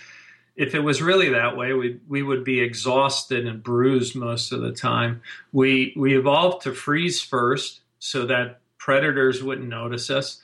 if 0.56 0.76
it 0.76 0.82
was 0.82 1.02
really 1.02 1.30
that 1.30 1.58
way, 1.58 1.74
we 1.74 2.00
we 2.08 2.22
would 2.22 2.44
be 2.44 2.62
exhausted 2.62 3.48
and 3.48 3.64
bruised 3.64 4.16
most 4.16 4.52
of 4.52 4.62
the 4.62 4.72
time. 4.72 5.22
We 5.52 5.94
we 5.96 6.18
evolved 6.18 6.64
to 6.64 6.74
freeze 6.74 7.22
first 7.22 7.82
so 8.00 8.26
that 8.28 8.60
predators 8.78 9.42
wouldn't 9.42 9.68
notice 9.68 10.10
us, 10.10 10.42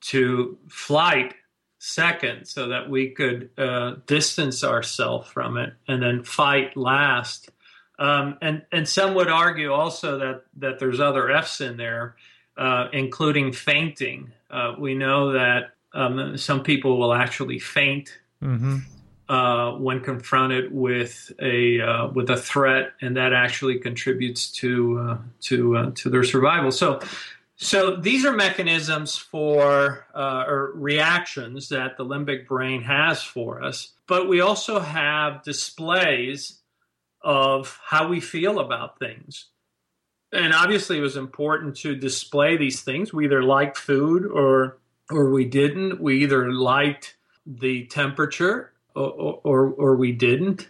to 0.00 0.58
flight 0.68 1.34
second 1.78 2.46
so 2.46 2.68
that 2.68 2.90
we 2.90 3.10
could 3.10 3.50
uh, 3.56 3.96
distance 4.06 4.64
ourselves 4.64 5.28
from 5.28 5.56
it, 5.56 5.72
and 5.86 6.02
then 6.02 6.24
fight 6.24 6.76
last. 6.76 7.50
Um, 7.98 8.36
and 8.42 8.62
and 8.72 8.88
some 8.88 9.14
would 9.14 9.28
argue 9.28 9.72
also 9.72 10.18
that 10.18 10.44
that 10.58 10.78
there's 10.78 11.00
other 11.00 11.30
F's 11.30 11.60
in 11.60 11.76
there 11.76 12.16
uh, 12.56 12.88
including 12.92 13.52
fainting. 13.52 14.32
Uh, 14.50 14.74
we 14.78 14.94
know 14.94 15.32
that 15.32 15.74
um, 15.92 16.36
some 16.36 16.62
people 16.62 16.98
will 16.98 17.12
actually 17.12 17.58
faint 17.58 18.18
mm-hmm. 18.42 18.78
uh, 19.28 19.72
when 19.78 20.00
confronted 20.00 20.72
with 20.72 21.32
a 21.40 21.80
uh, 21.80 22.08
with 22.08 22.30
a 22.30 22.36
threat, 22.36 22.92
and 23.00 23.16
that 23.16 23.32
actually 23.32 23.78
contributes 23.78 24.50
to 24.52 24.98
uh, 24.98 25.18
to 25.40 25.76
uh, 25.76 25.90
to 25.96 26.10
their 26.10 26.24
survival. 26.24 26.70
So. 26.70 27.00
So 27.58 27.96
these 27.96 28.26
are 28.26 28.34
mechanisms 28.34 29.16
for 29.16 30.04
or 30.14 30.72
reactions 30.74 31.70
that 31.70 31.96
the 31.96 32.04
limbic 32.04 32.46
brain 32.46 32.82
has 32.82 33.22
for 33.22 33.62
us, 33.62 33.94
but 34.06 34.28
we 34.28 34.42
also 34.42 34.78
have 34.78 35.42
displays 35.42 36.58
of 37.26 37.78
how 37.84 38.08
we 38.08 38.20
feel 38.20 38.60
about 38.60 38.98
things 38.98 39.48
and 40.32 40.52
obviously 40.52 40.98
it 40.98 41.02
was 41.02 41.16
important 41.16 41.76
to 41.76 41.94
display 41.94 42.56
these 42.56 42.82
things. 42.82 43.12
We 43.12 43.24
either 43.26 43.42
liked 43.42 43.78
food 43.78 44.26
or 44.26 44.78
or 45.10 45.30
we 45.30 45.44
didn't. 45.44 46.00
We 46.00 46.22
either 46.22 46.50
liked 46.52 47.16
the 47.46 47.86
temperature 47.86 48.72
or, 48.94 49.40
or, 49.44 49.68
or 49.68 49.96
we 49.96 50.12
didn't. 50.12 50.66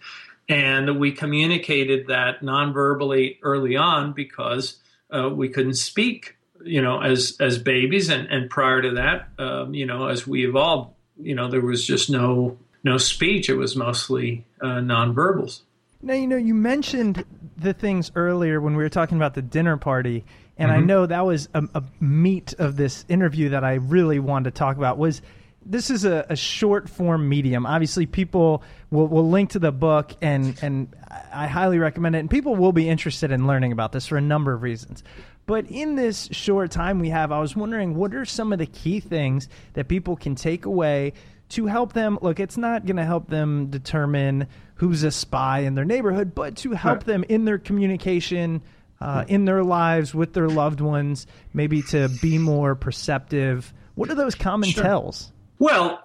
And 0.48 1.00
we 1.00 1.12
communicated 1.12 2.08
that 2.08 2.42
non-verbally 2.42 3.38
early 3.42 3.76
on 3.76 4.12
because 4.12 4.76
uh, 5.10 5.30
we 5.30 5.48
couldn't 5.48 5.74
speak, 5.74 6.36
you 6.62 6.82
know, 6.82 7.00
as 7.00 7.36
as 7.40 7.58
babies, 7.58 8.10
and, 8.10 8.28
and 8.28 8.50
prior 8.50 8.82
to 8.82 8.90
that, 8.92 9.28
um, 9.38 9.74
you 9.74 9.86
know, 9.86 10.08
as 10.08 10.26
we 10.26 10.46
evolved, 10.46 10.92
you 11.20 11.34
know, 11.34 11.48
there 11.48 11.62
was 11.62 11.84
just 11.84 12.10
no 12.10 12.58
no 12.84 12.98
speech. 12.98 13.48
It 13.48 13.56
was 13.56 13.74
mostly 13.74 14.44
uh, 14.60 14.80
nonverbals. 14.80 15.62
Now, 16.02 16.14
you 16.14 16.26
know, 16.26 16.36
you 16.36 16.54
mentioned 16.54 17.24
the 17.56 17.72
things 17.72 18.12
earlier 18.14 18.60
when 18.60 18.76
we 18.76 18.82
were 18.82 18.88
talking 18.88 19.16
about 19.16 19.34
the 19.34 19.42
dinner 19.42 19.76
party, 19.76 20.24
and 20.58 20.70
mm-hmm. 20.70 20.82
I 20.82 20.84
know 20.84 21.06
that 21.06 21.24
was 21.24 21.48
a, 21.54 21.64
a, 21.74 21.82
meat 22.00 22.54
of 22.58 22.76
this 22.76 23.04
interview 23.08 23.50
that 23.50 23.64
I 23.64 23.74
really 23.74 24.18
wanted 24.18 24.54
to 24.54 24.58
talk 24.58 24.76
about 24.76 24.98
was 24.98 25.22
this 25.64 25.90
is 25.90 26.04
a, 26.04 26.24
a, 26.28 26.36
short 26.36 26.88
form 26.88 27.28
medium. 27.28 27.66
Obviously, 27.66 28.06
people 28.06 28.62
will, 28.90 29.08
will 29.08 29.28
link 29.28 29.50
to 29.50 29.58
the 29.58 29.72
book, 29.72 30.14
and 30.22 30.56
and 30.62 30.94
I 31.32 31.46
highly 31.46 31.78
recommend 31.78 32.14
it. 32.14 32.20
And 32.20 32.30
people 32.30 32.56
will 32.56 32.72
be 32.72 32.88
interested 32.88 33.32
in 33.32 33.46
learning 33.46 33.72
about 33.72 33.92
this 33.92 34.06
for 34.06 34.16
a 34.16 34.20
number 34.20 34.52
of 34.52 34.62
reasons. 34.62 35.02
But 35.46 35.66
in 35.70 35.94
this 35.94 36.28
short 36.32 36.70
time 36.72 36.98
we 36.98 37.08
have, 37.10 37.30
I 37.32 37.40
was 37.40 37.54
wondering 37.54 37.94
what 37.94 38.14
are 38.14 38.24
some 38.24 38.52
of 38.52 38.58
the 38.58 38.66
key 38.66 39.00
things 39.00 39.48
that 39.74 39.88
people 39.88 40.16
can 40.16 40.34
take 40.34 40.64
away 40.66 41.12
to 41.50 41.66
help 41.66 41.92
them. 41.92 42.18
Look, 42.22 42.40
it's 42.40 42.56
not 42.56 42.86
going 42.86 42.96
to 42.96 43.04
help 43.04 43.28
them 43.28 43.66
determine 43.66 44.48
who's 44.76 45.02
a 45.02 45.10
spy 45.10 45.60
in 45.60 45.74
their 45.74 45.84
neighborhood, 45.84 46.34
but 46.34 46.56
to 46.58 46.72
help 46.72 46.98
right. 46.98 47.06
them 47.06 47.24
in 47.28 47.44
their 47.44 47.58
communication, 47.58 48.62
uh, 49.00 49.24
in 49.28 49.44
their 49.44 49.62
lives 49.62 50.14
with 50.14 50.32
their 50.32 50.48
loved 50.48 50.80
ones, 50.80 51.26
maybe 51.52 51.82
to 51.82 52.08
be 52.20 52.38
more 52.38 52.74
perceptive. 52.74 53.72
What 53.94 54.10
are 54.10 54.14
those 54.14 54.34
common 54.34 54.70
sure. 54.70 54.82
tells? 54.82 55.32
Well, 55.58 56.02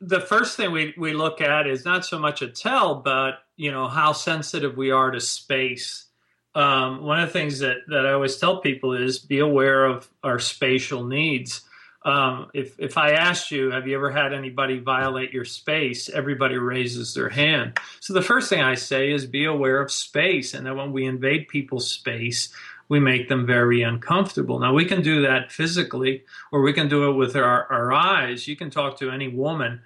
the 0.00 0.20
first 0.20 0.56
thing 0.56 0.72
we, 0.72 0.92
we 0.96 1.12
look 1.12 1.40
at 1.40 1.68
is 1.68 1.84
not 1.84 2.04
so 2.04 2.18
much 2.18 2.42
a 2.42 2.48
tell, 2.48 2.96
but 2.96 3.38
you 3.56 3.70
know 3.70 3.86
how 3.86 4.12
sensitive 4.12 4.76
we 4.76 4.90
are 4.90 5.10
to 5.12 5.20
space. 5.20 6.06
Um, 6.54 7.02
one 7.02 7.20
of 7.20 7.28
the 7.28 7.32
things 7.32 7.60
that, 7.60 7.76
that 7.88 8.06
I 8.06 8.12
always 8.12 8.36
tell 8.36 8.60
people 8.60 8.94
is 8.94 9.20
be 9.20 9.38
aware 9.38 9.84
of 9.84 10.08
our 10.24 10.40
spatial 10.40 11.04
needs. 11.04 11.60
Um, 12.04 12.50
if 12.54 12.78
if 12.78 12.96
I 12.96 13.12
asked 13.12 13.50
you, 13.50 13.70
have 13.70 13.88
you 13.88 13.96
ever 13.96 14.10
had 14.10 14.32
anybody 14.32 14.78
violate 14.78 15.32
your 15.32 15.44
space? 15.44 16.08
Everybody 16.08 16.56
raises 16.56 17.12
their 17.12 17.28
hand. 17.28 17.78
So 18.00 18.14
the 18.14 18.22
first 18.22 18.48
thing 18.48 18.62
I 18.62 18.76
say 18.76 19.10
is 19.10 19.26
be 19.26 19.44
aware 19.44 19.80
of 19.80 19.90
space, 19.90 20.54
and 20.54 20.66
that 20.66 20.76
when 20.76 20.92
we 20.92 21.06
invade 21.06 21.48
people's 21.48 21.90
space, 21.90 22.54
we 22.88 23.00
make 23.00 23.28
them 23.28 23.46
very 23.46 23.82
uncomfortable. 23.82 24.58
Now, 24.58 24.72
we 24.72 24.84
can 24.84 25.02
do 25.02 25.22
that 25.22 25.52
physically, 25.52 26.24
or 26.52 26.62
we 26.62 26.72
can 26.72 26.88
do 26.88 27.10
it 27.10 27.14
with 27.14 27.36
our, 27.36 27.70
our 27.70 27.92
eyes. 27.92 28.48
You 28.48 28.56
can 28.56 28.70
talk 28.70 28.98
to 29.00 29.10
any 29.10 29.28
woman, 29.28 29.82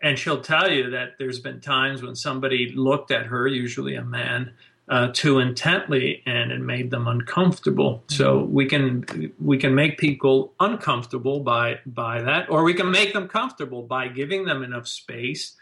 and 0.00 0.18
she'll 0.18 0.42
tell 0.42 0.70
you 0.70 0.90
that 0.90 1.14
there's 1.18 1.40
been 1.40 1.60
times 1.60 2.02
when 2.02 2.14
somebody 2.14 2.72
looked 2.76 3.10
at 3.10 3.26
her, 3.26 3.48
usually 3.48 3.96
a 3.96 4.04
man, 4.04 4.52
uh, 4.88 5.08
too 5.12 5.38
intently, 5.38 6.22
and 6.26 6.52
it 6.52 6.60
made 6.60 6.90
them 6.90 7.08
uncomfortable. 7.08 8.04
Mm-hmm. 8.06 8.14
So 8.14 8.44
we 8.44 8.66
can 8.66 9.32
we 9.40 9.58
can 9.58 9.74
make 9.74 9.98
people 9.98 10.52
uncomfortable 10.60 11.40
by 11.40 11.80
by 11.86 12.22
that, 12.22 12.50
or 12.50 12.64
we 12.64 12.74
can 12.74 12.90
make 12.90 13.12
them 13.12 13.28
comfortable 13.28 13.82
by 13.82 14.08
giving 14.08 14.44
them 14.44 14.62
enough 14.62 14.86
space 14.88 15.56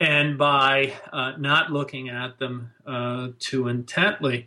and 0.00 0.36
by 0.36 0.92
uh, 1.12 1.32
not 1.38 1.70
looking 1.70 2.08
at 2.08 2.38
them 2.38 2.72
uh, 2.86 3.28
too 3.38 3.68
intently 3.68 4.46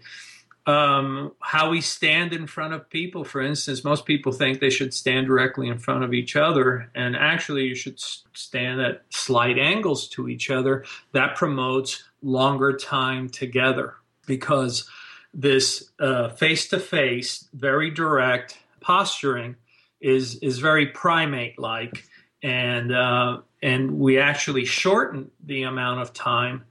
um, 0.68 1.32
how 1.39 1.70
we 1.70 1.80
stand 1.80 2.34
in 2.34 2.45
front 2.45 2.74
of 2.74 2.89
people. 2.89 3.24
For 3.24 3.41
instance, 3.41 3.86
most 3.86 4.06
people 4.06 4.34
think 4.34 4.60
they 4.60 4.70
should 4.70 4.93
stand 4.93 5.28
directly 5.28 5.70
in 5.70 5.80
front 5.80 6.04
of 6.04 6.14
each 6.14 6.36
other, 6.36 6.91
and 6.93 7.16
actually, 7.16 7.64
you 7.64 7.76
should 7.76 8.00
stand 8.00 8.82
at 8.82 9.04
slight 9.10 9.58
angles 9.58 10.10
to 10.10 10.28
each 10.28 10.52
other. 10.52 10.84
That 11.14 11.36
promotes 11.36 12.04
longer 12.22 12.76
time 12.76 13.30
together 13.30 13.95
because 14.26 14.89
this 15.34 15.91
face 16.36 16.68
to 16.70 16.80
face, 16.80 17.47
very 17.53 17.91
direct 17.91 18.57
posturing 18.82 19.55
is 19.99 20.36
is 20.36 20.59
very 20.59 20.88
primate 20.88 21.59
like, 21.59 22.03
and 22.43 22.91
uh, 22.91 23.39
and 23.61 23.99
we 23.99 24.20
actually 24.20 24.65
shorten 24.65 25.32
the 25.43 25.63
amount 25.63 26.01
of 26.01 26.13
time 26.13 26.63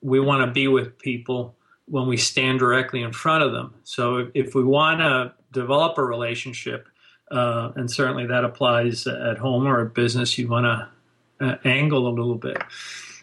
we 0.00 0.20
want 0.20 0.44
to 0.46 0.52
be 0.52 0.68
with 0.68 0.98
people 0.98 1.54
when 1.86 2.06
we 2.06 2.16
stand 2.16 2.58
directly 2.58 3.02
in 3.02 3.12
front 3.12 3.44
of 3.44 3.52
them. 3.52 3.74
So 3.84 4.16
if, 4.18 4.28
if 4.34 4.54
we 4.54 4.64
want 4.64 5.00
to 5.00 5.32
develop 5.52 5.96
a 5.98 6.04
relationship, 6.04 6.88
uh, 7.30 7.70
and 7.76 7.90
certainly 7.90 8.26
that 8.26 8.44
applies 8.44 9.06
at 9.06 9.38
home 9.38 9.66
or 9.66 9.86
at 9.86 9.94
business, 9.94 10.36
you 10.38 10.48
want 10.48 10.66
to 10.66 11.46
uh, 11.46 11.56
angle 11.64 12.08
a 12.08 12.10
little 12.10 12.34
bit. 12.34 12.58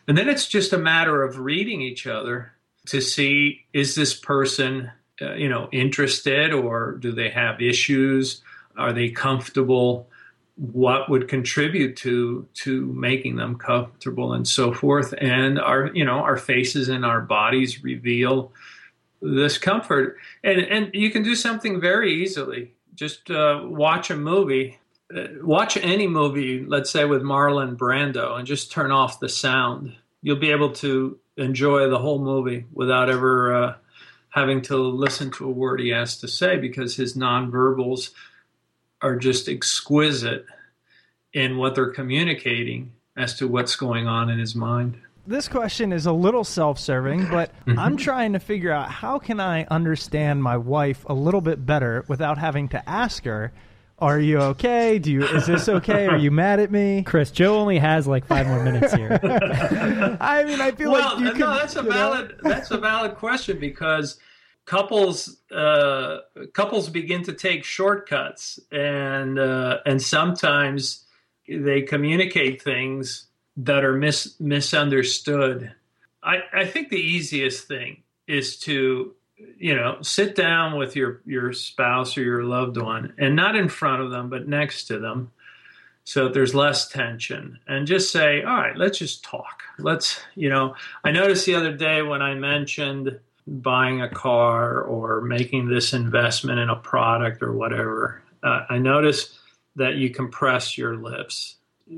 And 0.09 0.17
then 0.17 0.27
it's 0.27 0.47
just 0.47 0.73
a 0.73 0.77
matter 0.79 1.21
of 1.21 1.37
reading 1.37 1.81
each 1.81 2.07
other 2.07 2.51
to 2.87 2.99
see 2.99 3.67
is 3.73 3.93
this 3.93 4.15
person, 4.15 4.89
uh, 5.21 5.35
you 5.35 5.47
know, 5.47 5.69
interested 5.71 6.51
or 6.51 6.93
do 6.93 7.11
they 7.11 7.29
have 7.29 7.61
issues? 7.61 8.41
Are 8.75 8.91
they 8.91 9.09
comfortable? 9.09 10.09
what 10.59 11.09
would 11.09 11.29
contribute 11.29 11.95
to 11.95 12.45
to 12.53 12.85
making 12.87 13.37
them 13.37 13.55
comfortable 13.55 14.33
and 14.33 14.45
so 14.45 14.73
forth 14.73 15.13
and 15.21 15.57
our 15.57 15.89
you 15.93 16.03
know 16.03 16.19
our 16.19 16.35
faces 16.35 16.89
and 16.89 17.05
our 17.05 17.21
bodies 17.21 17.81
reveal 17.81 18.51
this 19.21 19.57
comfort 19.57 20.17
and 20.43 20.59
and 20.59 20.93
you 20.93 21.11
can 21.11 21.23
do 21.23 21.33
something 21.33 21.79
very 21.79 22.21
easily 22.21 22.73
just 22.93 23.31
uh, 23.31 23.61
watch 23.63 24.09
a 24.09 24.17
movie 24.17 24.77
watch 25.41 25.77
any 25.77 26.07
movie 26.07 26.63
let's 26.65 26.91
say 26.91 27.05
with 27.05 27.21
Marlon 27.21 27.75
Brando 27.75 28.37
and 28.37 28.45
just 28.45 28.71
turn 28.71 28.91
off 28.91 29.19
the 29.19 29.29
sound 29.29 29.95
you'll 30.21 30.37
be 30.37 30.51
able 30.51 30.71
to 30.73 31.17
enjoy 31.37 31.89
the 31.89 31.97
whole 31.97 32.19
movie 32.19 32.65
without 32.73 33.09
ever 33.09 33.55
uh, 33.55 33.75
having 34.29 34.61
to 34.61 34.77
listen 34.77 35.31
to 35.31 35.45
a 35.45 35.51
word 35.51 35.79
he 35.79 35.89
has 35.89 36.17
to 36.17 36.27
say 36.27 36.57
because 36.57 36.95
his 36.95 37.15
nonverbals 37.15 38.11
are 39.01 39.15
just 39.15 39.47
exquisite 39.47 40.45
in 41.33 41.57
what 41.57 41.75
they're 41.75 41.91
communicating 41.91 42.91
as 43.15 43.35
to 43.37 43.47
what's 43.47 43.75
going 43.75 44.07
on 44.07 44.29
in 44.29 44.39
his 44.39 44.55
mind. 44.55 44.97
This 45.27 45.47
question 45.47 45.93
is 45.93 46.05
a 46.05 46.11
little 46.11 46.43
self-serving, 46.43 47.29
but 47.29 47.53
mm-hmm. 47.65 47.77
I'm 47.77 47.97
trying 47.97 48.33
to 48.33 48.39
figure 48.39 48.71
out 48.71 48.89
how 48.89 49.19
can 49.19 49.39
I 49.39 49.65
understand 49.65 50.41
my 50.41 50.57
wife 50.57 51.05
a 51.07 51.13
little 51.13 51.41
bit 51.41 51.65
better 51.65 52.03
without 52.07 52.37
having 52.37 52.67
to 52.69 52.89
ask 52.89 53.25
her 53.25 53.51
are 54.01 54.19
you 54.19 54.39
okay? 54.39 54.99
Do 54.99 55.11
you 55.11 55.23
is 55.23 55.45
this 55.45 55.69
okay? 55.69 56.07
Are 56.07 56.17
you 56.17 56.31
mad 56.31 56.59
at 56.59 56.71
me? 56.71 57.03
Chris, 57.03 57.31
Joe 57.31 57.57
only 57.57 57.77
has 57.79 58.07
like 58.07 58.25
five 58.25 58.47
more 58.47 58.63
minutes 58.63 58.93
here. 58.93 59.19
I 60.21 60.43
mean, 60.43 60.61
I 60.61 60.71
feel 60.71 60.91
well, 60.91 61.15
like 61.15 61.33
you 61.33 61.39
no, 61.39 61.55
that's 61.55 61.75
a 61.75 61.83
valid 61.83 62.35
know? 62.43 62.49
that's 62.49 62.71
a 62.71 62.77
valid 62.77 63.15
question 63.15 63.59
because 63.59 64.19
couples 64.65 65.37
uh, 65.51 66.19
couples 66.53 66.89
begin 66.89 67.23
to 67.23 67.33
take 67.33 67.63
shortcuts 67.63 68.59
and 68.71 69.39
uh, 69.39 69.79
and 69.85 70.01
sometimes 70.01 71.05
they 71.47 71.81
communicate 71.81 72.61
things 72.61 73.25
that 73.57 73.83
are 73.83 73.93
mis- 73.93 74.39
misunderstood. 74.39 75.73
I, 76.23 76.39
I 76.53 76.65
think 76.65 76.89
the 76.89 76.97
easiest 76.97 77.67
thing 77.67 78.03
is 78.27 78.57
to 78.59 79.15
you 79.57 79.75
know 79.75 79.97
sit 80.01 80.35
down 80.35 80.77
with 80.77 80.95
your 80.95 81.21
your 81.25 81.53
spouse 81.53 82.17
or 82.17 82.23
your 82.23 82.43
loved 82.43 82.77
one 82.77 83.13
and 83.17 83.35
not 83.35 83.55
in 83.55 83.69
front 83.69 84.01
of 84.01 84.11
them 84.11 84.29
but 84.29 84.47
next 84.47 84.85
to 84.85 84.99
them 84.99 85.31
so 86.03 86.29
there's 86.29 86.55
less 86.55 86.87
tension 86.87 87.59
and 87.67 87.87
just 87.87 88.11
say 88.11 88.43
all 88.43 88.57
right 88.57 88.77
let's 88.77 88.97
just 88.97 89.23
talk 89.23 89.63
let's 89.79 90.19
you 90.35 90.49
know 90.49 90.75
i 91.03 91.11
noticed 91.11 91.45
the 91.45 91.55
other 91.55 91.73
day 91.73 92.01
when 92.01 92.21
i 92.21 92.33
mentioned 92.33 93.19
buying 93.47 94.01
a 94.01 94.09
car 94.09 94.81
or 94.81 95.21
making 95.21 95.67
this 95.67 95.93
investment 95.93 96.59
in 96.59 96.69
a 96.69 96.75
product 96.75 97.41
or 97.41 97.53
whatever 97.53 98.21
uh, 98.43 98.61
i 98.69 98.77
noticed 98.77 99.39
that 99.79 99.95
you 99.95 100.09
compress 100.09 100.77
your 100.77 100.95
lips. 100.97 101.55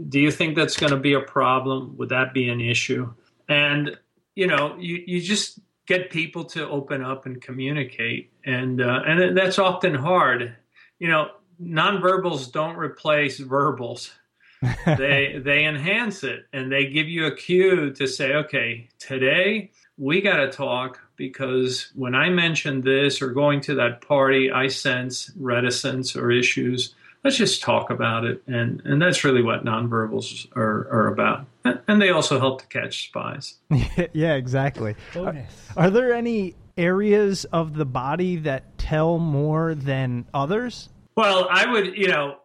Do 0.09 0.19
you 0.19 0.31
think 0.31 0.55
that's 0.55 0.77
going 0.77 0.91
to 0.91 0.99
be 0.99 1.13
a 1.13 1.19
problem? 1.19 1.97
Would 1.97 2.09
that 2.09 2.33
be 2.33 2.49
an 2.49 2.61
issue? 2.61 3.11
And 3.49 3.97
you 4.35 4.47
know, 4.47 4.77
you 4.79 5.03
you 5.05 5.19
just 5.19 5.59
get 5.87 6.09
people 6.09 6.45
to 6.45 6.67
open 6.69 7.03
up 7.03 7.25
and 7.25 7.41
communicate, 7.41 8.31
and 8.45 8.81
uh, 8.81 9.01
and 9.05 9.37
that's 9.37 9.59
often 9.59 9.95
hard. 9.95 10.55
You 10.99 11.07
know, 11.07 11.31
nonverbals 11.61 12.51
don't 12.51 12.77
replace 12.77 13.39
verbals. 13.39 14.11
they 14.85 15.41
they 15.43 15.65
enhance 15.65 16.23
it 16.23 16.45
and 16.53 16.71
they 16.71 16.85
give 16.85 17.07
you 17.07 17.25
a 17.25 17.35
cue 17.35 17.91
to 17.93 18.05
say, 18.05 18.35
okay, 18.35 18.87
today 18.99 19.71
we 19.97 20.21
got 20.21 20.37
to 20.37 20.51
talk 20.51 20.99
because 21.15 21.91
when 21.95 22.13
I 22.13 22.29
mention 22.29 22.81
this 22.81 23.23
or 23.23 23.29
going 23.29 23.61
to 23.61 23.75
that 23.75 24.01
party, 24.01 24.51
I 24.51 24.67
sense 24.67 25.31
reticence 25.35 26.15
or 26.15 26.29
issues 26.29 26.93
let's 27.23 27.37
just 27.37 27.61
talk 27.61 27.89
about 27.89 28.25
it. 28.25 28.41
And, 28.47 28.81
and 28.85 29.01
that's 29.01 29.23
really 29.23 29.41
what 29.41 29.63
nonverbals 29.63 30.47
are, 30.55 30.87
are 30.91 31.07
about. 31.07 31.45
And 31.63 32.01
they 32.01 32.09
also 32.09 32.39
help 32.39 32.61
to 32.61 32.67
catch 32.67 33.07
spies. 33.07 33.55
yeah, 34.13 34.33
exactly. 34.33 34.95
Are, 35.15 35.45
are 35.77 35.89
there 35.89 36.13
any 36.13 36.55
areas 36.77 37.45
of 37.45 37.75
the 37.75 37.85
body 37.85 38.37
that 38.37 38.77
tell 38.77 39.19
more 39.19 39.75
than 39.75 40.25
others? 40.33 40.89
Well, 41.15 41.47
I 41.51 41.71
would, 41.71 41.97
you 41.97 42.07
know, 42.07 42.37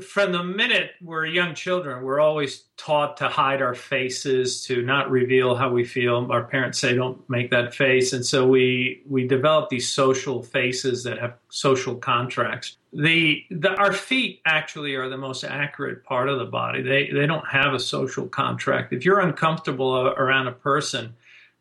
from 0.00 0.32
the 0.32 0.42
minute 0.42 0.92
we're 1.00 1.26
young 1.26 1.54
children, 1.54 2.02
we're 2.02 2.20
always 2.20 2.64
taught 2.76 3.16
to 3.18 3.28
hide 3.28 3.62
our 3.62 3.74
faces, 3.74 4.64
to 4.66 4.82
not 4.82 5.10
reveal 5.10 5.54
how 5.54 5.70
we 5.70 5.84
feel. 5.84 6.26
Our 6.30 6.44
parents 6.44 6.78
say, 6.78 6.94
"Don't 6.94 7.28
make 7.28 7.50
that 7.50 7.74
face," 7.74 8.12
and 8.12 8.24
so 8.24 8.46
we 8.46 9.02
we 9.08 9.26
develop 9.26 9.68
these 9.68 9.88
social 9.88 10.42
faces 10.42 11.04
that 11.04 11.18
have 11.18 11.34
social 11.48 11.94
contracts. 11.94 12.76
The, 12.92 13.44
the 13.50 13.70
our 13.70 13.92
feet 13.92 14.40
actually 14.44 14.94
are 14.94 15.08
the 15.08 15.18
most 15.18 15.44
accurate 15.44 16.04
part 16.04 16.28
of 16.28 16.38
the 16.38 16.44
body. 16.44 16.82
They 16.82 17.10
they 17.10 17.26
don't 17.26 17.46
have 17.46 17.74
a 17.74 17.80
social 17.80 18.26
contract. 18.26 18.92
If 18.92 19.04
you're 19.04 19.20
uncomfortable 19.20 19.94
uh, 19.94 20.14
around 20.14 20.48
a 20.48 20.52
person, 20.52 21.14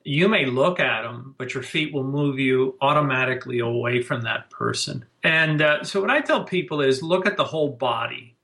you 0.04 0.28
may 0.28 0.46
look 0.46 0.80
at 0.80 1.04
them, 1.04 1.36
but 1.38 1.54
your 1.54 1.64
feet 1.64 1.94
will 1.94 2.04
move 2.04 2.40
you 2.40 2.76
automatically 2.82 3.60
away 3.60 4.02
from 4.02 4.22
that 4.22 4.50
person. 4.50 5.06
And 5.24 5.62
uh, 5.62 5.84
so, 5.84 6.02
what 6.02 6.10
I 6.10 6.22
tell 6.22 6.44
people 6.44 6.82
is 6.82 7.02
look 7.02 7.26
at 7.26 7.38
the 7.38 7.44
whole 7.44 7.70
body. 7.70 8.36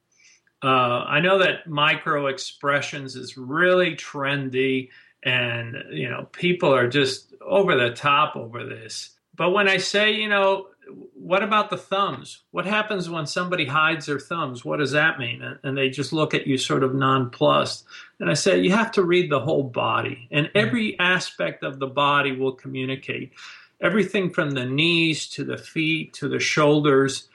Uh, 0.61 1.03
I 1.07 1.19
know 1.19 1.39
that 1.39 1.67
micro 1.67 2.27
expressions 2.27 3.15
is 3.15 3.37
really 3.37 3.95
trendy, 3.95 4.89
and 5.23 5.75
you 5.91 6.09
know 6.09 6.27
people 6.31 6.73
are 6.73 6.87
just 6.87 7.33
over 7.41 7.75
the 7.75 7.91
top 7.91 8.35
over 8.35 8.65
this. 8.65 9.11
But 9.35 9.51
when 9.51 9.69
I 9.69 9.77
say, 9.77 10.11
you 10.11 10.27
know, 10.27 10.67
what 11.13 11.43
about 11.43 11.69
the 11.69 11.77
thumbs? 11.77 12.43
What 12.51 12.65
happens 12.65 13.09
when 13.09 13.25
somebody 13.25 13.65
hides 13.65 14.05
their 14.05 14.19
thumbs? 14.19 14.65
What 14.65 14.77
does 14.77 14.91
that 14.91 15.19
mean? 15.19 15.41
And 15.63 15.77
they 15.77 15.89
just 15.89 16.11
look 16.11 16.33
at 16.33 16.47
you 16.47 16.57
sort 16.57 16.83
of 16.83 16.95
nonplussed. 16.95 17.85
And 18.19 18.29
I 18.29 18.33
say, 18.33 18.59
you 18.59 18.71
have 18.71 18.91
to 18.93 19.03
read 19.03 19.31
the 19.31 19.39
whole 19.39 19.63
body, 19.63 20.27
and 20.31 20.47
mm. 20.47 20.51
every 20.55 20.99
aspect 20.99 21.63
of 21.63 21.79
the 21.79 21.87
body 21.87 22.31
will 22.31 22.53
communicate. 22.53 23.33
Everything 23.81 24.31
from 24.31 24.51
the 24.51 24.65
knees 24.65 25.27
to 25.29 25.43
the 25.45 25.57
feet 25.57 26.13
to 26.15 26.27
the 26.27 26.39
shoulders 26.39 27.29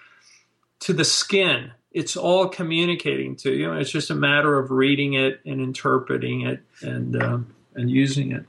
to 0.81 0.93
the 0.93 1.05
skin. 1.05 1.73
It's 1.93 2.17
all 2.17 2.49
communicating 2.49 3.37
to 3.37 3.53
you. 3.53 3.73
It's 3.73 3.91
just 3.91 4.11
a 4.11 4.15
matter 4.15 4.59
of 4.59 4.71
reading 4.71 5.15
it 5.15 5.41
and 5.47 5.61
interpreting 5.61 6.43
it 6.43 6.61
and 6.83 7.23
um, 7.23 7.55
and 7.75 7.91
using 7.91 8.33
it. 8.33 8.45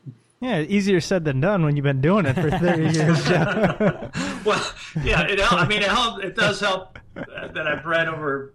Yeah, 0.46 0.60
easier 0.60 1.02
said 1.02 1.26
than 1.26 1.42
done 1.42 1.64
when 1.66 1.76
you've 1.76 1.86
been 1.86 2.02
doing 2.02 2.28
it 2.28 2.36
for 2.36 2.52
30 2.52 2.84
years. 2.96 3.30
well, 4.46 4.74
yeah, 5.04 5.24
it 5.24 5.40
I 5.52 5.66
mean, 5.68 5.82
it, 5.82 5.88
help, 5.88 6.24
it 6.24 6.36
does 6.36 6.60
help 6.60 7.00
that 7.16 7.68
I've 7.68 7.84
read 7.84 8.08
over 8.08 8.54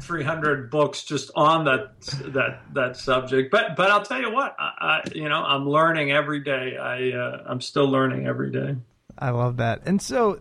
300 0.00 0.70
books 0.70 1.02
just 1.02 1.32
on 1.34 1.64
that 1.64 2.00
that 2.32 2.60
that 2.72 2.96
subject. 2.96 3.50
But 3.50 3.74
but 3.74 3.90
I'll 3.90 4.04
tell 4.04 4.20
you 4.20 4.30
what, 4.30 4.54
I, 4.60 4.72
I 4.80 5.02
you 5.12 5.28
know, 5.28 5.42
I'm 5.42 5.68
learning 5.68 6.12
every 6.12 6.38
day. 6.38 6.76
I 6.76 7.10
uh, 7.10 7.42
I'm 7.46 7.60
still 7.60 7.88
learning 7.88 8.28
every 8.28 8.52
day. 8.52 8.76
I 9.18 9.30
love 9.30 9.56
that. 9.56 9.82
And 9.86 10.00
so 10.00 10.38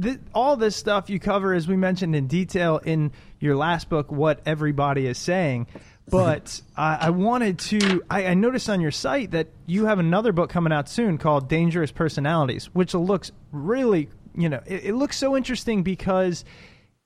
th- 0.00 0.20
all 0.32 0.56
this 0.56 0.76
stuff 0.76 1.10
you 1.10 1.18
cover, 1.18 1.54
as 1.54 1.66
we 1.66 1.76
mentioned 1.76 2.14
in 2.14 2.28
detail 2.28 2.78
in 2.84 3.10
your 3.40 3.56
last 3.56 3.88
book, 3.88 4.12
What 4.12 4.42
Everybody 4.46 5.08
is 5.08 5.18
Saying. 5.18 5.66
But 6.10 6.60
I, 6.76 6.98
I 7.02 7.10
wanted 7.10 7.58
to, 7.60 8.02
I, 8.10 8.26
I 8.26 8.34
noticed 8.34 8.68
on 8.68 8.80
your 8.80 8.90
site 8.90 9.30
that 9.32 9.48
you 9.66 9.86
have 9.86 9.98
another 9.98 10.32
book 10.32 10.50
coming 10.50 10.72
out 10.72 10.88
soon 10.88 11.18
called 11.18 11.48
Dangerous 11.48 11.92
Personalities, 11.92 12.66
which 12.66 12.94
looks 12.94 13.32
really, 13.52 14.08
you 14.34 14.48
know, 14.48 14.60
it, 14.66 14.86
it 14.86 14.94
looks 14.94 15.16
so 15.16 15.36
interesting 15.36 15.82
because 15.82 16.44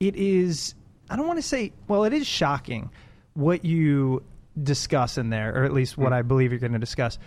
it 0.00 0.16
is, 0.16 0.74
I 1.10 1.16
don't 1.16 1.26
want 1.26 1.38
to 1.38 1.46
say, 1.46 1.72
well, 1.88 2.04
it 2.04 2.12
is 2.12 2.26
shocking 2.26 2.90
what 3.34 3.64
you 3.64 4.22
discuss 4.60 5.18
in 5.18 5.30
there, 5.30 5.54
or 5.54 5.64
at 5.64 5.72
least 5.72 5.98
what 5.98 6.08
hmm. 6.08 6.14
I 6.14 6.22
believe 6.22 6.52
you're 6.52 6.60
going 6.60 6.72
to 6.72 6.78
discuss. 6.78 7.18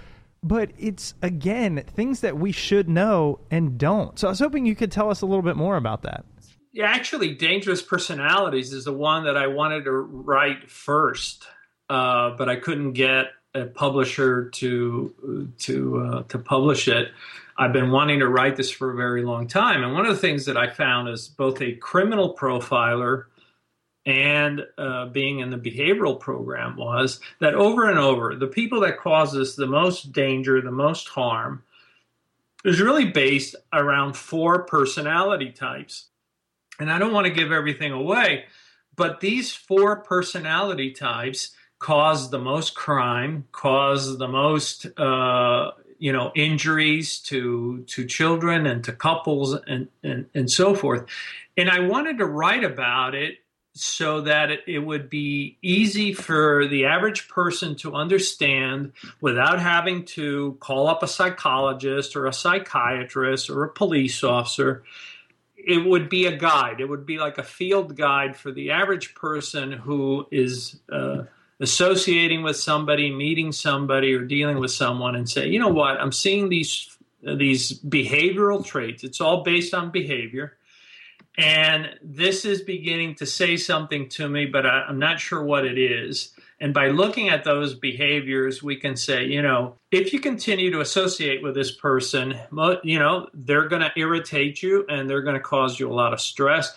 But 0.44 0.72
it's, 0.78 1.14
again, 1.22 1.84
things 1.96 2.22
that 2.22 2.38
we 2.38 2.52
should 2.52 2.88
know 2.88 3.40
and 3.52 3.78
don't. 3.78 4.18
So 4.18 4.28
I 4.28 4.32
was 4.32 4.40
hoping 4.40 4.66
you 4.66 4.76
could 4.76 4.92
tell 4.92 5.10
us 5.10 5.22
a 5.22 5.26
little 5.26 5.42
bit 5.42 5.58
more 5.58 5.78
about 5.78 6.04
that. 6.04 6.26
Yeah, 6.78 6.86
actually, 6.86 7.34
Dangerous 7.34 7.82
Personalities 7.82 8.72
is 8.72 8.86
the 8.86 8.94
one 8.94 9.24
that 9.24 9.36
I 9.36 9.48
wanted 9.48 9.86
to 9.86 9.92
write 9.92 10.70
first, 10.70 11.48
uh, 11.90 12.32
but 12.32 12.50
I 12.50 12.56
couldn't 12.58 12.94
get 12.94 13.28
a 13.54 13.66
publisher 13.66 14.50
to 14.50 15.54
to 15.60 15.98
uh, 15.98 16.24
to 16.24 16.40
publish 16.40 16.88
it. 16.88 17.12
I've 17.58 17.74
been 17.74 17.90
wanting 17.92 18.20
to 18.20 18.28
write 18.28 18.56
this 18.56 18.70
for 18.70 18.92
a 18.92 18.96
very 18.96 19.24
long 19.24 19.48
time, 19.48 19.84
and 19.84 19.94
one 19.94 20.06
of 20.06 20.14
the 20.14 20.22
things 20.22 20.46
that 20.46 20.58
I 20.58 20.70
found 20.70 21.10
as 21.10 21.28
both 21.28 21.62
a 21.62 21.74
criminal 21.74 22.36
profiler 22.36 23.26
and 24.08 24.66
uh, 24.78 25.08
being 25.08 25.40
in 25.40 25.50
the 25.50 25.58
behavioral 25.58 26.18
program 26.18 26.78
was 26.78 27.20
that 27.42 27.54
over 27.54 27.90
and 27.90 28.00
over, 28.00 28.36
the 28.36 28.48
people 28.48 28.80
that 28.80 28.98
cause 28.98 29.36
us 29.36 29.56
the 29.56 29.68
most 29.68 30.14
danger, 30.14 30.62
the 30.62 30.72
most 30.72 31.10
harm, 31.10 31.62
is 32.64 32.80
really 32.80 33.06
based 33.06 33.56
around 33.74 34.16
four 34.16 34.64
personality 34.64 35.52
types. 35.52 36.06
And 36.80 36.90
I 36.90 37.00
don't 37.00 37.14
want 37.14 37.28
to 37.28 37.34
give 37.34 37.52
everything 37.52 37.92
away, 37.92 38.46
but 38.96 39.20
these 39.20 39.54
four 39.54 39.98
personality 39.98 40.92
types 40.92 41.52
cause 41.80 42.30
the 42.30 42.40
most 42.40 42.76
crime, 42.76 43.46
cause 43.52 44.18
the 44.18 44.28
most 44.28 44.88
uh, 44.98 45.72
you 46.00 46.12
know 46.12 46.32
injuries 46.36 47.20
to 47.20 47.84
to 47.88 48.06
children 48.06 48.66
and 48.66 48.84
to 48.84 48.92
couples 48.92 49.54
and, 49.68 49.88
and 50.04 50.28
and 50.34 50.52
so 50.52 50.76
forth. 50.76 51.06
And 51.56 51.70
I 51.70 51.80
wanted 51.80 52.20
to 52.20 52.26
write 52.26 52.64
about 52.64 53.16
it 53.16 53.36
so 53.74 54.22
that 54.22 54.50
it, 54.50 54.62
it 54.66 54.80
would 54.80 55.08
be 55.08 55.58
easy 55.62 56.12
for 56.12 56.68
the 56.68 56.86
average 56.86 57.28
person 57.28 57.76
to 57.76 57.94
understand 57.94 58.92
without 59.22 59.60
having 59.60 60.04
to 60.04 60.58
call 60.60 60.88
up 60.88 61.04
a 61.04 61.08
psychologist 61.08 62.16
or 62.16 62.26
a 62.26 62.34
psychiatrist 62.34 63.52
or 63.52 63.64
a 63.64 63.70
police 63.70 64.24
officer 64.24 64.84
it 65.68 65.86
would 65.86 66.08
be 66.08 66.28
a 66.28 66.36
guide. 66.36 66.80
It 66.80 66.88
would 66.88 67.06
be 67.06 67.18
like 67.18 67.38
a 67.38 67.44
field 67.44 67.98
guide 67.98 68.38
for 68.38 68.54
the 68.54 68.72
average 68.72 69.14
person 69.16 69.74
who 69.74 70.26
is 70.32 70.80
uh, 70.90 71.24
associating 71.60 72.44
with 72.44 72.56
somebody, 72.56 73.12
meeting 73.12 73.52
somebody, 73.52 74.14
or 74.14 74.24
dealing 74.24 74.60
with 74.60 74.72
someone, 74.72 75.16
and 75.16 75.30
say, 75.30 75.48
you 75.48 75.60
know 75.60 75.70
what, 75.70 76.00
I'm 76.00 76.12
seeing 76.12 76.50
these 76.50 76.98
these 77.22 77.80
behavioral 77.82 78.64
traits. 78.64 79.04
It's 79.04 79.20
all 79.20 79.44
based 79.44 79.74
on 79.74 79.92
behavior, 79.92 80.58
and 81.38 81.90
this 82.02 82.46
is 82.46 82.62
beginning 82.62 83.16
to 83.16 83.26
say 83.26 83.58
something 83.58 84.10
to 84.10 84.28
me, 84.28 84.46
but 84.46 84.66
I, 84.66 84.86
I'm 84.88 85.00
not 85.00 85.20
sure 85.20 85.44
what 85.44 85.66
it 85.66 85.78
is. 85.78 86.34
And 86.60 86.74
by 86.74 86.88
looking 86.88 87.30
at 87.30 87.44
those 87.44 87.76
behaviors, 87.76 88.64
we 88.64 88.78
can 88.78 88.96
say, 88.96 89.26
you 89.26 89.44
know, 89.44 89.76
if 89.92 90.12
you 90.12 90.20
continue 90.20 90.72
to 90.72 90.82
associate 90.82 91.44
with 91.44 91.54
this 91.54 91.72
person, 91.72 92.36
you 92.84 92.98
know, 92.98 93.28
they're 93.34 93.68
going 93.68 93.84
to 93.84 93.92
irritate 93.96 94.64
you 94.64 94.84
and 94.90 95.08
they're 95.08 95.22
going 95.22 95.36
to 95.36 95.42
cause 95.42 95.80
you 95.80 95.92
a 95.92 95.94
lot 95.94 96.14
of 96.14 96.20
stress. 96.20 96.76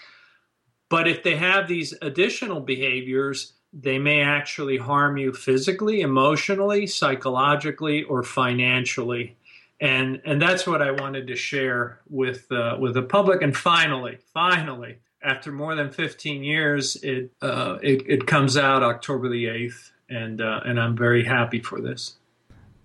But 0.90 1.08
if 1.08 1.22
they 1.22 1.36
have 1.36 1.66
these 1.66 1.94
additional 2.02 2.60
behaviors, 2.60 3.54
they 3.72 3.98
may 3.98 4.20
actually 4.20 4.76
harm 4.76 5.16
you 5.16 5.32
physically, 5.32 6.00
emotionally, 6.00 6.86
psychologically, 6.86 8.02
or 8.04 8.22
financially. 8.22 9.36
And 9.80 10.20
and 10.24 10.42
that's 10.42 10.66
what 10.66 10.82
I 10.82 10.90
wanted 10.90 11.26
to 11.28 11.36
share 11.36 12.00
with 12.08 12.50
uh, 12.52 12.76
with 12.78 12.94
the 12.94 13.02
public. 13.02 13.42
And 13.42 13.56
finally, 13.56 14.18
finally, 14.34 14.98
after 15.22 15.52
more 15.52 15.74
than 15.74 15.90
15 15.90 16.42
years, 16.42 16.96
it, 16.96 17.30
uh, 17.42 17.78
it, 17.82 18.02
it 18.06 18.26
comes 18.26 18.56
out 18.56 18.82
October 18.82 19.28
the 19.28 19.46
8th, 19.46 19.90
and 20.08 20.40
uh, 20.40 20.60
and 20.64 20.80
I'm 20.80 20.96
very 20.96 21.24
happy 21.24 21.60
for 21.60 21.80
this. 21.80 22.16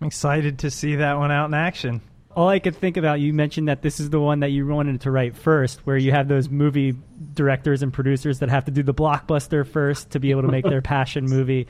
I'm 0.02 0.08
excited 0.08 0.60
to 0.60 0.72
see 0.72 0.96
that 0.96 1.18
one 1.18 1.32
out 1.32 1.46
in 1.46 1.54
action. 1.54 2.02
All 2.36 2.50
I 2.50 2.60
could 2.60 2.76
think 2.76 2.98
about, 2.98 3.20
you 3.20 3.34
mentioned 3.34 3.68
that 3.70 3.82
this 3.82 4.00
is 4.00 4.10
the 4.10 4.20
one 4.20 4.42
that 4.42 4.50
you 4.50 4.68
wanted 4.68 5.02
to 5.02 5.12
write 5.12 5.38
first, 5.38 5.86
where 5.86 5.98
you 5.98 6.12
have 6.12 6.28
those 6.28 6.50
movie 6.50 6.94
directors 7.34 7.82
and 7.82 7.94
producers 7.94 8.40
that 8.40 8.50
have 8.50 8.66
to 8.66 8.72
do 8.72 8.84
the 8.84 8.94
blockbuster 8.94 9.66
first 9.66 10.12
to 10.12 10.20
be 10.20 10.32
able 10.32 10.42
to 10.42 10.50
make 10.50 10.66
their 10.66 10.82
passion 10.84 11.26
movie. 11.26 11.68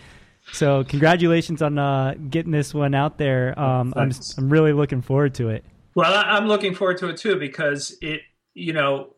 So, 0.51 0.83
congratulations 0.83 1.61
on 1.61 1.77
uh, 1.77 2.15
getting 2.29 2.51
this 2.51 2.73
one 2.73 2.93
out 2.93 3.17
there. 3.17 3.57
Um, 3.59 3.93
I'm, 3.95 4.11
I'm 4.37 4.49
really 4.49 4.73
looking 4.73 5.01
forward 5.01 5.35
to 5.35 5.49
it. 5.49 5.65
Well, 5.95 6.11
I'm 6.13 6.47
looking 6.47 6.75
forward 6.75 6.97
to 6.99 7.09
it 7.09 7.17
too 7.17 7.37
because 7.37 7.97
it, 8.01 8.21
you 8.53 8.73
know, 8.73 9.15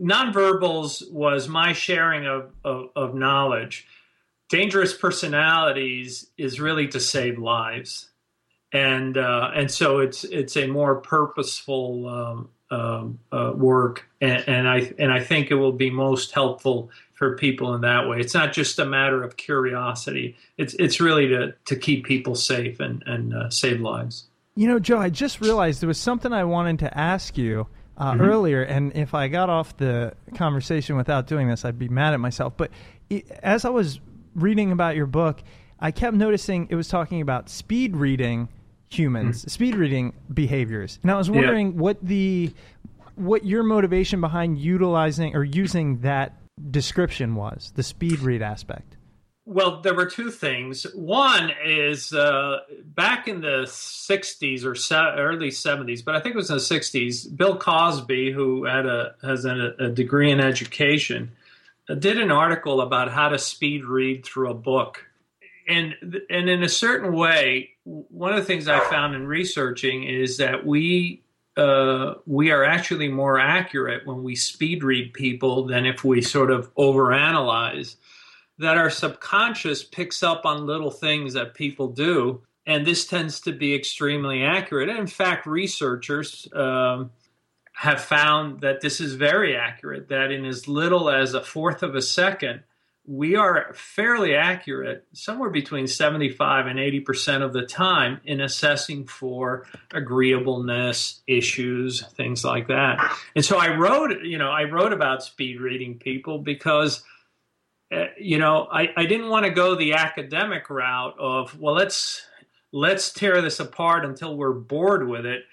nonverbals 0.00 1.10
was 1.10 1.48
my 1.48 1.72
sharing 1.72 2.26
of, 2.26 2.52
of, 2.64 2.90
of 2.94 3.14
knowledge. 3.14 3.86
Dangerous 4.48 4.96
personalities 4.96 6.30
is 6.36 6.60
really 6.60 6.86
to 6.88 7.00
save 7.00 7.38
lives, 7.38 8.10
and 8.74 9.16
uh, 9.16 9.52
and 9.54 9.70
so 9.70 10.00
it's 10.00 10.24
it's 10.24 10.56
a 10.56 10.66
more 10.66 10.96
purposeful 10.96 12.08
um, 12.08 12.48
um, 12.70 13.18
uh, 13.30 13.52
work, 13.54 14.06
and, 14.20 14.46
and, 14.48 14.68
I 14.68 14.92
and 14.98 15.12
I 15.12 15.20
think 15.20 15.50
it 15.50 15.54
will 15.54 15.72
be 15.72 15.90
most 15.90 16.32
helpful 16.32 16.90
for 17.14 17.36
people 17.36 17.74
in 17.74 17.82
that 17.82 18.08
way. 18.08 18.18
It's 18.18 18.34
not 18.34 18.52
just 18.52 18.80
a 18.80 18.84
matter 18.84 19.22
of 19.22 19.36
curiosity; 19.36 20.36
it's 20.58 20.74
it's 20.74 21.00
really 21.00 21.28
to 21.28 21.54
to 21.66 21.76
keep 21.76 22.04
people 22.04 22.34
safe 22.34 22.80
and 22.80 23.02
and 23.06 23.32
uh, 23.32 23.48
save 23.48 23.80
lives. 23.80 24.26
You 24.56 24.66
know, 24.66 24.80
Joe, 24.80 24.98
I 24.98 25.08
just 25.08 25.40
realized 25.40 25.80
there 25.80 25.88
was 25.88 25.98
something 25.98 26.32
I 26.32 26.44
wanted 26.44 26.80
to 26.80 26.98
ask 26.98 27.38
you 27.38 27.68
uh, 27.96 28.12
mm-hmm. 28.12 28.22
earlier, 28.22 28.62
and 28.62 28.96
if 28.96 29.14
I 29.14 29.28
got 29.28 29.50
off 29.50 29.76
the 29.76 30.14
conversation 30.34 30.96
without 30.96 31.28
doing 31.28 31.48
this, 31.48 31.64
I'd 31.64 31.78
be 31.78 31.88
mad 31.88 32.12
at 32.12 32.18
myself. 32.18 32.54
But 32.56 32.72
it, 33.08 33.30
as 33.40 33.64
I 33.64 33.70
was 33.70 34.00
reading 34.34 34.72
about 34.72 34.96
your 34.96 35.06
book, 35.06 35.44
I 35.78 35.92
kept 35.92 36.16
noticing 36.16 36.66
it 36.70 36.74
was 36.74 36.88
talking 36.88 37.20
about 37.20 37.48
speed 37.48 37.96
reading 37.96 38.48
humans, 38.96 39.40
mm-hmm. 39.40 39.48
speed 39.48 39.74
reading 39.76 40.14
behaviors, 40.32 40.98
and 41.02 41.10
I 41.10 41.16
was 41.16 41.30
wondering 41.30 41.72
yeah. 41.72 41.80
what 41.80 41.98
the 42.02 42.52
what 43.16 43.44
your 43.44 43.62
motivation 43.62 44.20
behind 44.20 44.58
utilizing 44.58 45.36
or 45.36 45.44
using 45.44 46.00
that 46.00 46.36
description 46.70 47.34
was, 47.34 47.72
the 47.76 47.82
speed 47.82 48.20
read 48.20 48.42
aspect. 48.42 48.96
Well, 49.46 49.82
there 49.82 49.94
were 49.94 50.06
two 50.06 50.30
things. 50.30 50.84
One 50.94 51.52
is 51.64 52.14
uh, 52.14 52.60
back 52.84 53.28
in 53.28 53.42
the 53.42 53.64
60s 53.66 54.64
or 54.64 54.74
se- 54.74 55.16
early 55.18 55.50
70s, 55.50 56.02
but 56.02 56.16
I 56.16 56.20
think 56.20 56.34
it 56.34 56.38
was 56.38 56.48
in 56.48 56.56
the 56.56 56.62
60s. 56.62 57.36
Bill 57.36 57.58
Cosby, 57.58 58.32
who 58.32 58.64
had 58.64 58.86
a 58.86 59.14
has 59.22 59.44
a, 59.44 59.74
a 59.78 59.90
degree 59.90 60.30
in 60.30 60.40
education, 60.40 61.32
did 61.98 62.18
an 62.18 62.30
article 62.30 62.80
about 62.80 63.10
how 63.10 63.28
to 63.28 63.38
speed 63.38 63.84
read 63.84 64.24
through 64.24 64.50
a 64.50 64.54
book, 64.54 65.04
and 65.68 65.94
and 66.30 66.48
in 66.48 66.62
a 66.62 66.68
certain 66.68 67.12
way, 67.12 67.70
one 67.84 68.32
of 68.32 68.36
the 68.36 68.44
things 68.44 68.68
I 68.68 68.80
found 68.80 69.14
in 69.14 69.26
researching 69.26 70.04
is 70.04 70.38
that 70.38 70.66
we 70.66 71.22
uh, 71.56 72.14
we 72.26 72.50
are 72.50 72.64
actually 72.64 73.08
more 73.08 73.38
accurate 73.38 74.06
when 74.06 74.22
we 74.22 74.34
speed 74.34 74.82
read 74.82 75.12
people 75.12 75.66
than 75.66 75.86
if 75.86 76.04
we 76.04 76.20
sort 76.20 76.50
of 76.50 76.74
overanalyze 76.74 77.96
that 78.58 78.76
our 78.76 78.90
subconscious 78.90 79.82
picks 79.82 80.22
up 80.22 80.44
on 80.44 80.66
little 80.66 80.90
things 80.90 81.34
that 81.34 81.54
people 81.54 81.88
do. 81.88 82.42
And 82.66 82.86
this 82.86 83.06
tends 83.06 83.40
to 83.40 83.52
be 83.52 83.74
extremely 83.74 84.42
accurate. 84.42 84.88
And 84.88 84.98
in 84.98 85.06
fact, 85.06 85.46
researchers 85.46 86.48
um, 86.54 87.10
have 87.74 88.00
found 88.00 88.60
that 88.60 88.80
this 88.80 89.00
is 89.00 89.14
very 89.14 89.56
accurate, 89.56 90.08
that 90.08 90.30
in 90.30 90.44
as 90.44 90.66
little 90.66 91.10
as 91.10 91.34
a 91.34 91.42
fourth 91.42 91.82
of 91.82 91.94
a 91.94 92.00
second, 92.02 92.62
we 93.06 93.36
are 93.36 93.72
fairly 93.74 94.34
accurate, 94.34 95.06
somewhere 95.12 95.50
between 95.50 95.86
75 95.86 96.66
and 96.66 96.78
80% 96.78 97.42
of 97.42 97.52
the 97.52 97.66
time, 97.66 98.20
in 98.24 98.40
assessing 98.40 99.06
for 99.06 99.66
agreeableness 99.92 101.22
issues, 101.26 102.06
things 102.12 102.44
like 102.44 102.68
that. 102.68 103.16
And 103.36 103.44
so 103.44 103.58
I 103.58 103.76
wrote, 103.76 104.22
you 104.22 104.38
know, 104.38 104.50
I 104.50 104.64
wrote 104.64 104.92
about 104.92 105.22
speed 105.22 105.60
reading 105.60 105.98
people 105.98 106.38
because 106.38 107.02
uh, 107.92 108.06
you 108.18 108.38
know, 108.38 108.66
I, 108.72 108.88
I 108.96 109.06
didn't 109.06 109.28
want 109.28 109.44
to 109.44 109.50
go 109.50 109.74
the 109.74 109.92
academic 109.92 110.70
route 110.70 111.14
of, 111.18 111.58
well, 111.60 111.74
let's 111.74 112.26
let's 112.72 113.12
tear 113.12 113.40
this 113.40 113.60
apart 113.60 114.04
until 114.04 114.36
we're 114.36 114.52
bored 114.52 115.06
with 115.06 115.26
it. 115.26 115.44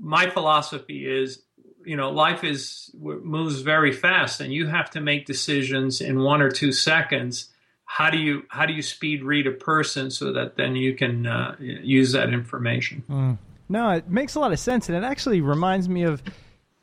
My 0.00 0.28
philosophy 0.28 1.06
is, 1.06 1.42
you 1.88 1.96
know, 1.96 2.10
life 2.10 2.44
is 2.44 2.90
moves 3.00 3.62
very 3.62 3.92
fast, 3.92 4.42
and 4.42 4.52
you 4.52 4.66
have 4.66 4.90
to 4.90 5.00
make 5.00 5.24
decisions 5.24 6.02
in 6.02 6.20
one 6.20 6.42
or 6.42 6.50
two 6.50 6.70
seconds. 6.70 7.48
How 7.86 8.10
do 8.10 8.18
you 8.18 8.42
how 8.48 8.66
do 8.66 8.74
you 8.74 8.82
speed 8.82 9.24
read 9.24 9.46
a 9.46 9.52
person 9.52 10.10
so 10.10 10.32
that 10.34 10.56
then 10.56 10.76
you 10.76 10.94
can 10.94 11.26
uh, 11.26 11.56
use 11.58 12.12
that 12.12 12.28
information? 12.34 13.02
Mm. 13.08 13.38
No, 13.70 13.90
it 13.90 14.08
makes 14.10 14.34
a 14.34 14.40
lot 14.40 14.52
of 14.52 14.58
sense, 14.58 14.90
and 14.90 14.96
it 14.98 15.02
actually 15.02 15.40
reminds 15.40 15.88
me 15.88 16.02
of 16.02 16.22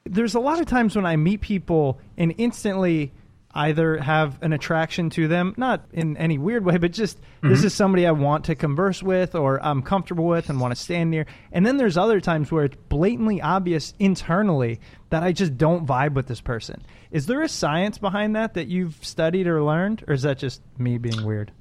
there's 0.06 0.34
a 0.34 0.40
lot 0.40 0.60
of 0.60 0.66
times 0.66 0.96
when 0.96 1.06
I 1.06 1.16
meet 1.16 1.42
people 1.42 2.00
and 2.18 2.34
instantly 2.40 3.12
either 3.56 3.98
have 3.98 4.38
an 4.44 4.52
attraction 4.54 5.10
to 5.12 5.28
them, 5.28 5.54
not 5.58 5.86
in 5.94 6.18
any 6.18 6.38
weird 6.38 6.66
way, 6.66 6.78
but 6.78 6.92
just 6.92 7.18
this 7.42 7.62
Mhm. 7.62 7.66
is 7.66 7.74
somebody 7.74 8.06
I 8.06 8.12
want 8.12 8.46
to 8.46 8.56
converse 8.56 9.02
with 9.02 9.34
or 9.34 9.64
I'm 9.66 9.82
comfortable 9.82 10.26
with 10.28 10.50
and 10.50 10.60
want 10.60 10.76
to 10.76 10.82
stand 10.82 11.10
near. 11.10 11.26
And 11.52 11.66
then 11.66 11.78
there's 11.78 11.98
other 11.98 12.20
times 12.20 12.52
where 12.52 12.66
it's 12.66 12.78
blatantly 12.90 13.42
obvious 13.42 13.94
internally 13.98 14.80
that 15.10 15.24
I 15.24 15.32
just 15.32 15.58
don't 15.58 15.86
vibe 15.88 16.14
with 16.14 16.28
this 16.28 16.42
person. 16.42 16.82
Is 17.12 17.28
there 17.28 17.42
a 17.42 17.48
science 17.50 17.98
behind 17.98 18.36
that 18.36 18.56
that 18.56 18.68
you've 18.68 18.98
studied 19.02 19.48
or 19.48 19.64
learned, 19.64 20.04
or 20.08 20.14
is 20.14 20.24
that 20.24 20.38
just 20.38 20.62
me 20.78 20.98
being 20.98 21.26
weird? 21.26 21.52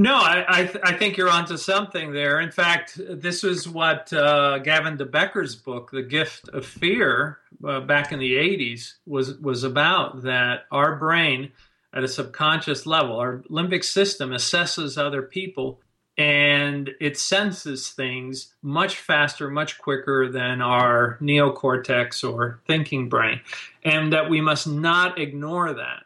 No, 0.00 0.14
I 0.14 0.46
I, 0.48 0.64
th- 0.64 0.82
I 0.82 0.94
think 0.94 1.18
you're 1.18 1.28
onto 1.28 1.58
something 1.58 2.14
there. 2.14 2.40
In 2.40 2.50
fact, 2.50 2.98
this 3.06 3.44
is 3.44 3.68
what 3.68 4.10
uh, 4.14 4.56
Gavin 4.60 4.96
De 4.96 5.04
Becker's 5.04 5.54
book, 5.54 5.90
"The 5.90 6.02
Gift 6.02 6.48
of 6.48 6.64
Fear," 6.64 7.38
uh, 7.62 7.80
back 7.80 8.10
in 8.10 8.18
the 8.18 8.32
'80s, 8.32 8.94
was 9.04 9.36
was 9.40 9.62
about. 9.62 10.22
That 10.22 10.60
our 10.72 10.96
brain, 10.96 11.52
at 11.92 12.02
a 12.02 12.08
subconscious 12.08 12.86
level, 12.86 13.16
our 13.18 13.42
limbic 13.50 13.84
system 13.84 14.30
assesses 14.30 14.96
other 14.96 15.20
people, 15.20 15.82
and 16.16 16.88
it 16.98 17.18
senses 17.18 17.90
things 17.90 18.54
much 18.62 18.96
faster, 18.96 19.50
much 19.50 19.76
quicker 19.76 20.30
than 20.32 20.62
our 20.62 21.18
neocortex 21.20 22.24
or 22.24 22.62
thinking 22.66 23.10
brain, 23.10 23.42
and 23.84 24.14
that 24.14 24.30
we 24.30 24.40
must 24.40 24.66
not 24.66 25.20
ignore 25.20 25.74
that 25.74 26.04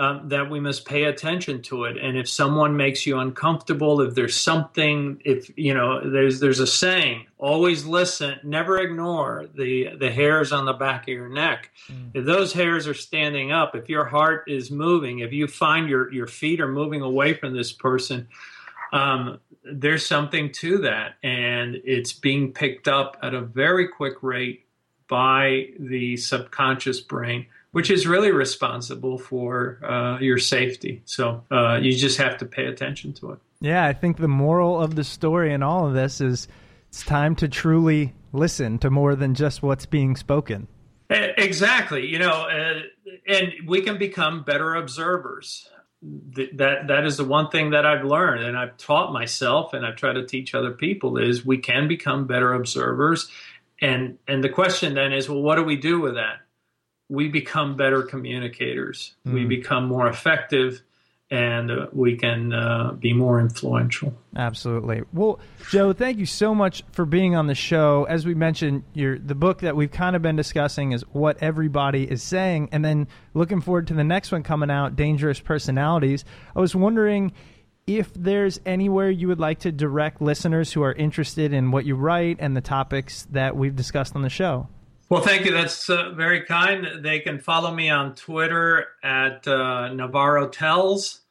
um, 0.00 0.30
that 0.30 0.48
we 0.48 0.60
must 0.60 0.86
pay 0.86 1.04
attention 1.04 1.60
to 1.60 1.84
it. 1.84 1.98
And 1.98 2.16
if 2.16 2.26
someone 2.26 2.74
makes 2.74 3.06
you 3.06 3.18
uncomfortable, 3.18 4.00
if 4.00 4.14
there's 4.14 4.34
something, 4.34 5.20
if 5.26 5.50
you 5.58 5.74
know, 5.74 6.08
there's 6.08 6.40
there's 6.40 6.58
a 6.58 6.66
saying: 6.66 7.26
always 7.36 7.84
listen, 7.84 8.40
never 8.42 8.78
ignore 8.78 9.46
the 9.54 9.90
the 9.98 10.10
hairs 10.10 10.52
on 10.52 10.64
the 10.64 10.72
back 10.72 11.02
of 11.02 11.08
your 11.08 11.28
neck. 11.28 11.70
If 12.14 12.24
those 12.24 12.54
hairs 12.54 12.88
are 12.88 12.94
standing 12.94 13.52
up, 13.52 13.74
if 13.74 13.90
your 13.90 14.06
heart 14.06 14.44
is 14.48 14.70
moving, 14.70 15.18
if 15.18 15.34
you 15.34 15.46
find 15.46 15.86
your 15.86 16.10
your 16.10 16.26
feet 16.26 16.62
are 16.62 16.72
moving 16.72 17.02
away 17.02 17.34
from 17.34 17.54
this 17.54 17.70
person. 17.70 18.28
Um, 18.92 19.38
there's 19.62 20.06
something 20.06 20.50
to 20.52 20.78
that, 20.78 21.16
and 21.22 21.76
it's 21.84 22.14
being 22.14 22.52
picked 22.54 22.88
up 22.88 23.18
at 23.22 23.34
a 23.34 23.42
very 23.42 23.86
quick 23.86 24.22
rate 24.22 24.64
by 25.06 25.66
the 25.78 26.16
subconscious 26.16 27.00
brain, 27.00 27.46
which 27.72 27.90
is 27.90 28.06
really 28.06 28.32
responsible 28.32 29.18
for 29.18 29.78
uh, 29.84 30.18
your 30.20 30.38
safety. 30.38 31.02
So 31.04 31.44
uh, 31.50 31.78
you 31.80 31.92
just 31.92 32.18
have 32.18 32.36
to 32.38 32.46
pay 32.46 32.66
attention 32.66 33.12
to 33.14 33.32
it. 33.32 33.38
Yeah, 33.60 33.84
I 33.84 33.92
think 33.92 34.16
the 34.16 34.28
moral 34.28 34.80
of 34.80 34.94
the 34.96 35.04
story 35.04 35.52
in 35.52 35.62
all 35.62 35.86
of 35.86 35.94
this 35.94 36.20
is 36.20 36.48
it's 36.88 37.02
time 37.04 37.36
to 37.36 37.48
truly 37.48 38.14
listen 38.32 38.78
to 38.78 38.90
more 38.90 39.14
than 39.14 39.34
just 39.34 39.62
what's 39.62 39.86
being 39.86 40.16
spoken. 40.16 40.66
Exactly. 41.10 42.06
You 42.06 42.20
know, 42.20 42.30
uh, 42.30 42.80
and 43.26 43.52
we 43.66 43.82
can 43.82 43.98
become 43.98 44.44
better 44.44 44.74
observers. 44.76 45.68
Th- 46.34 46.50
That 46.54 46.86
that 46.86 47.04
is 47.04 47.16
the 47.16 47.24
one 47.24 47.50
thing 47.50 47.70
that 47.70 47.84
I've 47.84 48.04
learned, 48.04 48.44
and 48.44 48.56
I've 48.56 48.76
taught 48.76 49.12
myself, 49.12 49.74
and 49.74 49.84
I've 49.84 49.96
tried 49.96 50.14
to 50.14 50.26
teach 50.26 50.54
other 50.54 50.70
people 50.70 51.18
is 51.18 51.44
we 51.44 51.58
can 51.58 51.88
become 51.88 52.26
better 52.26 52.52
observers. 52.54 53.28
And 53.80 54.18
and 54.28 54.42
the 54.42 54.48
question 54.48 54.94
then 54.94 55.12
is, 55.12 55.28
well, 55.28 55.42
what 55.42 55.56
do 55.56 55.64
we 55.64 55.76
do 55.76 56.00
with 56.00 56.14
that? 56.14 56.40
We 57.10 57.28
become 57.28 57.76
better 57.76 58.02
communicators. 58.02 59.14
We 59.26 59.44
Mm. 59.44 59.48
become 59.48 59.84
more 59.86 60.06
effective, 60.08 60.80
and 61.30 61.70
uh, 61.70 61.86
we 61.92 62.16
can 62.16 62.52
uh, 62.52 62.92
be 62.92 63.12
more 63.12 63.40
influential. 63.40 64.14
Absolutely. 64.36 65.02
Well, 65.12 65.38
Joe, 65.70 65.92
thank 65.92 66.18
you 66.18 66.26
so 66.26 66.54
much 66.54 66.82
for 66.92 67.04
being 67.04 67.34
on 67.36 67.46
the 67.46 67.54
show. 67.54 68.04
As 68.08 68.24
we 68.24 68.34
mentioned, 68.34 68.84
your 68.94 69.18
the 69.18 69.34
book 69.34 69.60
that 69.60 69.76
we've 69.76 69.90
kind 69.90 70.16
of 70.16 70.22
been 70.22 70.36
discussing 70.36 70.92
is 70.92 71.02
what 71.12 71.36
everybody 71.42 72.04
is 72.10 72.22
saying, 72.22 72.68
and 72.72 72.84
then 72.84 73.06
looking 73.34 73.60
forward 73.60 73.88
to 73.88 73.94
the 73.94 74.04
next 74.04 74.32
one 74.32 74.42
coming 74.42 74.70
out, 74.70 74.96
Dangerous 74.96 75.40
Personalities. 75.40 76.24
I 76.56 76.60
was 76.60 76.74
wondering 76.74 77.32
if 77.86 78.12
there's 78.14 78.60
anywhere 78.64 79.10
you 79.10 79.26
would 79.26 79.40
like 79.40 79.58
to 79.60 79.72
direct 79.72 80.22
listeners 80.22 80.72
who 80.72 80.82
are 80.82 80.92
interested 80.92 81.52
in 81.52 81.72
what 81.72 81.84
you 81.84 81.96
write 81.96 82.36
and 82.38 82.56
the 82.56 82.60
topics 82.60 83.26
that 83.32 83.56
we've 83.56 83.74
discussed 83.74 84.14
on 84.14 84.22
the 84.22 84.28
show. 84.28 84.68
Well, 85.10 85.22
thank 85.22 85.44
you. 85.44 85.50
That's 85.50 85.90
uh, 85.90 86.12
very 86.14 86.44
kind. 86.44 87.02
They 87.02 87.18
can 87.18 87.40
follow 87.40 87.74
me 87.74 87.90
on 87.90 88.14
Twitter 88.14 88.86
at 89.02 89.46
uh, 89.48 89.92
Navarro 89.92 90.48
Tells, 90.48 91.22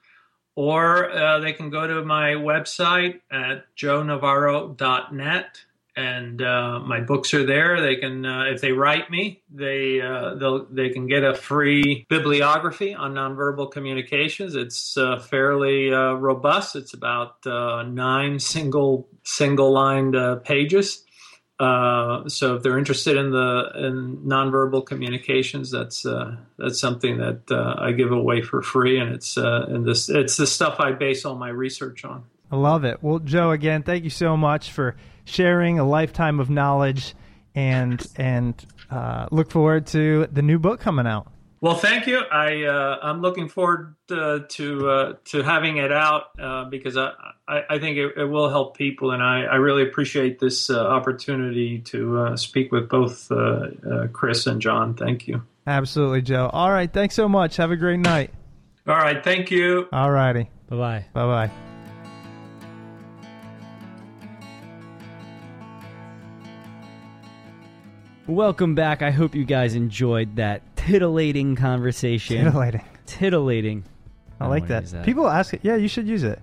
or 0.56 1.10
uh, 1.10 1.40
they 1.40 1.54
can 1.54 1.70
go 1.70 1.88
to 1.88 2.04
my 2.04 2.32
website 2.32 3.22
at 3.32 3.74
joenavarro.net, 3.78 5.62
and 5.96 6.42
uh, 6.42 6.80
my 6.82 7.00
books 7.00 7.34
are 7.34 7.46
there. 7.46 7.80
They 7.80 7.96
can, 7.96 8.26
uh, 8.26 8.48
if 8.48 8.60
they 8.60 8.74
write 8.74 9.10
me, 9.10 9.44
they 9.50 10.02
uh, 10.02 10.36
they 10.70 10.90
can 10.90 11.08
get 11.08 11.24
a 11.24 11.34
free 11.34 12.06
bibliography 12.10 12.94
on 12.94 13.14
nonverbal 13.14 13.72
communications. 13.72 14.56
It's 14.56 14.98
fairly 15.30 15.88
robust. 15.92 16.76
It's 16.76 16.94
about 16.94 17.46
nine 17.46 18.40
single 18.40 19.08
single 19.24 19.72
lined 19.72 20.18
pages. 20.44 21.06
Uh, 21.60 22.28
so 22.30 22.56
if 22.56 22.64
they're 22.64 22.78
interested 22.78 23.18
in 23.18 23.32
the 23.32 23.72
in 23.76 24.18
nonverbal 24.20 24.86
communications, 24.86 25.70
that's 25.70 26.06
uh, 26.06 26.38
that's 26.58 26.80
something 26.80 27.18
that 27.18 27.52
uh, 27.52 27.76
I 27.78 27.92
give 27.92 28.14
away 28.14 28.42
for 28.42 28.62
free, 28.62 28.98
and 28.98 29.14
it's 29.14 29.38
uh, 29.38 29.66
and 29.68 29.86
this 29.86 30.08
it's 30.10 30.38
the 30.38 30.48
stuff 30.48 30.80
I 30.80 30.94
base 30.94 31.26
all 31.26 31.36
my 31.36 31.50
research 31.50 32.06
on. 32.06 32.24
I 32.50 32.56
love 32.56 32.86
it. 32.86 33.04
Well, 33.04 33.20
Joe, 33.20 33.52
again, 33.52 33.84
thank 33.84 34.06
you 34.06 34.10
so 34.10 34.38
much 34.38 34.72
for 34.72 34.96
sharing 35.26 35.80
a 35.80 35.84
lifetime 35.84 36.40
of 36.40 36.50
knowledge, 36.50 37.14
and 37.54 38.06
and 38.16 38.66
uh, 38.90 39.28
look 39.30 39.52
forward 39.52 39.86
to 39.88 40.28
the 40.32 40.42
new 40.42 40.60
book 40.60 40.80
coming 40.80 41.08
out. 41.08 41.30
Well, 41.62 41.76
thank 41.76 42.08
you. 42.08 42.20
I 42.20 42.64
uh, 42.64 43.00
I'm 43.02 43.22
looking 43.22 43.50
forward 43.50 43.96
uh, 44.10 44.40
to 44.48 44.90
uh, 44.90 45.14
to 45.26 45.44
having 45.44 45.78
it 45.78 45.92
out 45.92 46.40
uh, 46.40 46.66
because 46.66 46.96
I 46.96 47.12
I, 47.50 47.64
I 47.72 47.80
think 47.80 47.98
it, 47.98 48.14
it 48.16 48.26
will 48.26 48.50
help 48.50 48.78
people, 48.78 49.12
and 49.12 49.22
I, 49.22 49.44
I 49.44 49.56
really 49.56 49.84
appreciate 49.84 50.40
this 50.40 50.70
uh, 50.70 50.88
opportunity 50.88 51.80
to 51.80 52.18
uh, 52.18 52.38
speak 52.38 52.72
with 52.72 52.88
both 52.88 53.30
uh, 53.30 53.36
uh, 53.36 54.08
Chris 54.14 54.48
and 54.48 54.62
John. 54.62 54.94
Thank 54.94 55.28
you. 55.28 55.42
Absolutely, 55.68 56.22
Joe. 56.22 56.50
All 56.54 56.72
right, 56.72 56.92
thanks 56.92 57.16
so 57.16 57.28
much. 57.28 57.58
Have 57.58 57.72
a 57.72 57.78
great 57.78 58.00
night. 58.00 58.32
All 58.88 58.96
right, 58.96 59.22
thank 59.22 59.52
you. 59.52 59.90
All 59.92 60.12
righty. 60.12 60.50
Bye 60.70 60.78
bye. 60.78 61.06
Bye 61.14 61.48
bye. 61.48 61.52
Welcome 68.28 68.76
back. 68.76 69.02
I 69.02 69.10
hope 69.10 69.34
you 69.34 69.44
guys 69.44 69.74
enjoyed 69.74 70.36
that 70.36 70.69
titillating 70.92 71.56
conversation. 71.56 72.46
Titillating. 72.46 72.84
Titillating. 73.06 73.84
I 74.40 74.46
don't 74.46 74.52
like 74.52 74.68
that. 74.68 74.86
that. 74.88 75.06
People 75.06 75.28
ask 75.28 75.54
it. 75.54 75.62
Yeah, 75.64 75.76
you 75.76 75.88
should 75.88 76.08
use 76.08 76.24
it. 76.24 76.40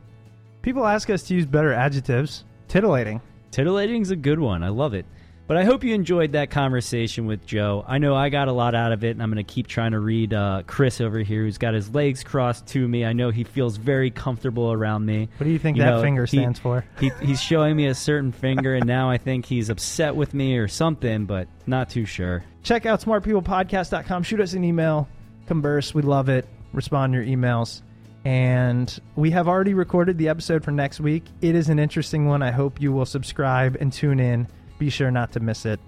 People 0.63 0.87
ask 0.87 1.09
us 1.11 1.23
to 1.25 1.35
use 1.35 1.47
better 1.47 1.73
adjectives. 1.73 2.45
Titillating. 2.69 3.21
Titillating's 3.51 4.11
a 4.11 4.17
good 4.17 4.39
one. 4.39 4.63
I 4.63 4.69
love 4.69 4.95
it. 4.95 5.07
But 5.49 5.57
I 5.57 5.65
hope 5.65 5.85
you 5.85 5.95
enjoyed 5.95 6.33
that 6.33 6.51
conversation 6.51 7.27
with 7.27 7.47
Joe. 7.47 7.85
I 7.87 7.99
know 7.99 8.17
I 8.17 8.31
got 8.31 8.49
a 8.49 8.53
lot 8.53 8.75
out 8.75 8.91
of 8.91 9.05
it, 9.05 9.11
and 9.11 9.23
I'm 9.23 9.31
going 9.33 9.45
to 9.45 9.53
keep 9.55 9.69
trying 9.69 9.93
to 9.93 10.01
read 10.01 10.35
uh, 10.35 10.65
Chris 10.67 11.01
over 11.01 11.21
here, 11.21 11.43
who's 11.45 11.57
got 11.57 11.73
his 11.73 11.95
legs 11.95 12.25
crossed 12.25 12.67
to 12.69 12.89
me. 12.89 13.05
I 13.05 13.13
know 13.13 13.31
he 13.31 13.45
feels 13.45 13.77
very 13.77 14.11
comfortable 14.11 14.73
around 14.73 15.07
me. 15.07 15.29
What 15.37 15.45
do 15.45 15.51
you 15.51 15.59
think 15.61 15.77
You 15.77 15.85
that 15.85 15.91
know, 15.91 16.03
finger 16.03 16.25
he- 16.27 16.39
stands 16.39 16.59
for? 16.59 16.85
He, 16.99 17.11
he's 17.23 17.41
showing 17.41 17.77
me 17.77 17.87
a 17.87 17.95
certain 17.95 18.33
finger, 18.33 18.75
and 18.75 18.87
now 18.87 19.09
I 19.09 19.19
think 19.19 19.47
he's 19.47 19.71
upset 19.71 20.17
with 20.17 20.35
me 20.35 20.57
or 20.57 20.67
something, 20.67 21.27
but 21.27 21.47
not 21.67 21.91
too 21.91 22.07
sure. 22.07 22.43
Check 22.65 22.85
out 22.85 23.01
smartpeoplepodcast.com. 23.03 24.25
Shoot 24.25 24.41
us 24.41 24.53
an 24.55 24.65
email. 24.65 25.09
Converse. 25.47 25.95
We 25.95 26.03
love 26.03 26.29
it. 26.29 26.49
Respond 26.73 27.13
to 27.13 27.23
your 27.25 27.37
emails. 27.39 27.83
And 28.25 28.99
we 29.15 29.31
have 29.31 29.47
already 29.47 29.75
recorded 29.75 30.19
the 30.19 30.29
episode 30.29 30.65
for 30.65 30.73
next 30.73 30.99
week. 30.99 31.23
It 31.41 31.55
is 31.55 31.69
an 31.69 31.79
interesting 31.79 32.27
one. 32.27 32.43
I 32.43 32.51
hope 32.51 32.81
you 32.81 32.93
will 32.93 33.07
subscribe 33.07 33.77
and 33.79 33.93
tune 33.93 34.19
in. 34.19 34.49
Be 34.79 34.91
sure 34.91 35.11
not 35.11 35.33
to 35.33 35.41
miss 35.41 35.67
it. 35.67 35.81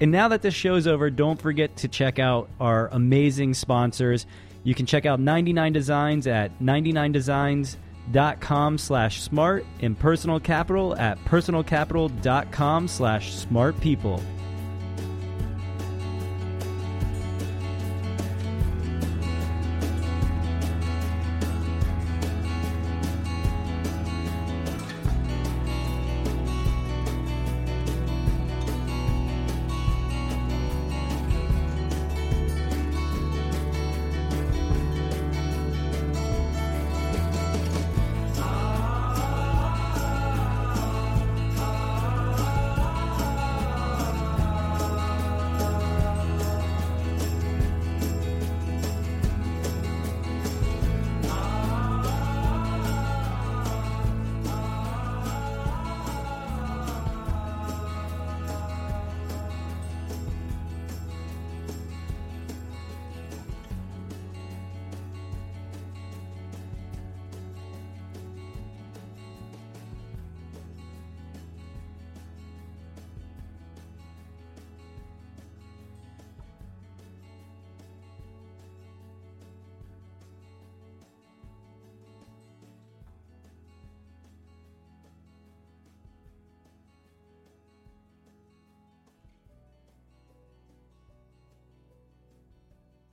And 0.00 0.10
now 0.10 0.26
that 0.28 0.42
this 0.42 0.54
show's 0.54 0.86
over, 0.86 1.10
don't 1.10 1.40
forget 1.40 1.76
to 1.78 1.88
check 1.88 2.18
out 2.18 2.50
our 2.60 2.88
amazing 2.88 3.54
sponsors. 3.54 4.26
You 4.64 4.74
can 4.74 4.84
check 4.86 5.06
out 5.06 5.20
99 5.20 5.72
Designs 5.72 6.26
at 6.26 6.58
99designs.com 6.60 8.78
slash 8.78 9.22
smart 9.22 9.64
and 9.80 9.98
Personal 9.98 10.40
Capital 10.40 10.96
at 10.96 11.18
personalcapital.com 11.24 12.88
slash 12.88 13.34
smart 13.34 13.80
people. 13.80 14.20